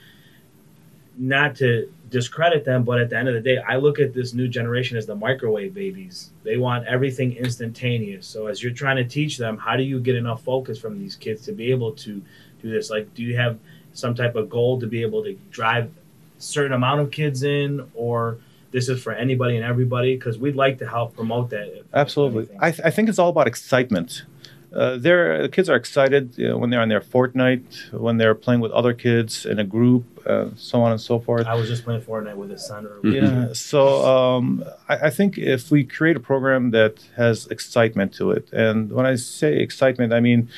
not 1.18 1.56
to 1.58 1.92
discredit 2.10 2.66
them, 2.66 2.84
but 2.84 3.00
at 3.00 3.10
the 3.10 3.18
end 3.18 3.28
of 3.28 3.34
the 3.34 3.42
day, 3.42 3.58
I 3.58 3.78
look 3.78 4.00
at 4.00 4.14
this 4.14 4.34
new 4.34 4.48
generation 4.48 4.98
as 4.98 5.06
the 5.06 5.16
microwave 5.16 5.74
babies. 5.74 6.32
They 6.44 6.58
want 6.58 6.88
everything 6.88 7.36
instantaneous. 7.36 8.28
So 8.28 8.48
as 8.48 8.62
you're 8.62 8.74
trying 8.74 8.98
to 8.98 9.06
teach 9.06 9.38
them, 9.38 9.58
how 9.58 9.76
do 9.78 9.84
you 9.84 10.00
get 10.00 10.16
enough 10.16 10.44
focus 10.44 10.80
from 10.80 11.00
these 11.00 11.16
kids 11.16 11.44
to 11.46 11.52
be 11.52 11.72
able 11.72 11.94
to 11.94 12.22
do 12.62 12.70
this? 12.70 12.90
Like, 12.90 13.14
do 13.14 13.24
you 13.24 13.36
have 13.38 13.58
some 13.94 14.16
type 14.16 14.36
of 14.36 14.50
goal 14.50 14.80
to 14.80 14.88
be 14.88 15.02
able 15.02 15.24
to 15.24 15.34
drive 15.50 15.86
a 15.86 16.42
certain 16.42 16.74
amount 16.74 17.02
of 17.02 17.12
kids 17.12 17.44
in, 17.44 17.90
or 17.94 18.38
this 18.72 18.90
is 18.90 19.02
for 19.02 19.14
anybody 19.14 19.56
and 19.56 19.66
everybody? 19.66 20.16
Because 20.16 20.38
we'd 20.38 20.56
like 20.56 20.78
to 20.80 20.88
help 20.88 21.16
promote 21.16 21.50
that. 21.52 21.84
Absolutely. 21.94 22.50
I, 22.60 22.72
th- 22.72 22.86
I 22.86 22.90
think 22.90 23.10
it's 23.10 23.20
all 23.20 23.30
about 23.30 23.48
excitement. 23.48 24.24
Uh, 24.74 24.98
the 24.98 25.50
kids 25.52 25.70
are 25.70 25.76
excited 25.76 26.38
you 26.38 26.48
know, 26.48 26.58
when 26.58 26.70
they're 26.70 26.80
on 26.80 26.88
their 26.88 27.02
Fortnite, 27.02 27.92
when 27.92 28.18
they're 28.18 28.36
playing 28.36 28.62
with 28.62 28.72
other 28.72 28.94
kids 28.94 29.46
in 29.46 29.60
a 29.60 29.66
group, 29.66 30.06
uh, 30.26 30.48
so 30.56 30.82
on 30.82 30.92
and 30.92 31.02
so 31.02 31.20
forth. 31.20 31.46
I 31.46 31.56
was 31.56 31.68
just 31.68 31.84
playing 31.84 32.02
Fortnite 32.02 32.36
with 32.36 32.52
his 32.52 32.66
son. 32.66 32.88
Yeah. 33.04 33.52
So 33.54 34.06
um, 34.06 34.64
I, 34.88 35.08
I 35.08 35.10
think 35.10 35.38
if 35.38 35.72
we 35.72 35.84
create 35.84 36.16
a 36.16 36.22
program 36.22 36.72
that 36.72 36.96
has 37.18 37.48
excitement 37.48 38.14
to 38.16 38.32
it, 38.32 38.48
and 38.54 38.92
when 38.94 39.06
I 39.06 39.16
say 39.16 39.58
excitement, 39.60 40.14
I 40.14 40.22
mean 40.22 40.50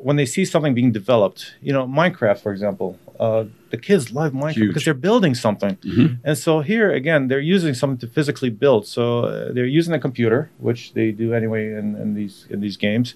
when 0.00 0.16
they 0.16 0.26
see 0.26 0.44
something 0.44 0.74
being 0.74 0.92
developed. 0.92 1.54
You 1.62 1.72
know, 1.72 1.86
Minecraft, 1.86 2.38
for 2.40 2.52
example. 2.52 2.98
Uh, 3.18 3.44
the 3.70 3.76
kids 3.76 4.12
love 4.12 4.32
Minecraft 4.32 4.52
Huge. 4.54 4.68
because 4.68 4.84
they're 4.84 4.94
building 4.94 5.34
something. 5.34 5.76
Mhm. 5.76 6.18
And 6.24 6.38
so 6.38 6.60
here 6.60 6.90
again, 6.92 7.28
they're 7.28 7.40
using 7.56 7.74
something 7.74 7.98
to 7.98 8.06
physically 8.06 8.50
build. 8.50 8.86
So 8.86 9.24
uh, 9.24 9.52
they're 9.52 9.66
using 9.66 9.92
a 9.94 9.98
computer, 9.98 10.50
which 10.58 10.92
they 10.94 11.10
do 11.10 11.34
anyway 11.34 11.72
in, 11.72 11.96
in 11.96 12.14
these 12.14 12.46
in 12.50 12.60
these 12.60 12.76
games. 12.76 13.14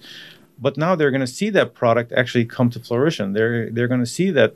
But 0.59 0.77
now 0.77 0.95
they're 0.95 1.11
going 1.11 1.27
to 1.29 1.35
see 1.41 1.49
that 1.51 1.73
product 1.73 2.11
actually 2.11 2.45
come 2.45 2.69
to 2.71 2.79
fruition. 2.79 3.33
They're 3.33 3.69
they're 3.69 3.87
going 3.87 4.01
to 4.07 4.11
see 4.19 4.29
that 4.31 4.53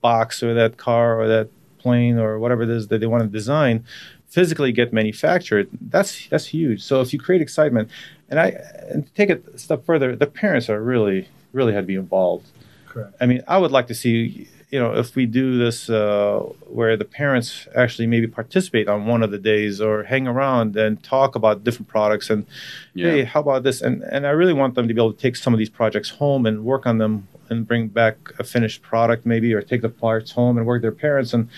box 0.00 0.42
or 0.42 0.52
that 0.54 0.76
car 0.76 1.18
or 1.20 1.26
that 1.28 1.48
plane 1.78 2.18
or 2.18 2.38
whatever 2.38 2.62
it 2.62 2.70
is 2.70 2.88
that 2.88 2.98
they 3.00 3.06
want 3.06 3.22
to 3.24 3.28
design 3.28 3.84
physically 4.28 4.72
get 4.72 4.92
manufactured. 4.94 5.68
That's 5.94 6.26
that's 6.28 6.46
huge. 6.46 6.82
So 6.82 7.00
if 7.02 7.12
you 7.12 7.18
create 7.18 7.42
excitement, 7.42 7.90
and 8.30 8.40
I 8.40 8.46
and 8.90 9.00
take 9.14 9.28
it 9.30 9.44
a 9.54 9.58
step 9.58 9.84
further, 9.84 10.16
the 10.16 10.26
parents 10.26 10.70
are 10.70 10.80
really 10.82 11.28
really 11.52 11.72
had 11.72 11.80
to 11.80 11.86
be 11.86 11.94
involved. 11.96 12.46
Correct. 12.86 13.14
I 13.20 13.26
mean, 13.26 13.42
I 13.48 13.58
would 13.58 13.70
like 13.72 13.86
to 13.88 13.94
see, 13.94 14.48
you 14.70 14.78
know, 14.78 14.94
if 14.94 15.16
we 15.16 15.24
do 15.26 15.56
this 15.58 15.88
uh, 15.88 16.40
where 16.66 16.96
the 16.96 17.04
parents 17.04 17.66
actually 17.74 18.06
maybe 18.06 18.26
participate 18.26 18.88
on 18.88 19.06
one 19.06 19.22
of 19.22 19.30
the 19.30 19.38
days 19.38 19.80
or 19.80 20.04
hang 20.04 20.26
around 20.26 20.76
and 20.76 21.02
talk 21.02 21.34
about 21.34 21.64
different 21.64 21.88
products 21.88 22.28
and, 22.30 22.46
Yeah. 22.94 23.10
hey, 23.10 23.24
how 23.24 23.40
about 23.40 23.62
this? 23.62 23.80
And 23.82 24.02
and 24.02 24.26
I 24.26 24.30
really 24.30 24.52
want 24.52 24.74
them 24.74 24.88
to 24.88 24.94
be 24.94 25.00
able 25.00 25.12
to 25.12 25.18
take 25.26 25.36
some 25.36 25.52
of 25.54 25.58
these 25.58 25.70
projects 25.70 26.10
home 26.10 26.44
and 26.46 26.64
work 26.64 26.86
on 26.86 26.98
them 26.98 27.28
and 27.50 27.66
bring 27.66 27.88
back 27.88 28.16
a 28.38 28.44
finished 28.44 28.80
product 28.82 29.26
maybe, 29.26 29.52
or 29.54 29.62
take 29.62 29.82
the 29.82 29.88
parts 30.06 30.32
home 30.32 30.56
and 30.58 30.66
work 30.66 30.76
with 30.82 30.82
their 30.82 31.00
parents 31.06 31.32
and, 31.34 31.48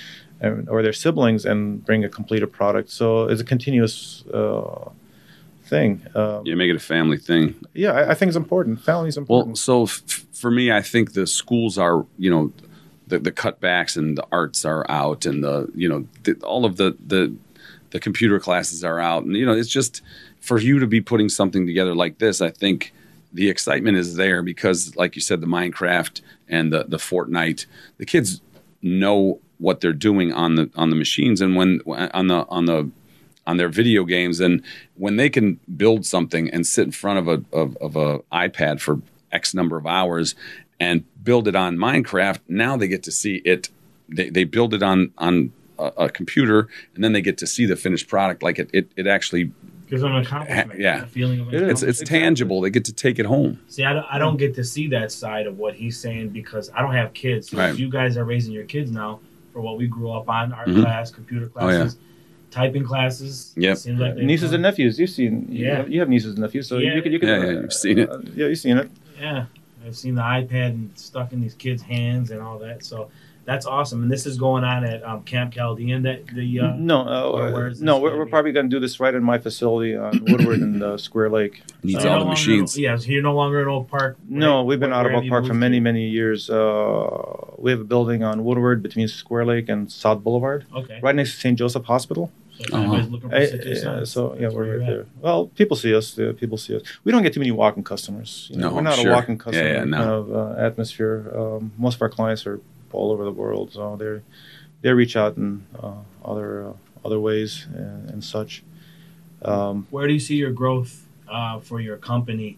and 0.40 0.68
or 0.68 0.82
their 0.82 0.92
siblings 0.92 1.44
and 1.44 1.84
bring 1.84 2.04
a 2.04 2.08
completed 2.08 2.50
product. 2.52 2.90
So 2.90 3.28
it's 3.30 3.40
a 3.40 3.44
continuous. 3.44 4.24
Uh, 4.32 4.90
thing 5.74 5.90
um, 6.20 6.42
Yeah. 6.46 6.54
Make 6.60 6.70
it 6.74 6.76
a 6.84 6.86
family 6.96 7.18
thing. 7.30 7.44
yeah 7.84 7.92
I, 7.98 8.02
I 8.12 8.14
think 8.16 8.28
it's 8.30 8.42
important 8.46 8.74
family's 8.92 9.16
important 9.22 9.48
Well, 9.48 9.56
so 9.70 9.76
f- 9.84 10.02
for 10.42 10.50
me, 10.50 10.64
I 10.80 10.82
think 10.92 11.04
the 11.12 11.26
schools 11.26 11.74
are, 11.78 11.96
you 12.24 12.30
know, 12.34 12.44
the, 13.10 13.18
the 13.18 13.32
cutbacks 13.32 13.96
and 14.00 14.08
the 14.18 14.26
arts 14.40 14.64
are 14.64 14.84
out, 15.02 15.26
and 15.30 15.42
the, 15.46 15.56
you 15.82 15.88
know, 15.90 16.00
the, 16.24 16.32
all 16.52 16.64
of 16.64 16.76
the 16.80 16.88
the 17.12 17.22
the 17.90 18.00
computer 18.00 18.38
classes 18.40 18.82
are 18.90 18.98
out, 19.10 19.22
and 19.24 19.36
you 19.36 19.46
know, 19.46 19.56
it's 19.60 19.74
just 19.80 20.02
for 20.40 20.58
you 20.66 20.78
to 20.80 20.86
be 20.86 21.00
putting 21.00 21.28
something 21.28 21.64
together 21.66 21.94
like 21.94 22.14
this. 22.18 22.40
I 22.40 22.50
think 22.62 22.92
the 23.32 23.48
excitement 23.54 23.96
is 23.96 24.16
there 24.16 24.42
because, 24.42 24.96
like 24.96 25.16
you 25.16 25.22
said, 25.22 25.40
the 25.40 25.46
Minecraft 25.58 26.20
and 26.48 26.72
the 26.72 26.80
the 26.94 26.98
Fortnite, 27.08 27.66
the 27.98 28.06
kids 28.06 28.40
know 28.82 29.38
what 29.58 29.80
they're 29.80 30.00
doing 30.10 30.32
on 30.32 30.50
the 30.56 30.66
on 30.74 30.88
the 30.90 30.96
machines, 30.96 31.40
and 31.40 31.50
when 31.58 31.80
on 32.20 32.26
the 32.32 32.40
on 32.48 32.64
the 32.66 32.90
on 33.46 33.56
their 33.56 33.68
video 33.68 34.04
games 34.04 34.40
and 34.40 34.62
when 34.96 35.16
they 35.16 35.28
can 35.28 35.60
build 35.76 36.06
something 36.06 36.48
and 36.50 36.66
sit 36.66 36.84
in 36.86 36.92
front 36.92 37.18
of 37.18 37.28
a 37.28 37.42
of, 37.56 37.76
of 37.76 37.96
a 37.96 38.18
iPad 38.32 38.80
for 38.80 39.00
X 39.32 39.54
number 39.54 39.76
of 39.76 39.86
hours 39.86 40.34
and 40.80 41.04
build 41.22 41.46
it 41.48 41.54
on 41.54 41.76
Minecraft, 41.76 42.40
now 42.48 42.76
they 42.76 42.88
get 42.88 43.02
to 43.04 43.10
see 43.12 43.36
it. 43.44 43.68
They, 44.08 44.28
they 44.30 44.44
build 44.44 44.74
it 44.74 44.82
on 44.82 45.12
on 45.18 45.52
a, 45.78 45.84
a 45.98 46.08
computer 46.08 46.68
and 46.94 47.02
then 47.04 47.12
they 47.12 47.20
get 47.22 47.38
to 47.38 47.46
see 47.46 47.66
the 47.66 47.76
finished 47.76 48.08
product. 48.08 48.42
Like 48.42 48.58
it 48.58 48.70
it, 48.72 48.90
it 48.96 49.06
actually 49.06 49.52
Gives 49.90 50.00
them 50.00 50.14
an 50.14 50.22
accomplishment. 50.22 50.80
Yeah. 50.80 51.02
A 51.02 51.06
feeling 51.06 51.40
of 51.40 51.52
It 51.52 51.60
is. 51.62 51.82
it's 51.82 52.00
Exactly. 52.00 52.18
tangible. 52.18 52.60
They 52.62 52.70
get 52.70 52.86
to 52.86 52.92
take 52.94 53.18
it 53.18 53.26
home. 53.26 53.60
See, 53.68 53.84
I 53.84 53.92
don't, 53.92 54.06
I 54.10 54.16
don't 54.18 54.38
get 54.38 54.54
to 54.54 54.64
see 54.64 54.88
that 54.88 55.12
side 55.12 55.46
of 55.46 55.58
what 55.58 55.74
he's 55.74 56.00
saying 56.00 56.30
because 56.30 56.70
I 56.74 56.80
don't 56.80 56.94
have 56.94 57.12
kids. 57.12 57.50
So 57.50 57.58
Right. 57.58 57.76
You 57.78 57.90
guys 57.90 58.16
are 58.16 58.24
raising 58.24 58.54
your 58.54 58.64
kids 58.64 58.90
now 58.90 59.20
for 59.52 59.60
what 59.60 59.76
we 59.76 59.86
grew 59.86 60.10
up 60.10 60.26
on 60.30 60.54
art 60.54 60.68
Mhm. 60.68 60.80
class, 60.82 61.10
computer 61.10 61.50
Oh, 61.56 61.68
yeah. 61.68 61.90
Classes, 62.54 62.72
typing 62.72 62.84
classes. 62.84 63.52
Yep. 63.56 63.76
Seems 63.78 64.00
like 64.00 64.14
they- 64.16 64.24
nieces 64.24 64.52
and 64.52 64.62
nephews. 64.62 64.98
You've 64.98 65.10
seen, 65.10 65.46
you 65.50 65.66
Yeah. 65.66 65.76
have, 65.78 65.90
you 65.90 66.00
have 66.00 66.08
nieces 66.08 66.30
and 66.32 66.38
nephews, 66.40 66.66
so 66.68 66.78
Yeah. 66.78 66.94
you 66.94 67.02
could, 67.02 67.12
you 67.12 67.18
could, 67.18 67.28
Yeah, 67.28 67.44
yeah, 67.44 67.50
you've 67.60 67.72
seen 67.72 67.98
it. 67.98 68.10
uh, 68.10 68.18
yeah, 68.34 68.46
you've 68.46 68.58
seen 68.58 68.78
it. 68.78 68.90
Yeah. 69.20 69.46
I've 69.86 69.96
seen 69.96 70.14
the 70.14 70.22
iPad 70.22 70.68
and 70.70 70.90
stuck 70.94 71.32
in 71.34 71.40
these 71.42 71.54
kids' 71.54 71.82
hands 71.82 72.30
and 72.30 72.40
all 72.40 72.58
that. 72.60 72.82
So 72.84 73.08
that's 73.44 73.66
awesome. 73.66 74.02
And 74.02 74.10
this 74.10 74.24
is 74.24 74.38
going 74.38 74.64
on 74.64 74.82
at 74.82 75.04
um, 75.04 75.20
Camp 75.24 75.52
Chaldean. 75.52 76.04
That 76.04 76.26
the 76.28 76.60
uh, 76.60 76.72
no, 76.78 77.02
uh, 77.02 77.50
where 77.52 77.68
is 77.68 77.82
no, 77.82 77.98
we're, 77.98 78.16
we're 78.16 78.24
probably 78.24 78.52
going 78.52 78.70
to 78.70 78.74
do 78.74 78.80
this 78.80 78.98
right 78.98 79.14
in 79.14 79.22
my 79.22 79.36
facility 79.36 79.94
on 79.94 80.24
Woodward 80.26 80.60
and 80.60 80.82
uh, 80.82 80.96
Square 80.96 81.28
Lake. 81.28 81.62
Needs 81.82 82.02
you're 82.02 82.10
all 82.12 82.20
no 82.20 82.24
the 82.24 82.24
longer- 82.24 82.30
machines. 82.30 82.78
Yeah, 82.78 82.96
so 82.96 83.10
you're 83.10 83.20
no 83.22 83.34
longer 83.34 83.60
in 83.60 83.68
Oak 83.68 83.88
Park. 83.90 84.16
No, 84.26 84.64
we've 84.64 84.80
been 84.80 84.88
Where- 84.88 85.00
out 85.00 85.04
of 85.04 85.12
where 85.12 85.20
Oak 85.22 85.28
Park 85.28 85.44
for 85.46 85.52
many, 85.52 85.76
to? 85.76 85.82
many 85.82 86.08
years. 86.08 86.48
Uh, 86.48 87.50
we 87.58 87.70
have 87.70 87.80
a 87.80 87.84
building 87.84 88.22
on 88.24 88.42
Woodward 88.42 88.82
between 88.82 89.06
Square 89.08 89.44
Lake 89.44 89.68
and 89.68 89.92
South 89.92 90.24
Boulevard, 90.24 90.64
Okay. 90.74 90.98
right 91.02 91.14
next 91.14 91.34
to 91.34 91.40
St. 91.40 91.58
Joseph 91.58 91.84
Hospital. 91.84 92.32
So 92.58 92.64
Uh-huh. 92.72 92.78
anybody's 92.82 93.10
looking 93.10 93.30
for 93.30 93.36
I- 93.36 93.40
yeah, 94.00 94.04
so 94.04 94.34
yeah, 94.38 94.48
we're 94.48 94.64
where 94.66 94.78
right 94.78 94.86
there. 94.86 95.06
Well, 95.20 95.46
people 95.48 95.76
see 95.76 95.92
us. 95.94 96.16
Uh, 96.18 96.32
people 96.38 96.56
see 96.56 96.76
us. 96.76 96.82
We 97.04 97.10
don't 97.12 97.22
get 97.24 97.32
too 97.34 97.40
many 97.40 97.50
walking 97.50 97.82
customers. 97.82 98.48
You 98.50 98.58
know, 98.58 98.68
No, 98.68 98.74
we're 98.76 98.82
not 98.82 98.94
sure. 98.98 99.10
a 99.10 99.14
walking 99.14 99.34
Yeah, 99.36 99.44
customer 99.44 99.68
yeah, 99.74 99.84
no. 99.84 99.96
kind 99.96 100.10
of 100.10 100.32
uh, 100.34 100.54
atmosphere. 100.68 101.32
Um, 101.36 101.72
most 101.76 101.96
of 101.96 102.02
our 102.02 102.08
clients 102.08 102.46
are 102.46 102.60
all 102.92 103.10
over 103.10 103.24
the 103.24 103.32
world, 103.32 103.72
so 103.72 103.96
they 103.96 104.20
they 104.82 104.92
reach 104.92 105.16
out 105.16 105.36
in 105.36 105.64
uh, 105.82 105.94
other 106.24 106.50
uh, 106.68 106.72
other 107.06 107.18
ways 107.18 107.66
and, 107.74 108.08
and 108.10 108.22
such. 108.24 108.62
Um, 109.42 109.86
Where 109.90 110.06
do 110.06 110.12
you 110.14 110.20
see 110.20 110.36
your 110.36 110.52
growth 110.52 111.06
uh, 111.28 111.58
for 111.58 111.80
your 111.80 111.96
company 111.96 112.56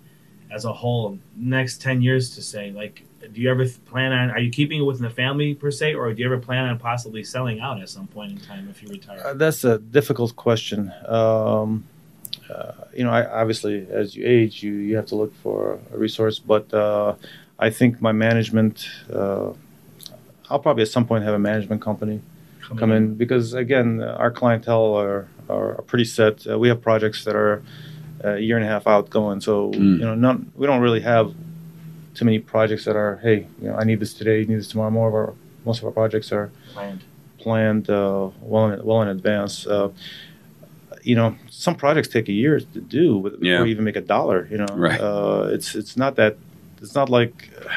as 0.50 0.64
a 0.66 0.72
whole, 0.74 1.18
next 1.36 1.80
ten 1.80 2.02
years 2.02 2.34
to 2.36 2.42
say 2.42 2.70
like. 2.70 3.02
Do 3.32 3.40
you 3.40 3.50
ever 3.50 3.66
plan 3.86 4.12
on? 4.12 4.30
Are 4.30 4.38
you 4.38 4.50
keeping 4.50 4.80
it 4.80 4.84
within 4.84 5.02
the 5.02 5.10
family 5.10 5.54
per 5.54 5.70
se, 5.70 5.94
or 5.94 6.12
do 6.12 6.20
you 6.20 6.26
ever 6.26 6.38
plan 6.38 6.66
on 6.68 6.78
possibly 6.78 7.24
selling 7.24 7.60
out 7.60 7.80
at 7.80 7.88
some 7.88 8.06
point 8.06 8.32
in 8.32 8.38
time 8.38 8.68
if 8.70 8.82
you 8.82 8.88
retire? 8.88 9.20
Uh, 9.24 9.34
that's 9.34 9.64
a 9.64 9.78
difficult 9.78 10.36
question. 10.36 10.92
Um, 11.06 11.84
uh, 12.50 12.72
you 12.94 13.04
know, 13.04 13.10
I, 13.10 13.26
obviously, 13.40 13.86
as 13.90 14.14
you 14.16 14.24
age, 14.26 14.62
you, 14.62 14.72
you 14.72 14.96
have 14.96 15.06
to 15.06 15.16
look 15.16 15.34
for 15.42 15.78
a 15.92 15.98
resource. 15.98 16.38
But 16.38 16.72
uh, 16.72 17.14
I 17.58 17.70
think 17.70 18.00
my 18.00 18.12
management, 18.12 18.88
uh, 19.12 19.52
I'll 20.48 20.58
probably 20.60 20.82
at 20.82 20.88
some 20.88 21.06
point 21.06 21.24
have 21.24 21.34
a 21.34 21.38
management 21.38 21.82
company 21.82 22.20
come 22.78 22.90
in 22.90 23.14
because, 23.14 23.54
again, 23.54 24.02
our 24.02 24.30
clientele 24.30 24.94
are, 24.94 25.28
are, 25.48 25.82
pretty 25.82 26.04
set. 26.04 26.46
Uh, 26.48 26.58
we 26.58 26.68
have 26.68 26.82
projects 26.82 27.24
that 27.24 27.36
are 27.36 27.62
a 28.20 28.38
year 28.38 28.56
and 28.56 28.66
a 28.66 28.68
half 28.68 28.86
out 28.86 29.08
going. 29.08 29.40
So, 29.40 29.70
Mm. 29.70 29.98
you 29.98 30.04
know, 30.04 30.14
not, 30.14 30.40
we 30.56 30.66
don't 30.66 30.80
really 30.80 31.00
have 31.00 31.32
too 32.16 32.24
many 32.24 32.38
projects 32.38 32.84
that 32.86 32.96
are, 32.96 33.16
hey, 33.22 33.46
you 33.60 33.68
know, 33.68 33.76
I 33.76 33.84
need 33.84 34.00
this 34.00 34.14
today, 34.14 34.40
you 34.40 34.46
need 34.46 34.56
this 34.62 34.68
tomorrow. 34.68 34.90
More 34.90 35.08
of 35.08 35.14
our, 35.14 35.34
most 35.64 35.78
of 35.80 35.84
our 35.84 35.90
projects 35.92 36.32
are 36.32 36.50
planned. 36.72 37.02
planned 37.38 37.90
uh, 37.90 38.30
well 38.40 38.70
in, 38.72 38.84
well 38.84 39.02
in 39.02 39.08
advance. 39.08 39.66
Uh, 39.66 39.90
you 41.02 41.14
know, 41.14 41.36
some 41.50 41.74
projects 41.76 42.08
take 42.08 42.28
a 42.28 42.32
year 42.32 42.58
to 42.58 42.80
do 42.80 43.20
before 43.20 43.38
Yeah. 43.42 43.58
you 43.60 43.66
even 43.66 43.84
make 43.84 43.96
a 43.96 44.00
dollar. 44.16 44.48
You 44.50 44.58
know, 44.58 44.66
Right. 44.74 45.00
uh, 45.00 45.48
it's 45.56 45.74
it's 45.80 45.96
not 45.96 46.16
that 46.16 46.36
it's 46.82 46.94
not 46.94 47.08
like 47.10 47.34
uh, 47.60 47.68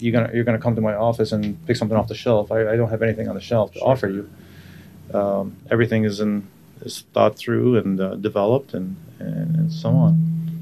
you're 0.00 0.12
gonna 0.12 0.30
you're 0.34 0.44
gonna 0.44 0.58
come 0.66 0.74
to 0.74 0.82
my 0.82 0.94
office 0.94 1.30
and 1.32 1.42
pick 1.66 1.76
something 1.76 1.96
off 1.96 2.08
the 2.08 2.14
shelf. 2.14 2.50
I, 2.52 2.58
I 2.72 2.76
don't 2.76 2.90
have 2.90 3.02
anything 3.02 3.28
on 3.28 3.34
the 3.34 3.40
shelf 3.40 3.72
to 3.72 3.78
Sure. 3.78 3.88
offer 3.88 4.08
you. 4.08 4.28
Um, 5.14 5.56
everything 5.70 6.04
is 6.04 6.20
in 6.20 6.46
is 6.82 7.04
thought 7.14 7.36
through 7.38 7.78
and 7.78 8.00
uh, 8.00 8.16
developed 8.16 8.74
and, 8.74 8.96
and 9.20 9.56
and 9.58 9.72
so 9.72 9.88
on. 9.90 10.12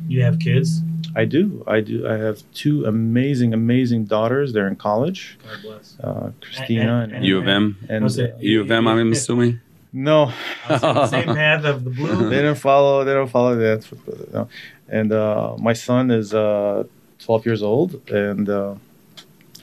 You 0.08 0.22
have 0.22 0.38
kids. 0.38 0.80
I 1.16 1.24
do. 1.24 1.62
I 1.66 1.80
do. 1.80 2.06
I 2.08 2.14
have 2.16 2.42
two 2.54 2.84
amazing, 2.86 3.54
amazing 3.54 4.04
daughters. 4.06 4.52
They're 4.52 4.66
in 4.68 4.76
college. 4.76 5.38
God 5.44 5.58
bless. 5.62 5.96
Uh, 6.02 6.32
Christina 6.40 7.02
and, 7.04 7.12
and- 7.12 7.24
U 7.24 7.38
of 7.38 7.46
M. 7.48 7.76
and 7.88 8.02
Was 8.04 8.18
it- 8.18 8.34
uh, 8.34 8.38
U 8.40 8.60
of 8.62 8.70
M. 8.70 8.88
I'm 8.88 9.12
assuming. 9.18 9.60
no, 9.92 10.32
I 10.68 10.72
was 10.72 10.80
the 10.80 11.06
same 11.08 11.26
path 11.34 11.64
of 11.64 11.84
the 11.84 11.90
blue. 11.90 12.28
they 12.32 12.42
don't 12.42 12.58
follow. 12.58 13.04
They 13.04 13.14
don't 13.14 13.30
follow 13.30 13.54
that. 13.56 13.86
No. 14.32 14.48
And 14.88 15.12
uh, 15.12 15.56
my 15.58 15.72
son 15.72 16.10
is 16.10 16.34
uh, 16.34 16.84
12 17.20 17.46
years 17.46 17.62
old, 17.62 18.00
and 18.10 18.48
uh, 18.48 18.74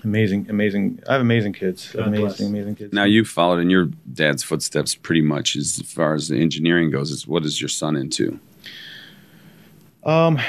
amazing, 0.04 0.48
amazing. 0.50 1.00
I 1.08 1.14
have 1.14 1.22
amazing 1.22 1.54
kids. 1.54 1.92
God 1.92 2.08
amazing, 2.08 2.26
bless. 2.26 2.40
amazing 2.40 2.76
kids. 2.76 2.94
Now 2.94 3.04
you 3.04 3.24
followed 3.26 3.60
in 3.60 3.70
your 3.70 3.90
dad's 4.12 4.42
footsteps 4.44 4.96
pretty 4.96 5.22
much 5.22 5.56
as 5.56 5.82
far 5.82 6.14
as 6.16 6.28
the 6.30 6.40
engineering 6.42 6.90
goes. 6.92 7.12
Is 7.12 7.28
what 7.28 7.44
is 7.46 7.62
your 7.62 7.70
son 7.70 7.96
into? 7.96 8.40
Um, 10.04 10.40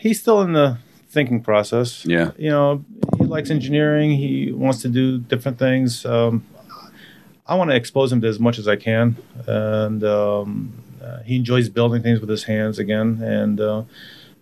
he's 0.00 0.20
still 0.20 0.42
in 0.42 0.52
the 0.52 0.78
thinking 1.08 1.42
process. 1.42 2.04
Yeah. 2.04 2.32
You 2.36 2.50
know, 2.50 2.84
he 3.18 3.24
likes 3.24 3.50
engineering. 3.50 4.12
He 4.12 4.52
wants 4.52 4.82
to 4.82 4.88
do 4.88 5.18
different 5.18 5.58
things. 5.58 6.04
Um, 6.04 6.44
I 7.46 7.54
want 7.54 7.70
to 7.70 7.76
expose 7.76 8.12
him 8.12 8.20
to 8.20 8.28
as 8.28 8.38
much 8.38 8.58
as 8.58 8.68
I 8.68 8.76
can, 8.76 9.16
and 9.46 10.04
um, 10.04 10.72
uh, 11.02 11.22
he 11.22 11.36
enjoys 11.36 11.70
building 11.70 12.02
things 12.02 12.20
with 12.20 12.28
his 12.28 12.44
hands 12.44 12.78
again. 12.78 13.22
And 13.22 13.58
uh, 13.58 13.84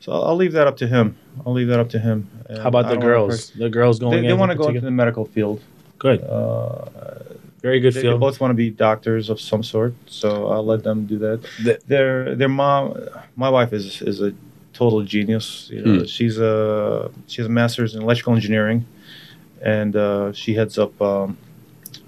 so 0.00 0.10
I'll, 0.12 0.24
I'll 0.24 0.36
leave 0.36 0.52
that 0.52 0.66
up 0.66 0.76
to 0.78 0.88
him. 0.88 1.16
I'll 1.46 1.52
leave 1.52 1.68
that 1.68 1.78
up 1.78 1.88
to 1.90 2.00
him. 2.00 2.28
And 2.48 2.58
How 2.58 2.68
about 2.68 2.86
the 2.88 2.94
don't 2.94 3.00
girls? 3.02 3.50
The 3.50 3.70
girls 3.70 4.00
going. 4.00 4.22
they 4.22 4.28
in 4.30 4.38
want 4.38 4.50
to 4.50 4.58
go 4.58 4.66
into 4.68 4.80
the 4.80 4.90
medical 4.90 5.24
field. 5.24 5.62
Good, 5.98 6.20
Uh, 6.24 6.84
very 7.62 7.78
good 7.80 7.94
they, 7.94 8.00
they 8.02 8.08
field. 8.08 8.20
both 8.20 8.40
want 8.40 8.50
to 8.50 8.54
be 8.54 8.70
doctors 8.70 9.30
of 9.30 9.40
some 9.40 9.62
sort, 9.62 9.94
so 10.06 10.48
I'll 10.48 10.66
let 10.66 10.82
them 10.82 11.06
do 11.06 11.18
that. 11.18 11.42
The- 11.62 11.80
their 11.86 12.34
their 12.34 12.48
mom, 12.48 12.98
my 13.36 13.48
wife 13.48 13.72
is 13.72 14.02
is 14.02 14.20
a 14.20 14.32
total 14.76 15.00
genius. 15.14 15.46
You 15.72 15.80
know, 15.82 15.98
Hmm. 16.00 16.04
she's 16.16 16.36
a 16.38 17.10
she 17.30 17.36
has 17.40 17.46
a 17.52 17.54
master's 17.60 17.94
in 17.94 18.02
electrical 18.02 18.34
engineering, 18.38 18.80
and 19.76 19.92
uh, 19.96 20.32
she 20.40 20.50
heads 20.58 20.76
up 20.84 20.92
um, 21.00 21.36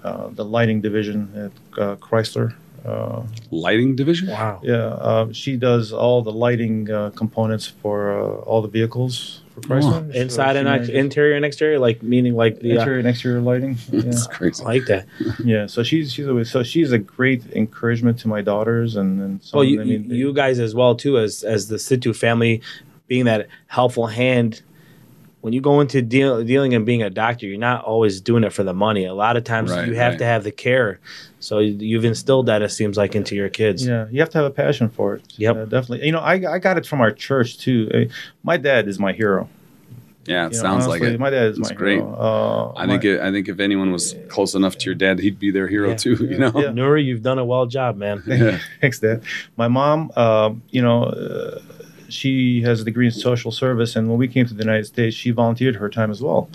uh, 0.03 0.27
the 0.39 0.45
lighting 0.55 0.79
division 0.87 1.19
at 1.45 1.53
uh, 1.83 1.95
Chrysler. 2.05 2.49
Uh, 2.85 3.23
Lighting 3.51 3.95
division. 4.01 4.25
Wow. 4.29 4.61
yeah, 4.63 4.75
uh, 5.09 5.25
she 5.41 5.57
does 5.57 5.91
all 6.03 6.21
the 6.29 6.31
lighting 6.45 6.89
uh, 6.89 7.09
components 7.21 7.65
for 7.81 7.95
uh, 8.17 8.49
all 8.49 8.61
the 8.61 8.69
vehicles 8.79 9.41
for 9.61 9.75
Chrysler. 9.75 10.13
So 10.13 10.19
Inside 10.19 10.53
she 10.53 10.59
and 10.59 10.67
ex- 10.67 10.89
interior 10.89 11.35
and 11.35 11.45
exterior, 11.45 11.79
like 11.79 12.01
meaning 12.03 12.35
like 12.35 12.59
the. 12.59 12.71
Uh, 12.77 12.79
interior 12.79 12.99
and 12.99 13.07
exterior 13.07 13.41
lighting. 13.41 13.77
Yeah. 13.91 14.01
That's 14.01 14.27
crazy. 14.27 14.63
I 14.63 14.67
like 14.67 14.85
that. 14.85 15.05
Yeah, 15.43 15.65
so 15.67 15.83
she's 15.83 16.13
she's 16.13 16.27
always 16.27 16.49
so 16.49 16.63
she's 16.63 16.91
a 16.91 16.97
great 16.99 17.43
encouragement 17.53 18.19
to 18.19 18.27
my 18.27 18.41
daughters 18.41 18.95
and 18.95 19.19
and 19.21 19.43
so 19.43 19.57
Well, 19.57 19.65
you, 19.65 19.81
I 19.81 19.83
mean, 19.83 20.09
you 20.09 20.31
guys 20.33 20.59
as 20.59 20.73
well 20.75 20.95
too, 20.95 21.17
as 21.17 21.43
as 21.43 21.67
the 21.67 21.79
Situ 21.79 22.13
family, 22.13 22.61
being 23.07 23.25
that 23.25 23.47
helpful 23.67 24.07
hand. 24.07 24.61
When 25.41 25.53
you 25.53 25.61
go 25.61 25.79
into 25.79 26.01
deal, 26.01 26.43
dealing 26.43 26.73
and 26.73 26.85
being 26.85 27.01
a 27.01 27.09
doctor, 27.09 27.47
you're 27.47 27.57
not 27.57 27.85
always 27.85 28.19
doing 28.19 28.43
it 28.43 28.51
for 28.51 28.63
the 28.63 28.73
money. 28.73 29.05
A 29.05 29.13
lot 29.13 29.37
of 29.37 29.45
times, 29.45 29.71
Right, 29.71 29.87
you 29.87 29.95
have 29.95 30.13
right. 30.13 30.19
to 30.19 30.25
have 30.25 30.43
the 30.43 30.51
care. 30.51 30.99
So 31.39 31.59
you've 31.59 32.03
instilled 32.03 32.47
that. 32.47 32.61
It 32.61 32.69
seems 32.71 32.97
like 32.97 33.15
into 33.15 33.35
your 33.35 33.47
kids. 33.47 33.87
yeah, 33.87 34.07
you 34.11 34.19
have 34.19 34.29
to 34.31 34.37
have 34.37 34.45
a 34.47 34.51
passion 34.51 34.89
for 34.89 35.15
it. 35.15 35.23
Yep. 35.37 35.55
Uh, 35.55 35.65
definitely. 35.65 36.05
You 36.05 36.11
know, 36.11 36.19
I 36.19 36.33
I 36.55 36.59
got 36.59 36.77
it 36.77 36.85
from 36.85 36.99
our 36.99 37.11
church 37.11 37.57
too. 37.57 37.89
Uh, 37.93 38.13
my 38.43 38.57
dad 38.57 38.87
is 38.89 38.99
my 38.99 39.13
hero. 39.13 39.47
Yeah, 40.25 40.45
it 40.47 40.51
You 40.51 40.57
know, 40.57 40.61
sounds 40.63 40.85
like 40.87 41.01
it. 41.01 41.17
My 41.19 41.29
dad 41.29 41.45
is 41.51 41.57
It's 41.57 41.69
my 41.69 41.75
great. 41.75 41.99
hero. 41.99 42.13
Uh, 42.13 42.73
I 42.79 42.85
think 42.85 43.05
it, 43.05 43.21
I 43.21 43.31
think 43.31 43.47
if 43.47 43.59
anyone 43.61 43.91
was 43.91 44.13
close 44.27 44.53
enough 44.53 44.77
to 44.77 44.85
your 44.85 44.93
dad, 44.95 45.19
he'd 45.19 45.39
be 45.39 45.49
their 45.49 45.67
hero 45.69 45.89
Yeah. 45.91 45.95
too. 45.95 46.15
You 46.29 46.37
know. 46.37 46.51
Yeah. 46.53 46.67
Nuri, 46.67 47.05
you've 47.05 47.23
done 47.23 47.39
a 47.39 47.45
well 47.45 47.65
job, 47.65 47.95
man. 47.95 48.21
Yeah. 48.27 48.59
Thanks, 48.81 48.99
Dad. 48.99 49.23
My 49.55 49.69
mom, 49.69 50.11
um, 50.17 50.61
you 50.69 50.81
know, 50.81 51.03
uh, 51.05 51.61
she 52.09 52.61
has 52.61 52.81
a 52.81 52.83
degree 52.83 53.05
in 53.05 53.11
social 53.11 53.51
service, 53.51 53.95
and 53.95 54.09
when 54.09 54.17
we 54.17 54.27
came 54.27 54.45
to 54.45 54.53
the 54.53 54.63
United 54.63 54.85
States, 54.85 55.15
she 55.15 55.31
volunteered 55.31 55.75
her 55.75 55.89
time 55.89 56.11
as 56.11 56.21
well. 56.21 56.49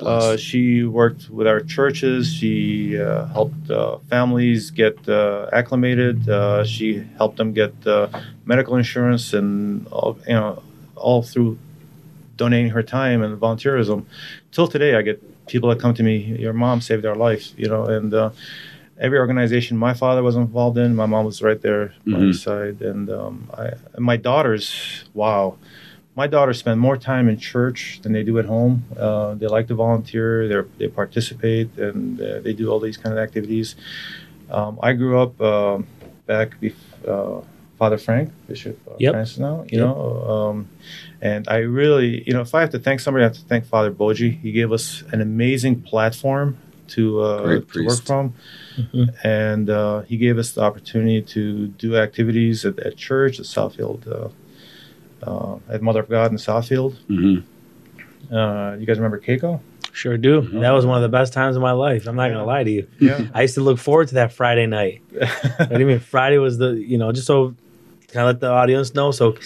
Uh, 0.00 0.36
she 0.36 0.82
worked 0.82 1.30
with 1.30 1.46
our 1.46 1.60
churches. 1.60 2.32
She 2.34 2.98
uh, 2.98 3.26
helped 3.26 3.70
uh, 3.70 3.98
families 4.10 4.70
get 4.72 5.08
uh, 5.08 5.48
acclimated. 5.52 6.28
Uh, 6.28 6.64
she 6.64 7.04
helped 7.16 7.36
them 7.36 7.52
get 7.52 7.72
uh, 7.86 8.08
medical 8.44 8.76
insurance, 8.76 9.32
and 9.32 9.86
all, 9.88 10.18
you 10.26 10.34
know, 10.34 10.62
all 10.96 11.22
through 11.22 11.58
donating 12.36 12.70
her 12.70 12.82
time 12.82 13.22
and 13.22 13.38
volunteerism. 13.40 14.04
Till 14.52 14.66
today, 14.66 14.94
I 14.94 15.02
get 15.02 15.46
people 15.46 15.68
that 15.70 15.80
come 15.80 15.94
to 15.94 16.02
me. 16.02 16.16
Your 16.16 16.52
mom 16.52 16.80
saved 16.80 17.04
our 17.04 17.16
life, 17.16 17.52
you 17.56 17.68
know, 17.68 17.84
and 17.84 18.12
uh, 18.12 18.30
every 19.00 19.18
organization 19.18 19.76
my 19.76 19.94
father 19.94 20.22
was 20.22 20.36
involved 20.36 20.76
in, 20.78 20.94
my 20.96 21.06
mom 21.06 21.24
was 21.24 21.42
right 21.42 21.60
there 21.62 21.92
by 22.06 22.18
Mhm. 22.18 22.26
his 22.28 22.42
side. 22.42 22.80
And 22.80 23.08
um, 23.10 23.48
I, 23.56 23.64
and 23.94 24.04
my 24.04 24.16
daughters, 24.16 25.04
wow 25.14 25.56
my 26.16 26.26
daughters 26.26 26.58
spend 26.58 26.80
more 26.80 26.96
time 26.96 27.28
in 27.28 27.38
church 27.38 28.00
than 28.02 28.12
they 28.12 28.24
do 28.24 28.40
at 28.40 28.44
home. 28.46 28.82
Uh, 28.98 29.34
they 29.34 29.46
like 29.46 29.68
to 29.68 29.74
volunteer. 29.76 30.48
They 30.48 30.58
they 30.78 30.88
participate 30.88 31.68
and 31.78 32.20
uh, 32.20 32.40
they 32.40 32.52
do 32.52 32.64
all 32.70 32.80
these 32.80 32.96
kind 32.96 33.12
of 33.16 33.20
activities. 33.22 33.76
Um, 34.50 34.80
I 34.82 34.94
grew 34.94 35.20
up 35.20 35.40
um 35.40 35.86
back 36.26 36.58
before 36.58 36.86
uh, 37.14 37.40
Father 37.78 37.98
Frank 37.98 38.30
Bishop 38.48 38.76
uh, 38.90 38.94
Yep. 38.98 39.12
Francis 39.14 39.38
now, 39.38 39.56
you 39.70 39.78
Yep. 39.78 39.86
know, 39.86 39.98
um, 40.34 40.56
and 41.22 41.46
I 41.48 41.58
really, 41.58 42.24
you 42.26 42.32
know, 42.34 42.40
if 42.48 42.52
I 42.52 42.60
have 42.62 42.70
to 42.70 42.80
thank 42.80 42.98
somebody, 42.98 43.22
I 43.24 43.28
have 43.28 43.36
to 43.42 43.46
thank 43.52 43.64
Father 43.64 43.92
Boji. 43.92 44.40
He 44.44 44.50
gave 44.50 44.72
us 44.72 45.04
an 45.12 45.20
amazing 45.20 45.82
platform 45.82 46.56
to 46.94 47.20
uh, 47.20 47.60
to 47.72 47.84
work 47.86 48.02
from, 48.10 48.34
Mhm. 48.78 49.14
and 49.24 49.70
uh, 49.70 50.00
he 50.02 50.16
gave 50.16 50.38
us 50.38 50.52
the 50.52 50.60
opportunity 50.62 51.20
to 51.22 51.66
do 51.68 51.96
activities 51.96 52.64
at, 52.64 52.78
at 52.78 52.96
church 52.96 53.38
at 53.40 53.46
Southfield. 53.46 54.00
Uh, 54.06 54.28
uh, 55.28 55.58
at 55.68 55.82
Mother 55.82 56.00
of 56.00 56.08
God 56.08 56.30
in 56.30 56.36
Southfield. 56.38 56.94
hmm 57.08 57.38
Uh, 58.32 58.76
you 58.78 58.86
guys 58.86 58.98
remember 58.98 59.18
Keiko? 59.18 59.60
Sure 59.92 60.16
do. 60.16 60.42
Mhm. 60.42 60.60
That 60.60 60.70
was 60.72 60.84
one 60.86 60.96
of 60.96 61.02
the 61.02 61.08
best 61.18 61.32
times 61.32 61.56
of 61.56 61.62
my 61.62 61.72
life. 61.72 62.06
I'm 62.06 62.14
not 62.14 62.26
Yeah. 62.26 62.34
gonna 62.34 62.44
lie 62.46 62.62
to 62.62 62.70
you. 62.70 62.86
Yeah. 63.00 63.26
I 63.34 63.42
used 63.42 63.54
to 63.54 63.62
look 63.62 63.78
forward 63.78 64.08
to 64.08 64.14
that 64.14 64.32
Friday 64.32 64.66
night. 64.66 65.00
What 65.58 65.70
do 65.70 65.80
you 65.80 65.86
mean? 65.86 65.98
Friday 65.98 66.38
was 66.38 66.58
the 66.58 66.70
you 66.74 66.98
know 66.98 67.10
just 67.10 67.26
so 67.26 67.54
kind 68.12 68.22
of 68.24 68.26
let 68.26 68.40
the 68.40 68.50
audience 68.50 68.94
know. 68.94 69.10
So 69.10 69.36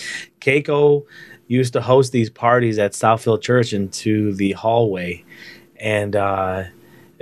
Keiko 0.41 1.05
used 1.49 1.73
to 1.75 1.81
host 1.81 2.13
these 2.13 2.29
parties 2.31 2.79
at 2.79 2.93
Southfield 2.93 3.41
Church 3.41 3.73
into 3.73 4.35
the 4.35 4.53
hallway, 4.53 5.25
and 5.81 6.15
uh, 6.17 6.65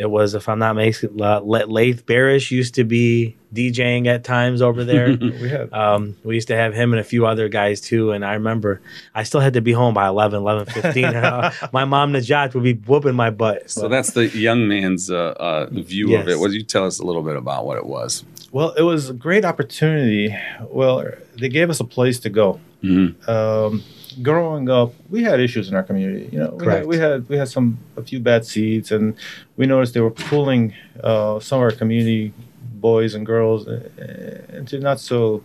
it 0.01 0.11
was 0.11 0.34
if 0.34 0.48
I'm 0.48 0.59
not 0.59 0.74
mistaken, 0.76 1.20
uh, 1.20 1.40
Lath 1.42 2.07
Barish 2.07 2.51
used 2.51 2.74
to 2.76 2.84
be 2.84 3.36
DJing 3.55 4.07
at 4.07 4.24
times 4.24 4.62
over 4.62 4.82
there. 4.84 5.16
we 5.40 5.48
had. 5.48 5.72
Um, 5.72 6.16
we 6.24 6.34
used 6.36 6.48
to 6.48 6.57
have 6.57 6.72
him 6.72 6.92
and 6.92 7.01
a 7.01 7.05
few 7.05 7.26
other 7.26 7.48
guys 7.48 7.80
too. 7.80 8.12
And 8.12 8.24
I 8.24 8.34
remember 8.34 8.80
I 9.14 9.24
still 9.24 9.40
had 9.40 9.53
to 9.55 9.61
be 9.61 9.72
home 9.72 9.92
by 9.92 10.07
11, 10.09 10.38
11, 10.40 10.66
15. 10.66 11.05
uh, 11.05 11.53
my 11.72 11.84
mom, 11.84 12.12
Najat, 12.12 12.55
would 12.55 12.62
be 12.64 12.74
whooping 12.74 13.14
my 13.14 13.30
butt. 13.30 13.70
So 13.70 13.88
that's 13.88 14.12
the 14.12 14.28
young 14.28 14.66
man's 14.66 15.11
uh, 15.11 15.34
uh, 15.38 15.66
view 15.70 16.16
of 16.16 16.26
Yes. 16.26 16.36
it. 16.36 16.40
Would 16.40 16.53
you 16.53 16.62
tell 16.62 16.86
us 16.86 16.98
a 16.98 17.05
little 17.05 17.22
bit 17.22 17.36
about 17.36 17.66
what 17.66 17.76
it 17.76 17.86
was? 17.86 18.24
Well, 18.53 18.70
it 18.72 18.82
was 18.82 19.11
a 19.11 19.14
great 19.14 19.44
opportunity. 19.44 20.34
Well, 20.62 21.05
they 21.38 21.48
gave 21.48 21.70
us 21.70 21.78
a 21.80 21.84
place 21.84 22.18
to 22.20 22.30
go. 22.30 22.61
hmm 22.80 23.09
Um, 23.28 23.84
growing 24.22 24.68
up, 24.68 24.92
we 25.11 25.22
had 25.22 25.40
issues 25.40 25.68
in 25.68 25.74
our 25.74 25.82
community. 25.82 26.28
You 26.32 26.38
know, 26.40 26.50
we 26.58 26.64
had, 26.66 26.86
we 26.86 26.96
had 26.98 27.28
we 27.28 27.36
had 27.36 27.48
some 27.48 27.78
a 27.96 28.02
few 28.02 28.20
bad 28.20 28.44
seeds, 28.44 28.90
and 28.92 29.14
we 29.56 29.66
noticed 29.66 29.94
they 29.94 30.00
were 30.00 30.11
pulling 30.11 30.74
uh, 31.02 31.40
some 31.40 31.58
of 31.58 31.62
our 31.62 31.70
community 31.72 32.32
boys 32.74 33.14
and 33.14 33.26
girls 33.26 33.66
uh, 33.68 34.42
into 34.52 34.78
not 34.80 35.00
so 35.00 35.42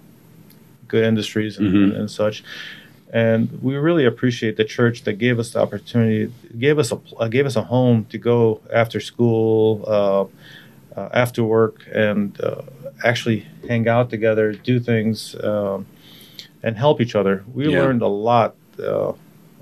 good 0.87 1.03
industries 1.03 1.57
and, 1.57 1.67
Mhm. 1.73 1.99
and 1.99 2.11
such. 2.11 2.43
and 3.13 3.47
we 3.61 3.75
really 3.77 4.03
appreciate 4.05 4.57
the 4.57 4.63
church 4.65 5.03
that 5.03 5.13
gave 5.13 5.39
us 5.39 5.51
the 5.51 5.59
opportunity, 5.59 6.31
gave 6.59 6.77
us 6.79 6.91
a 6.91 6.99
uh, 7.17 7.27
gave 7.27 7.45
us 7.45 7.55
a 7.55 7.61
home 7.61 8.05
to 8.09 8.17
go 8.17 8.59
after 8.73 8.99
school, 8.99 9.83
uh, 9.87 10.23
uh, 10.99 11.09
after 11.13 11.43
work, 11.43 11.75
and 11.93 12.39
uh, 12.41 12.61
actually 13.03 13.45
hang 13.69 13.87
out 13.87 14.09
together, 14.09 14.53
do 14.53 14.79
things, 14.79 15.35
um, 15.43 15.85
and 16.65 16.75
help 16.75 16.99
each 16.99 17.15
other. 17.15 17.43
We 17.53 17.63
Yeah. 17.69 17.79
learned 17.81 18.01
a 18.01 18.07
lot 18.31 18.55
uh, 18.79 19.13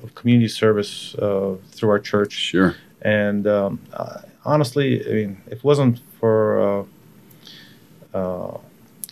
of 0.04 0.16
community 0.16 0.48
service 0.48 1.14
uh, 1.16 1.56
through 1.76 1.92
our 1.92 2.00
church, 2.00 2.34
Sure. 2.34 2.74
and 3.02 3.46
um, 3.48 3.80
uh, 3.94 4.20
honestly, 4.46 4.88
I 5.10 5.14
mean, 5.14 5.38
if 5.48 5.58
it 5.60 5.64
wasn't 5.64 6.00
for 6.20 6.36
uh, 6.68 8.18
uh, 8.18 8.58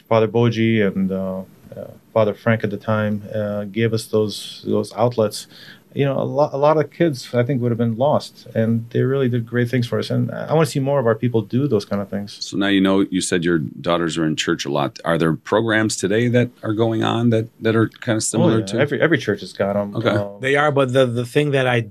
Father 0.10 0.28
Boji 0.28 0.86
and 0.88 1.12
uh, 1.12 1.42
uh, 1.76 1.92
Father 2.14 2.34
Frank 2.34 2.64
at 2.64 2.70
the 2.70 2.78
time 2.78 3.24
uh, 3.34 3.64
gave 3.66 3.94
us 3.94 4.06
those 4.08 4.64
those 4.66 4.92
outlets. 4.94 5.48
You 5.94 6.06
know, 6.06 6.18
a 6.18 6.24
lot, 6.24 6.54
a 6.54 6.58
lot 6.58 6.78
of 6.78 6.90
kids 6.90 7.34
I 7.34 7.44
think 7.44 7.62
would 7.62 7.70
have 7.72 7.78
been 7.78 7.98
lost, 7.98 8.48
and 8.56 8.90
they 8.92 9.02
really 9.02 9.28
did 9.28 9.46
great 9.46 9.70
things 9.70 9.86
for 9.88 10.00
us. 10.00 10.10
And 10.10 10.32
I 10.32 10.54
want 10.54 10.66
to 10.66 10.72
see 10.72 10.80
more 10.80 11.00
of 11.00 11.06
our 11.06 11.16
people 11.16 11.42
do 11.42 11.68
those 11.68 11.84
kind 11.84 12.02
of 12.02 12.10
things. 12.10 12.38
So 12.46 12.56
now 12.56 12.68
you 12.68 12.80
know. 12.80 13.02
You 13.12 13.20
said 13.20 13.44
your 13.44 13.60
daughters 13.60 14.18
are 14.18 14.26
in 14.26 14.36
church 14.38 14.66
a 14.66 14.72
lot. 14.72 15.00
Are 15.04 15.18
there 15.18 15.34
programs 15.34 15.98
today 15.98 16.30
that 16.30 16.50
are 16.64 16.74
going 16.74 17.04
on 17.04 17.30
that 17.32 17.48
that 17.62 17.76
are 17.76 17.90
kind 17.90 18.16
of 18.16 18.24
similar 18.24 18.54
Oh, 18.56 18.58
yeah. 18.60 18.66
to? 18.68 18.80
every 18.80 19.02
every 19.02 19.18
church 19.18 19.42
has 19.42 19.52
got 19.54 19.74
them. 19.74 19.96
Okay. 19.98 20.10
Um, 20.10 20.40
they 20.40 20.56
are, 20.56 20.72
but 20.72 20.94
the 20.94 21.06
the 21.06 21.26
thing 21.26 21.52
that 21.52 21.68
I, 21.68 21.88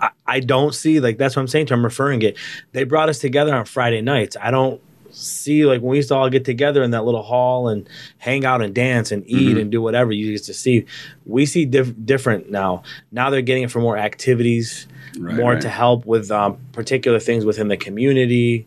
I 0.00 0.10
I 0.26 0.40
don't 0.40 0.74
see 0.74 1.00
like 1.00 1.16
that's 1.16 1.34
what 1.34 1.40
I'm 1.40 1.48
saying 1.48 1.66
to. 1.66 1.74
I'm 1.74 1.84
referring 1.84 2.20
it. 2.22 2.36
They 2.72 2.84
brought 2.84 3.08
us 3.08 3.18
together 3.20 3.54
on 3.54 3.64
Friday 3.64 4.02
nights. 4.02 4.36
I 4.40 4.50
don't 4.50 4.80
see 5.14 5.64
like 5.66 5.80
when 5.80 5.90
we 5.90 5.96
used 5.96 6.08
to 6.08 6.14
all 6.14 6.28
get 6.30 6.44
together 6.44 6.82
in 6.82 6.90
that 6.92 7.04
little 7.04 7.22
hall 7.22 7.68
and 7.68 7.88
hang 8.18 8.44
out 8.44 8.62
and 8.62 8.74
dance 8.74 9.10
and 9.12 9.24
eat 9.26 9.56
Mhm. 9.56 9.60
and 9.60 9.70
do 9.70 9.80
whatever 9.82 10.12
you 10.12 10.26
used 10.26 10.46
to 10.46 10.54
see. 10.54 10.84
We 11.26 11.46
see 11.46 11.64
diff- 11.64 11.94
different 12.04 12.50
now. 12.50 12.82
Now 13.12 13.30
they're 13.30 13.42
getting 13.42 13.62
it 13.64 13.70
for 13.70 13.80
more 13.80 13.96
activities, 13.98 14.86
Right, 15.18 15.36
more 15.36 15.52
right. 15.54 15.62
to 15.62 15.68
help 15.68 16.06
with 16.06 16.30
um, 16.30 16.58
particular 16.72 17.18
things 17.18 17.44
within 17.44 17.68
the 17.68 17.76
community. 17.76 18.66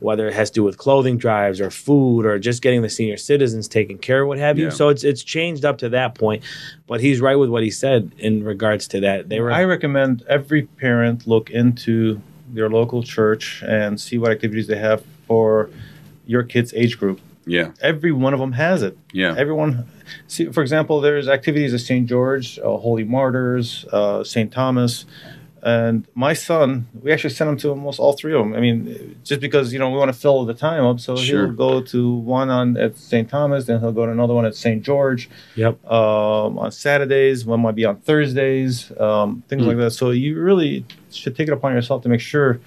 Whether 0.00 0.28
it 0.28 0.34
has 0.34 0.50
to 0.50 0.56
do 0.56 0.64
with 0.64 0.76
clothing 0.76 1.16
drives 1.16 1.62
or 1.62 1.70
food 1.70 2.26
or 2.26 2.38
just 2.38 2.60
getting 2.60 2.82
the 2.82 2.90
senior 2.90 3.16
citizens 3.16 3.68
taken 3.68 3.96
care 3.96 4.22
of, 4.22 4.28
what 4.28 4.38
have 4.38 4.58
you. 4.58 4.64
Yeah. 4.64 4.70
So 4.70 4.88
it's 4.90 5.02
it's 5.02 5.22
changed 5.22 5.64
up 5.64 5.78
to 5.78 5.88
that 5.90 6.14
point. 6.14 6.42
But 6.86 7.00
he's 7.00 7.22
right 7.22 7.36
with 7.36 7.48
what 7.48 7.62
he 7.62 7.70
said 7.70 8.10
in 8.18 8.42
regards 8.44 8.86
to 8.88 9.00
that. 9.00 9.30
They 9.30 9.40
were 9.40 9.50
I 9.50 9.64
recommend 9.64 10.22
every 10.28 10.62
parent 10.62 11.26
look 11.26 11.48
into 11.48 12.20
their 12.52 12.68
local 12.68 13.02
church 13.02 13.62
and 13.66 13.98
see 13.98 14.18
what 14.18 14.30
activities 14.30 14.66
they 14.66 14.76
have 14.76 15.02
for 15.26 15.70
your 16.26 16.42
kid's 16.42 16.72
age 16.74 16.98
group. 16.98 17.20
Yeah. 17.46 17.72
Every 17.82 18.12
one 18.12 18.32
of 18.32 18.40
them 18.40 18.52
has 18.52 18.82
it. 18.82 18.96
Yeah. 19.12 19.34
Everyone, 19.36 19.84
see, 20.28 20.46
for 20.46 20.62
example, 20.62 21.00
there's 21.02 21.28
activities 21.28 21.74
at 21.74 21.80
St. 21.80 22.06
George, 22.08 22.58
uh, 22.58 22.76
Holy 22.78 23.04
Martyrs, 23.04 23.84
uh, 23.92 24.24
St. 24.24 24.50
Thomas, 24.50 25.04
and 25.62 26.06
my 26.14 26.32
son. 26.34 26.86
We 27.02 27.10
actually 27.12 27.30
sent 27.34 27.48
him 27.50 27.56
to 27.58 27.70
almost 27.70 27.98
all 27.98 28.12
three 28.14 28.34
of 28.34 28.38
them. 28.40 28.54
I 28.54 28.60
mean, 28.60 29.16
just 29.24 29.40
because 29.40 29.72
you 29.72 29.78
know 29.78 29.90
we 29.90 29.96
want 29.98 30.12
to 30.12 30.18
fill 30.18 30.44
the 30.44 30.52
time 30.54 30.84
up, 30.84 31.00
so 31.00 31.16
Sure. 31.16 31.46
he'll 31.46 31.54
go 31.54 31.80
to 31.82 32.14
one 32.16 32.50
on 32.50 32.76
at 32.76 32.96
St. 32.98 33.28
Thomas, 33.30 33.64
then 33.66 33.80
he'll 33.80 33.92
go 33.92 34.04
to 34.06 34.12
another 34.12 34.34
one 34.34 34.44
at 34.46 34.54
St. 34.54 34.82
George 34.82 35.28
Yep. 35.56 35.84
um, 35.90 36.58
on 36.58 36.70
Saturdays. 36.70 37.46
One 37.46 37.60
might 37.60 37.74
be 37.74 37.84
on 37.86 37.96
Thursdays, 37.96 38.92
um, 39.00 39.42
things 39.48 39.62
Mm. 39.62 39.68
like 39.68 39.76
that. 39.78 39.90
So 39.92 40.10
you 40.10 40.38
really 40.40 40.84
should 41.10 41.34
take 41.36 41.48
it 41.48 41.52
upon 41.52 41.72
yourself 41.72 42.02
to 42.02 42.08
make 42.10 42.20
sure 42.20 42.60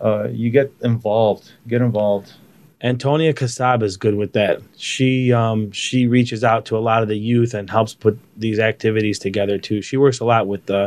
uh, 0.00 0.28
you 0.30 0.50
get 0.50 0.72
involved. 0.82 1.50
Get 1.66 1.80
involved. 1.82 2.32
Antonia 2.80 3.34
Casab 3.34 3.82
is 3.82 3.96
good 3.96 4.14
with 4.14 4.34
that. 4.34 4.60
She 4.76 5.32
um 5.32 5.72
she 5.72 6.06
reaches 6.06 6.44
out 6.44 6.64
to 6.66 6.76
a 6.76 6.78
lot 6.78 7.02
of 7.02 7.08
the 7.08 7.18
youth 7.18 7.52
and 7.52 7.68
helps 7.68 7.92
put 7.92 8.16
these 8.36 8.60
activities 8.60 9.18
together 9.18 9.58
too. 9.58 9.82
She 9.82 9.96
works 9.96 10.20
a 10.20 10.24
lot 10.24 10.46
with 10.46 10.70
uh, 10.70 10.86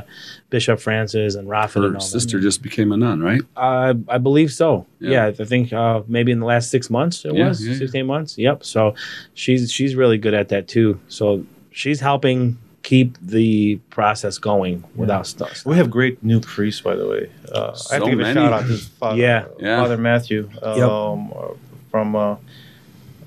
Bishop 0.49 0.79
Francis 0.79 1.35
and 1.35 1.49
Rafa 1.49 1.79
and 1.81 1.89
Her 1.89 1.95
all 1.95 1.99
sister 1.99 2.37
Them. 2.37 2.43
just 2.43 2.61
became 2.63 2.93
a 2.93 2.97
nun, 2.97 3.21
right? 3.21 3.41
Uh, 3.57 3.93
I 4.07 4.19
believe 4.19 4.53
so. 4.53 4.85
Yeah. 4.99 5.09
Yeah, 5.09 5.25
I 5.37 5.43
think 5.45 5.73
uh, 5.73 6.03
maybe 6.07 6.31
in 6.31 6.39
the 6.39 6.45
last 6.45 6.69
six 6.69 6.89
months 6.89 7.25
it 7.25 7.33
Yeah, 7.35 7.49
was 7.49 7.61
yeah, 7.65 7.73
yeah. 7.73 7.79
sixteen 7.79 8.05
months. 8.05 8.37
Yep. 8.37 8.63
So 8.63 8.95
she's 9.33 9.69
she's 9.69 9.93
really 9.93 10.17
good 10.17 10.33
at 10.33 10.47
that 10.47 10.69
too. 10.69 10.97
So 11.09 11.45
she's 11.71 11.99
helping 11.99 12.57
keep 12.83 13.17
the 13.21 13.75
process 13.89 14.37
going 14.37 14.83
without 14.95 15.27
stuff. 15.27 15.65
We 15.65 15.77
have 15.77 15.89
great 15.91 16.23
new 16.23 16.39
priests, 16.39 16.81
by 16.81 16.95
the 16.95 17.07
way. 17.07 17.31
Uh, 17.53 17.77
I 17.91 17.95
have 17.95 18.03
to 18.03 18.09
give 18.09 18.19
many. 18.19 18.31
a 18.31 18.33
shout 18.43 18.53
out 18.53 18.67
to 18.67 18.77
Father, 18.77 19.17
Yeah. 19.17 19.45
Yeah. 19.59 19.81
Father 19.81 19.97
Matthew 19.97 20.49
um, 20.63 21.31
uh, 21.35 21.47
from 21.89 22.15
uh, 22.15 22.35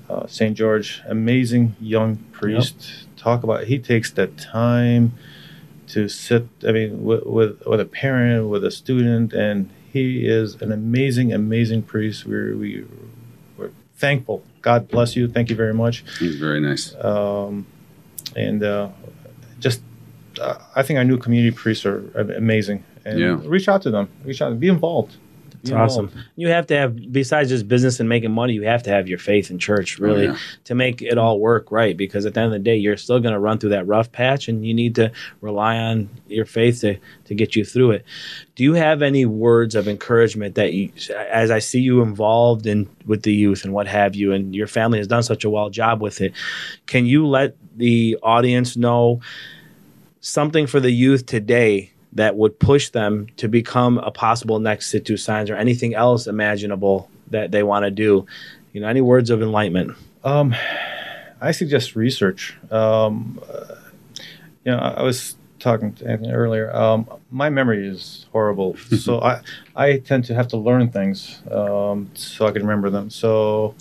uh, 0.09 0.27
St. 0.27 0.55
George. 0.55 1.01
Amazing 1.07 1.75
young 1.79 2.17
priest. 2.31 3.05
Talk 3.17 3.43
about 3.43 3.63
he 3.65 3.79
takes 3.79 4.11
the 4.11 4.27
time 4.27 5.13
to 5.87 6.07
sit. 6.09 6.47
I 6.67 6.71
mean, 6.71 7.03
with, 7.03 7.23
with 7.25 7.65
with 7.65 7.79
a 7.79 7.85
parent, 7.85 8.49
with 8.49 8.63
a 8.65 8.71
student, 8.71 9.33
and 9.33 9.69
he 9.91 10.27
is 10.27 10.55
an 10.61 10.71
amazing, 10.71 11.31
amazing 11.33 11.83
priest. 11.83 12.25
We're 12.25 12.55
we, 12.55 12.85
we're 13.57 13.71
thankful. 13.95 14.43
God 14.61 14.87
bless 14.89 15.15
you. 15.15 15.27
Thank 15.27 15.49
you 15.49 15.55
very 15.55 15.73
much 15.73 16.03
He's 16.19 16.35
very 16.35 16.59
nice. 16.59 16.93
um, 17.03 17.65
and 18.35 18.61
uh, 18.63 18.89
just 19.65 19.81
uh, 20.39 20.57
I 20.75 20.81
think 20.83 20.97
our 20.97 21.05
new 21.11 21.17
community 21.17 21.55
priests 21.55 21.85
are 21.85 21.99
amazing. 22.37 22.83
And 23.05 23.19
Yeah. 23.19 23.37
reach 23.55 23.67
out 23.69 23.81
to 23.83 23.89
them. 23.95 24.05
Reach 24.25 24.41
out. 24.41 24.59
Be 24.59 24.67
involved. 24.67 25.13
Be 25.63 25.69
It's 25.69 25.71
awesome. 25.71 26.11
You 26.35 26.49
have 26.49 26.67
to 26.67 26.75
have, 26.77 26.91
besides 27.11 27.47
just 27.49 27.67
business 27.67 27.99
and 28.01 28.07
making 28.09 28.31
money, 28.31 28.53
you 28.53 28.63
have 28.63 28.83
to 28.83 28.89
have 28.91 29.07
your 29.07 29.17
faith 29.17 29.49
in 29.49 29.57
church, 29.59 29.97
really, 29.97 30.27
Oh, 30.27 30.31
yeah. 30.31 30.37
to 30.65 30.75
make 30.75 31.01
it 31.01 31.17
all 31.17 31.39
work 31.39 31.71
right. 31.71 31.95
Because 31.95 32.25
at 32.27 32.33
the 32.35 32.41
end 32.41 32.47
of 32.47 32.59
the 32.59 32.63
day, 32.71 32.75
you're 32.75 32.97
still 32.97 33.19
going 33.19 33.33
to 33.33 33.39
run 33.39 33.57
through 33.59 33.69
that 33.77 33.87
rough 33.87 34.11
patch, 34.11 34.47
and 34.49 34.65
you 34.67 34.73
need 34.73 34.93
to 34.95 35.11
rely 35.41 35.77
on 35.77 36.09
your 36.27 36.45
faith 36.45 36.81
to 36.81 36.97
to 37.27 37.33
get 37.41 37.55
you 37.55 37.63
through 37.65 37.91
it. 37.91 38.03
Do 38.55 38.63
you 38.63 38.73
have 38.73 39.01
any 39.01 39.25
words 39.25 39.73
of 39.73 39.87
encouragement 39.87 40.53
that 40.55 40.73
you, 40.73 40.91
as 41.31 41.49
I 41.49 41.59
see 41.59 41.79
you 41.79 42.01
involved 42.01 42.67
in 42.67 42.87
with 43.07 43.21
the 43.23 43.33
youth 43.33 43.63
and 43.63 43.73
what 43.73 43.87
have 43.87 44.15
you, 44.15 44.33
and 44.33 44.53
your 44.53 44.67
family 44.67 44.97
has 44.99 45.07
done 45.07 45.23
such 45.23 45.43
a 45.45 45.49
well 45.49 45.69
job 45.71 46.01
with 46.01 46.19
it? 46.21 46.33
Can 46.85 47.05
you 47.07 47.25
let 47.25 47.55
the 47.77 48.17
audience 48.21 48.77
know 48.77 49.21
something 50.25 50.67
for 50.67 50.79
the 50.79 50.91
youth 50.91 51.25
today? 51.25 51.91
That 52.13 52.37
would 52.37 52.59
push 52.59 52.91
them 52.91 53.27
to 53.35 53.49
become 53.49 53.97
a 53.97 54.09
possible 54.09 54.59
next 54.59 54.87
Situ 54.87 55.17
signs 55.17 55.49
or 55.49 55.57
anything 55.57 55.95
else 55.95 56.27
imaginable 56.27 57.09
that 57.31 57.51
they 57.51 57.61
want 57.61 57.83
to 57.83 57.91
do. 57.91 58.25
You 58.71 58.79
know, 58.79 58.87
any 58.87 59.01
words 59.01 59.29
of 59.29 59.41
enlightenment? 59.41 59.97
Um, 60.23 60.55
I 61.41 61.51
suggest 61.51 61.95
research. 61.95 62.57
Um, 62.71 63.41
uh, 63.51 63.75
you 64.63 64.71
know, 64.71 64.77
I, 64.77 65.03
was 65.03 65.35
talking 65.59 65.93
to 65.95 66.07
Anthony 66.07 66.31
earlier. 66.31 66.73
Um, 66.75 67.07
my 67.29 67.49
memory 67.49 67.85
is 67.85 68.25
horrible, 68.31 68.77
so 68.97 69.21
I 69.21 69.41
I 69.75 69.99
tend 69.99 70.25
to 70.25 70.33
have 70.33 70.47
to 70.49 70.57
learn 70.57 70.89
things 70.89 71.41
um, 71.51 72.09
so 72.13 72.47
I 72.47 72.51
can 72.51 72.61
remember 72.61 72.89
them. 72.89 73.09
So 73.09 73.75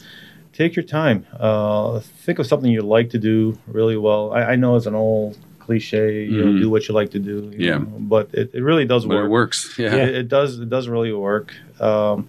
take 0.53 0.77
your 0.77 0.85
time. 0.85 1.27
Uh, 1.39 2.01
think 2.01 2.39
of 2.39 2.47
something 2.47 2.71
you 2.71 2.83
like 2.83 3.11
to 3.11 3.19
do 3.19 3.59
really 3.67 3.97
well. 3.97 4.33
I, 4.33 4.43
I 4.43 4.57
know 4.57 4.77
it's 4.77 4.87
an 4.87 4.95
old 4.95 5.39
cliche. 5.65 6.25
You 6.25 6.39
know, 6.45 6.51
Mhm. 6.53 6.61
do 6.63 6.71
what 6.71 6.83
you 6.89 6.95
like 6.95 7.11
to 7.13 7.19
do. 7.19 7.51
Yeah. 7.57 7.79
know, 7.79 7.87
but 8.15 8.29
it, 8.33 8.51
it 8.55 8.63
really 8.63 8.85
does 8.87 9.05
But 9.07 9.15
work. 9.17 9.25
it 9.27 9.31
works. 9.31 9.59
Yeah. 9.79 9.95
It, 9.97 10.15
it 10.21 10.29
does. 10.29 10.59
It 10.65 10.69
does 10.71 10.87
really 10.89 11.13
work. 11.13 11.53
Um, 11.81 12.27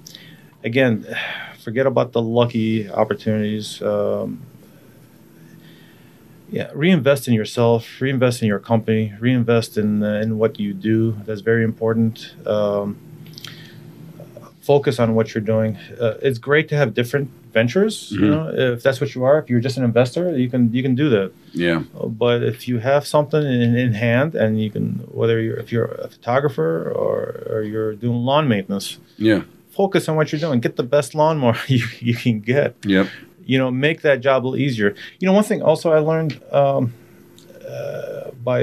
again, 0.63 1.05
forget 1.65 1.85
about 1.85 2.11
the 2.13 2.21
lucky 2.21 2.89
opportunities. 2.89 3.81
Um, 3.81 4.41
yeah, 6.51 6.69
reinvest 6.73 7.27
in 7.27 7.33
yourself. 7.33 7.99
Reinvest 7.99 8.41
in 8.41 8.47
your 8.47 8.59
company. 8.59 9.13
Reinvest 9.19 9.77
in 9.77 10.03
uh, 10.03 10.21
in 10.23 10.37
what 10.37 10.59
you 10.59 10.73
do. 10.73 11.17
That's 11.25 11.41
very 11.41 11.63
important. 11.63 12.35
Um, 12.45 12.97
focus 14.61 14.99
on 14.99 15.13
what 15.15 15.33
you're 15.33 15.43
doing. 15.55 15.77
Uh, 15.99 16.15
it's 16.21 16.39
great 16.39 16.67
to 16.69 16.75
have 16.75 16.93
different 16.93 17.29
ventures. 17.59 17.95
You 18.11 18.19
Mhm. 18.21 18.29
know, 18.33 18.73
if 18.75 18.79
that's 18.85 18.99
what 19.01 19.09
you 19.15 19.21
are. 19.29 19.35
If 19.41 19.45
you're 19.49 19.63
just 19.67 19.77
an 19.81 19.85
investor, 19.91 20.23
you 20.43 20.49
can 20.53 20.61
you 20.77 20.83
can 20.87 20.93
do 21.03 21.07
that. 21.15 21.29
Yeah. 21.65 21.79
But 22.23 22.37
if 22.51 22.57
you 22.69 22.75
have 22.91 23.03
something 23.15 23.41
in, 23.65 23.71
in 23.85 23.93
hand 24.07 24.29
and 24.41 24.49
you 24.63 24.69
can, 24.75 24.85
whether 25.19 25.35
you're 25.45 25.59
if 25.63 25.67
you're 25.73 25.91
a 26.07 26.09
photographer 26.15 26.69
or, 27.03 27.17
or 27.53 27.59
you're 27.71 27.93
doing 28.03 28.19
lawn 28.29 28.45
maintenance, 28.53 28.87
Yeah. 29.29 29.41
focus 29.81 30.03
on 30.09 30.13
what 30.17 30.25
you're 30.31 30.43
doing. 30.47 30.59
Get 30.67 30.75
the 30.75 30.89
best 30.97 31.09
lawnmower 31.15 31.57
you, 31.75 31.83
you 32.09 32.15
can 32.23 32.35
get. 32.53 32.69
Yep. 32.95 33.07
You 33.51 33.57
know, 33.61 33.69
make 33.87 33.97
that 34.07 34.17
job 34.27 34.37
a 34.41 34.43
little 34.47 34.61
easier. 34.67 34.89
You 35.19 35.25
know, 35.27 35.35
one 35.39 35.45
thing 35.49 35.61
also 35.69 35.87
I 35.97 35.99
learned 36.11 36.33
um, 36.61 36.81
uh, 37.73 38.31
by 38.49 38.59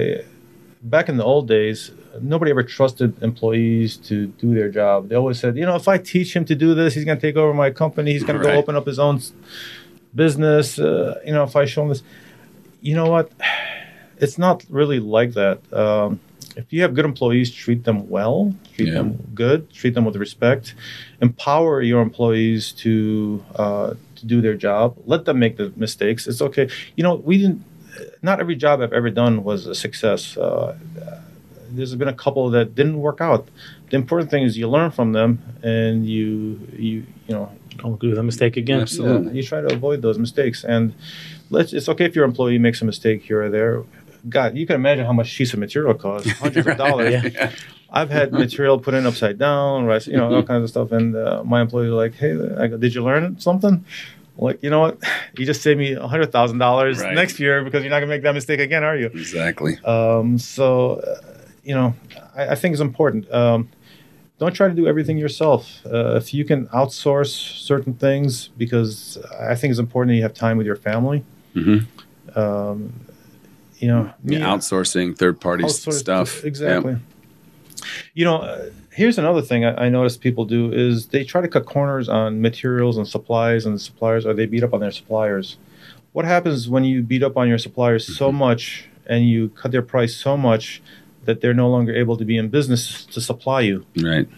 back 0.95 1.09
in 1.11 1.17
the 1.21 1.25
old 1.33 1.47
days, 1.49 1.79
nobody 2.21 2.51
ever 2.51 2.63
trusted 2.63 3.23
employees 3.23 3.97
to 4.09 4.27
do 4.27 4.55
their 4.55 4.69
job. 4.69 5.09
They 5.09 5.15
always 5.15 5.39
said, 5.41 5.57
you 5.57 5.65
know, 5.65 5.77
if 5.77 5.89
I 5.89 5.99
teach 5.99 6.35
him 6.37 6.45
to 6.47 6.55
do 6.55 6.75
this, 6.75 6.95
he's 6.95 7.05
going 7.05 7.19
to 7.19 7.23
take 7.27 7.37
over 7.37 7.55
my 7.55 7.71
company. 7.71 8.13
He's 8.13 8.25
going 8.25 8.39
to 8.39 8.45
go 8.45 8.53
open 8.53 8.77
up 8.77 8.87
his 8.87 8.99
own 8.99 9.21
business. 10.15 10.79
Uh, 10.79 11.21
you 11.25 11.33
know, 11.33 11.45
if 11.45 11.57
I 11.57 11.65
show 11.65 11.83
him 11.83 11.89
this, 11.89 12.03
you 12.81 12.95
know 12.95 13.07
what? 13.11 13.31
It's 14.19 14.39
not 14.39 14.65
really 14.71 15.01
like 15.01 15.33
that. 15.33 15.59
Um, 15.73 16.21
if 16.55 16.73
you 16.73 16.83
have 16.83 16.95
good 16.95 17.05
employees, 17.05 17.51
treat 17.51 17.83
them 17.83 18.09
well, 18.09 18.55
treat 18.73 18.87
Yeah. 18.89 18.95
them 18.95 19.19
good, 19.35 19.69
treat 19.73 19.95
them 19.95 20.05
with 20.05 20.15
respect, 20.15 20.75
empower 21.21 21.83
your 21.83 22.01
employees 22.03 22.71
to 22.85 23.45
uh, 23.57 23.95
to 24.15 24.27
do 24.27 24.41
their 24.41 24.55
job. 24.55 24.97
Let 25.07 25.25
them 25.25 25.41
make 25.41 25.57
the 25.57 25.73
mistakes. 25.77 26.29
It's 26.29 26.41
okay. 26.41 26.69
You 26.95 27.03
know, 27.03 27.17
we 27.17 27.37
didn't. 27.39 27.65
not 28.23 28.39
every 28.39 28.55
job 28.55 28.81
I've 28.81 28.93
ever 28.93 29.11
done 29.11 29.43
was 29.43 29.67
a 29.67 29.75
success. 29.75 30.37
Uh, 30.37 30.77
there's 31.77 31.95
been 31.95 32.09
a 32.09 32.15
couple 32.25 32.51
that 32.51 32.75
didn't 32.75 32.99
work 32.99 33.21
out. 33.21 33.49
The 33.91 33.97
important 33.97 34.31
thing 34.31 34.43
is 34.45 34.57
you 34.57 34.69
learn 34.69 34.91
from 34.91 35.13
them 35.13 35.39
and 35.63 36.07
you 36.07 36.61
you 36.77 37.05
you 37.29 37.35
know 37.37 37.51
Don't 37.79 37.99
do 38.01 38.15
the 38.15 38.23
mistake 38.23 38.57
again. 38.57 38.81
Absolutely. 38.81 39.27
yeah, 39.29 39.33
you 39.37 39.43
try 39.43 39.61
to 39.67 39.71
avoid 39.75 40.03
those 40.03 40.19
mistakes. 40.19 40.65
And 40.65 40.95
let's 41.51 41.73
it's 41.73 41.89
okay 41.93 42.05
if 42.11 42.15
your 42.17 42.25
employee 42.25 42.59
makes 42.59 42.81
a 42.83 42.85
mistake 42.85 43.23
here 43.29 43.43
or 43.45 43.51
there. 43.51 43.83
God, 44.29 44.57
you 44.57 44.67
can 44.69 44.77
imagine 44.77 45.05
how 45.05 45.13
much 45.21 45.37
piece 45.37 45.53
of 45.55 45.59
material 45.59 45.95
costs, 45.95 46.31
hundreds 46.45 46.67
of 46.67 46.77
dollars. 46.77 47.11
Yeah. 47.13 47.51
I've 47.91 48.09
had 48.19 48.33
material 48.33 48.79
put 48.79 48.95
in 48.95 49.05
upside 49.05 49.37
down, 49.39 49.85
right? 49.85 50.05
You 50.07 50.17
know, 50.17 50.33
all 50.35 50.43
kinds 50.43 50.65
of 50.65 50.71
stuff. 50.71 50.93
And 50.93 51.15
uh, 51.15 51.43
my 51.45 51.61
employees 51.61 51.91
are 51.91 52.01
like, 52.05 52.15
"Hey, 52.15 52.33
I 52.63 52.67
go, 52.69 52.77
did 52.79 52.95
you 52.95 53.03
learn 53.05 53.39
something?" 53.41 53.85
I'm 54.39 54.45
like, 54.49 54.63
you 54.63 54.71
know 54.71 54.81
what? 54.81 54.97
You 55.39 55.45
just 55.47 55.61
saved 55.63 55.79
me 55.79 55.93
a 55.93 56.07
hundred 56.07 56.31
thousand 56.33 56.59
dollars 56.59 57.01
Right. 57.01 57.15
next 57.15 57.41
year 57.41 57.65
because 57.65 57.83
you're 57.83 57.91
not 57.91 58.01
gonna 58.01 58.15
make 58.17 58.23
that 58.23 58.35
mistake 58.35 58.61
again, 58.61 58.83
are 58.85 58.97
you? 58.97 59.07
Exactly. 59.07 59.75
Um, 59.85 60.39
so, 60.39 61.01
uh, 61.01 61.21
you 61.65 61.75
know, 61.75 61.95
I, 62.35 62.49
I 62.49 62.55
think 62.55 62.73
it's 62.73 62.81
important. 62.81 63.31
Um, 63.33 63.69
don't 64.39 64.53
try 64.53 64.67
to 64.69 64.75
do 64.75 64.87
everything 64.89 65.19
yourself. 65.19 65.81
Uh, 65.87 66.17
if 66.17 66.35
you 66.35 66.45
can 66.45 66.67
outsource 66.69 67.29
certain 67.59 67.95
things, 67.95 68.49
because 68.57 69.19
I 69.41 69.55
think 69.55 69.71
it's 69.71 69.79
important 69.79 70.11
that 70.11 70.17
you 70.17 70.23
have 70.23 70.35
time 70.35 70.57
with 70.57 70.67
your 70.67 70.77
family. 70.77 71.25
hmm 71.55 71.79
Um, 72.35 72.93
you 73.79 73.89
know, 73.89 74.13
me- 74.23 74.39
Yeah, 74.39 74.47
outsourcing 74.47 75.17
third 75.17 75.41
party 75.41 75.69
stuff. 75.69 76.45
Exactly. 76.45 76.97
You 78.15 78.25
know, 78.25 78.37
uh, 78.39 78.71
here's 78.93 79.19
another 79.19 79.43
thing 79.43 79.65
I, 79.65 79.87
I 79.87 79.89
notice 79.89 80.17
people 80.17 80.45
do 80.45 80.73
is 80.73 81.09
they 81.09 81.25
try 81.25 81.41
to 81.41 81.49
cut 81.49 81.67
corners 81.67 82.09
on 82.09 82.41
materials 82.41 82.97
and 82.97 83.07
supplies 83.09 83.67
and 83.67 83.81
suppliers, 83.81 84.25
or 84.27 84.35
they 84.35 84.47
beat 84.47 84.63
up 84.63 84.73
on 84.75 84.81
their 84.81 84.91
suppliers. 84.91 85.57
What 86.13 86.25
happens 86.25 86.69
when 86.69 86.85
you 86.85 87.03
beat 87.03 87.23
up 87.23 87.37
on 87.37 87.49
your 87.49 87.59
suppliers 87.59 88.05
so 88.07 88.29
Mm-hmm. 88.29 88.39
much 88.39 88.89
and 89.07 89.29
you 89.29 89.49
cut 89.51 89.73
their 89.73 89.83
price 89.83 90.15
so 90.15 90.37
much 90.37 90.83
that 91.25 91.41
they're 91.41 91.55
no 91.55 91.69
longer 91.71 91.95
able 91.95 92.17
to 92.17 92.25
be 92.25 92.37
in 92.37 92.49
business 92.49 93.05
to 93.07 93.21
supply 93.21 93.61
you? 93.61 93.85
Right. 94.01 94.29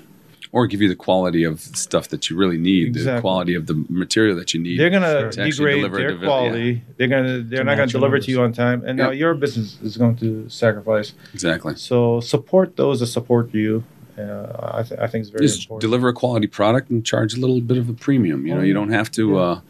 Or 0.53 0.69
give 0.69 0.81
you 0.81 0.89
the 0.89 0.95
quality 0.95 1.43
of 1.43 1.61
stuff 1.61 2.09
that 2.11 2.31
you 2.31 2.37
really 2.37 2.59
need, 2.59 2.95
the 2.95 3.19
quality 3.21 3.57
of 3.57 3.67
the 3.67 3.85
material 3.89 4.37
that 4.37 4.55
you 4.55 4.61
need. 4.61 4.79
They're 4.79 4.89
gonna 4.91 5.31
To 5.33 5.45
degrade 5.51 5.83
their 5.93 6.11
to 6.13 6.17
the- 6.17 6.25
quality. 6.27 6.83
They're 6.97 7.09
gonna 7.09 7.39
they're 7.41 7.59
To 7.59 7.65
not 7.65 7.73
gonna 7.73 7.77
match 7.83 7.93
your 7.93 8.01
deliver 8.01 8.21
to 8.21 8.31
you 8.31 8.41
on 8.41 8.53
time, 8.53 8.85
and 8.87 8.97
now 8.97 9.11
your 9.11 9.35
business 9.35 9.77
is 9.83 9.97
going 9.97 10.15
to 10.17 10.49
sacrifice. 10.49 11.13
exactly. 11.33 11.75
So 11.75 12.21
support 12.21 12.77
those 12.77 13.01
that 13.01 13.07
support 13.09 13.53
you. 13.53 13.83
Uh, 14.17 14.71
I, 14.79 14.83
th- 14.85 15.01
I 15.01 15.09
think 15.09 15.23
it's 15.23 15.31
very 15.31 15.45
Just 15.45 15.63
important. 15.63 15.81
deliver 15.81 16.07
a 16.07 16.13
quality 16.13 16.47
product 16.47 16.89
and 16.89 17.05
charge 17.05 17.35
a 17.35 17.41
little 17.41 17.61
bit 17.61 17.77
of 17.77 17.89
a 17.89 17.93
premium. 17.95 18.47
You 18.47 18.55
know, 18.55 18.61
Oh, 18.61 18.65
you 18.65 18.73
don't 18.75 18.93
have 18.93 19.11
to. 19.13 19.31
Yeah. 19.31 19.37
Uh, 19.41 19.61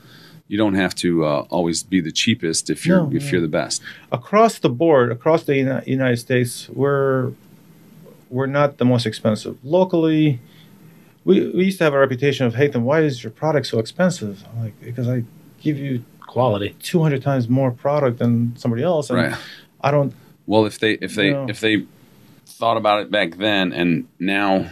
you 0.49 0.59
don't 0.59 0.75
have 0.75 0.95
to 0.97 1.25
uh, 1.25 1.47
always 1.51 1.83
be 1.83 2.01
the 2.01 2.13
cheapest 2.13 2.69
if 2.71 2.85
you're 2.87 3.03
No, 3.03 3.11
if 3.17 3.25
no. 3.25 3.31
you're 3.31 3.41
the 3.41 3.49
best. 3.49 3.83
across 4.13 4.59
the 4.59 4.69
board, 4.69 5.11
across 5.11 5.45
the 5.45 5.57
Uni- 5.57 5.83
United 5.87 6.19
States, 6.19 6.69
we're 6.69 7.33
we're 8.31 8.47
not 8.47 8.79
the 8.79 8.85
most 8.85 9.07
expensive. 9.07 9.57
Locally, 9.63 10.41
we, 11.25 11.49
we 11.51 11.65
used 11.67 11.79
to 11.79 11.85
have 11.85 11.95
a 11.95 11.99
reputation 11.99 12.47
of, 12.47 12.55
hey, 12.57 12.67
then 12.67 12.83
why 12.83 13.01
is 13.01 13.23
your 13.23 13.31
product 13.31 13.67
so 13.69 13.79
expensive? 13.79 14.45
I'm 14.53 14.65
like, 14.65 14.81
because 14.83 15.09
I 15.09 15.25
give 15.61 15.79
you 15.79 16.05
Quality. 16.27 16.75
200 16.83 17.23
times 17.23 17.49
more 17.49 17.71
product 17.71 18.19
than 18.19 18.57
somebody 18.57 18.83
else. 18.83 19.09
And 19.09 19.19
Right. 19.21 19.35
I 19.81 19.93
don't, 19.93 20.13
Well, 20.47 20.67
if 20.67 20.81
they 20.81 20.93
if 20.95 21.15
they 21.15 21.31
Yeah. 21.31 21.47
if 21.49 21.61
they 21.61 21.85
thought 22.45 22.77
about 22.77 23.03
it 23.03 23.11
back 23.11 23.37
then 23.37 23.73
and 23.73 24.09
now 24.19 24.71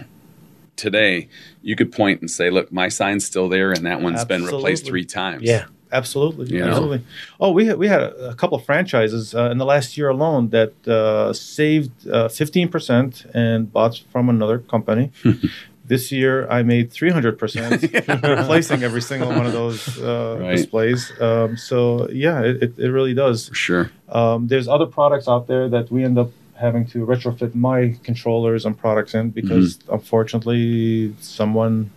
today, 0.75 1.29
you 1.63 1.77
could 1.77 1.93
point 1.93 2.21
and 2.21 2.31
say, 2.31 2.51
"Look, 2.51 2.73
my 2.73 2.89
sign's 2.89 3.25
still 3.25 3.49
there, 3.49 3.71
and 3.73 3.85
that 3.87 4.01
one's 4.01 4.25
been 4.25 4.45
replaced 4.45 4.85
three 4.87 5.05
times." 5.05 5.43
Yeah. 5.43 5.67
absolutely. 5.93 6.47
You 6.55 6.61
know? 6.61 6.69
absolutely. 6.69 7.01
Oh, 7.39 7.51
we 7.53 7.67
had, 7.67 7.77
we 7.77 7.87
had 7.89 8.03
a, 8.03 8.31
a 8.31 8.35
couple 8.35 8.57
of 8.59 8.65
franchises 8.65 9.35
uh, 9.35 9.51
in 9.53 9.59
the 9.59 9.67
last 9.67 9.97
year 9.99 10.09
alone 10.09 10.49
that 10.51 10.73
uh, 10.89 11.33
saved 11.35 11.91
uh, 12.09 12.29
15% 12.29 13.31
and 13.35 13.71
bought 13.73 14.01
from 14.11 14.29
another 14.31 14.59
company. 14.59 15.11
this 15.85 16.11
year, 16.11 16.49
I 16.49 16.63
made 16.63 16.91
300%. 16.91 18.39
replacing 18.39 18.83
every 18.83 19.03
single 19.03 19.29
one 19.29 19.45
of 19.47 19.53
those 19.53 20.01
uh, 20.01 20.39
Right. 20.41 20.57
displays. 20.57 21.13
Um, 21.21 21.57
so 21.57 22.09
yeah, 22.11 22.41
it, 22.41 22.63
it, 22.63 22.73
it 22.79 22.91
really 22.91 23.13
does. 23.15 23.49
for 23.49 23.55
sure. 23.55 23.91
Um, 24.09 24.47
there's 24.49 24.69
other 24.69 24.87
products 24.87 25.29
out 25.29 25.47
there 25.47 25.69
that 25.69 25.91
we 25.91 26.05
end 26.05 26.19
up 26.19 26.31
having 26.55 26.87
to 26.87 27.05
retrofit 27.07 27.55
my 27.55 27.97
controllers 28.05 28.65
and 28.67 28.77
products 28.79 29.15
in 29.15 29.31
because 29.31 29.79
Mm-hmm. 29.79 29.95
unfortunately 29.95 31.15
someone 31.21 31.91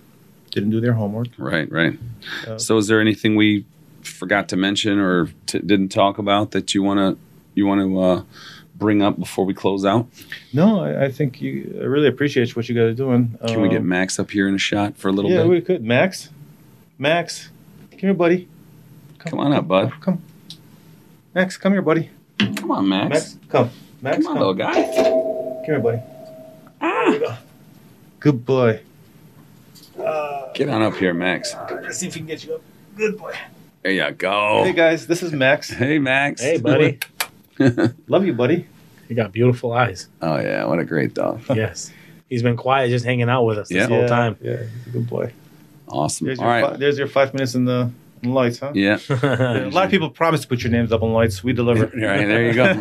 didn't 0.52 0.70
do 0.72 0.80
their 0.80 0.94
homework. 0.94 1.28
Right, 1.38 1.70
right. 1.72 2.00
Uh, 2.48 2.58
so, 2.58 2.78
is 2.78 2.88
there 2.88 3.02
anything 3.02 3.36
we 3.36 3.66
forgot 4.02 4.48
to 4.50 4.56
mention 4.58 5.00
or 5.00 5.28
t- 5.48 5.60
didn't 5.60 5.90
talk 5.90 6.18
about 6.18 6.52
that 6.52 6.74
you 6.74 6.82
want 6.84 7.00
to 7.00 7.18
you 7.56 7.66
want 7.68 7.82
to 7.82 8.00
uh, 8.00 8.24
bring 8.76 9.02
up 9.02 9.20
before 9.20 9.46
we 9.46 9.54
close 9.54 9.84
out? 9.86 10.08
No, 10.54 10.80
I, 10.82 11.06
I 11.06 11.12
think 11.12 11.42
you. 11.42 11.78
I 11.82 11.84
really 11.86 12.08
appreciate 12.08 12.56
what 12.56 12.68
you 12.70 12.76
guys 12.76 12.92
are 12.92 12.94
doing. 12.94 13.38
Can 13.48 13.62
we 13.62 13.70
get 13.70 13.80
Um, 13.82 13.88
Max 13.90 14.18
up 14.20 14.32
here 14.32 14.48
in 14.48 14.56
a 14.56 14.60
shot 14.60 14.96
for 14.98 15.10
a 15.10 15.12
little 15.12 15.30
yeah, 15.30 15.38
bit? 15.40 15.44
Yeah, 15.46 15.50
we 15.52 15.62
could. 15.62 15.84
Max, 15.84 16.30
Max, 16.98 17.50
come 17.92 18.00
here, 18.00 18.14
buddy. 18.14 18.48
Come 19.20 19.40
on 19.40 19.52
up, 19.54 19.68
bud. 19.68 19.92
Come, 20.02 20.22
Max, 21.34 21.58
come 21.58 21.74
here, 21.74 21.82
buddy. 21.82 22.10
Come 22.40 22.72
on, 22.72 22.88
Max. 22.88 23.10
Max, 23.10 23.38
come. 23.50 23.70
Max, 24.06 24.18
Come 24.24 24.34
on, 24.34 24.38
little 24.38 24.54
guy. 24.54 24.74
Come 24.74 25.64
here, 25.66 25.80
buddy. 25.80 26.00
There 26.80 27.10
you 27.14 27.20
go. 27.20 27.36
Good 28.20 28.46
boy. 28.46 28.82
Uh, 30.00 30.52
Get 30.54 30.70
on 30.70 30.84
up 30.84 30.96
here, 30.96 31.12
Max. 31.14 31.56
let's 31.72 31.98
see 31.98 32.08
if 32.08 32.14
we 32.14 32.20
can 32.20 32.28
get 32.28 32.44
you 32.46 32.54
up. 32.56 32.62
Good 32.96 33.18
boy. 33.18 33.34
There 33.82 33.92
you 33.92 34.12
go. 34.12 34.64
Hey 34.64 34.74
guys, 34.74 35.08
this 35.08 35.24
is 35.24 35.32
Max. 35.32 35.70
Hey, 35.72 35.98
Max. 35.98 36.42
Hey, 36.42 36.58
buddy. 36.60 37.00
Love 38.08 38.26
you, 38.28 38.34
buddy. 38.34 38.68
You 39.10 39.16
got 39.16 39.32
beautiful 39.32 39.72
eyes. 39.74 40.08
Oh 40.22 40.38
yeah, 40.40 40.66
what 40.66 40.78
a 40.80 40.86
great 40.86 41.14
dog. 41.16 41.42
Yes. 41.56 41.92
He's 42.30 42.42
been 42.44 42.58
quiet, 42.58 42.90
just 42.90 43.06
hanging 43.06 43.30
out 43.30 43.44
with 43.46 43.58
us 43.58 43.70
this 43.70 43.78
Yeah. 43.78 43.88
whole 43.88 44.08
time. 44.08 44.38
Yeah, 44.42 44.58
he's 44.64 44.88
a 44.88 44.90
good 44.92 45.08
boy. 45.10 45.34
Awesome. 45.88 46.28
There's 46.28 46.40
All 46.40 46.60
your, 46.60 46.70
fi- 46.70 46.78
there's 46.78 46.98
your 47.00 47.08
five 47.08 47.34
minutes 47.34 47.54
in 47.56 47.66
the, 47.66 47.92
in 48.24 48.34
lights, 48.34 48.60
huh? 48.60 48.72
Yeah. 48.76 48.98
A 49.10 49.70
lot 49.72 49.86
of 49.86 49.92
people 49.92 50.10
promise 50.12 50.42
to 50.42 50.48
put 50.48 50.64
your 50.64 50.72
names 50.72 50.92
up 50.92 51.02
on 51.04 51.12
lights. 51.14 51.44
We 51.44 51.54
deliver. 51.54 51.86
Right, 51.86 51.92
there 52.28 52.46
you 52.48 52.54
go. 52.54 52.74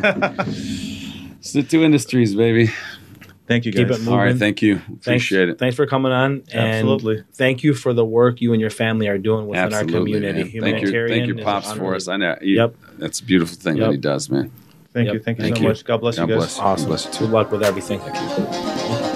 It's 1.44 1.52
the 1.52 1.62
two 1.62 1.84
industries, 1.84 2.34
baby. 2.34 2.72
Thank 3.46 3.66
you, 3.66 3.72
Keep 3.72 3.88
guys. 3.88 4.06
it 4.06 4.10
All 4.10 4.16
right, 4.16 4.34
thank 4.34 4.62
you. 4.62 4.78
Thanks, 4.78 5.06
Appreciate 5.06 5.50
it. 5.50 5.58
Thanks 5.58 5.76
for 5.76 5.86
coming 5.86 6.10
on. 6.10 6.42
And 6.50 6.88
Absolutely. 6.88 7.22
Thank 7.34 7.62
you 7.62 7.74
for 7.74 7.92
the 7.92 8.02
work 8.02 8.40
you 8.40 8.52
and 8.54 8.60
your 8.62 8.70
family 8.70 9.08
are 9.08 9.18
doing 9.18 9.46
within 9.46 9.66
Absolutely, 9.66 9.94
our 9.98 10.00
community. 10.04 10.58
man. 10.58 10.62
Thank 10.80 10.82
you, 10.86 11.06
thank 11.08 11.26
you, 11.26 11.44
pops, 11.44 11.70
for 11.74 11.94
us. 11.94 12.08
I 12.08 12.16
know. 12.16 12.38
You, 12.40 12.56
Yep. 12.56 12.74
That's 12.96 13.20
a 13.20 13.24
beautiful 13.24 13.58
thing 13.58 13.76
Yep. 13.76 13.84
that 13.86 13.92
he 13.92 13.98
does, 13.98 14.30
man. 14.30 14.50
Thank 14.94 15.06
Yep. 15.08 15.14
you. 15.14 15.20
Thank 15.20 15.38
you 15.38 15.44
Thank 15.44 15.56
so 15.56 15.62
you. 15.64 15.68
much. 15.68 15.84
God 15.84 15.98
bless 16.00 16.16
God 16.16 16.22
you 16.22 16.28
guys. 16.28 16.38
bless. 16.38 16.58
Awesome. 16.58 16.88
Bless 16.88 17.04
you 17.04 17.12
too. 17.12 17.24
Good 17.26 17.30
luck 17.32 17.52
with 17.52 17.62
everything. 17.62 18.00
Thank 18.00 18.14
you. 19.04 19.13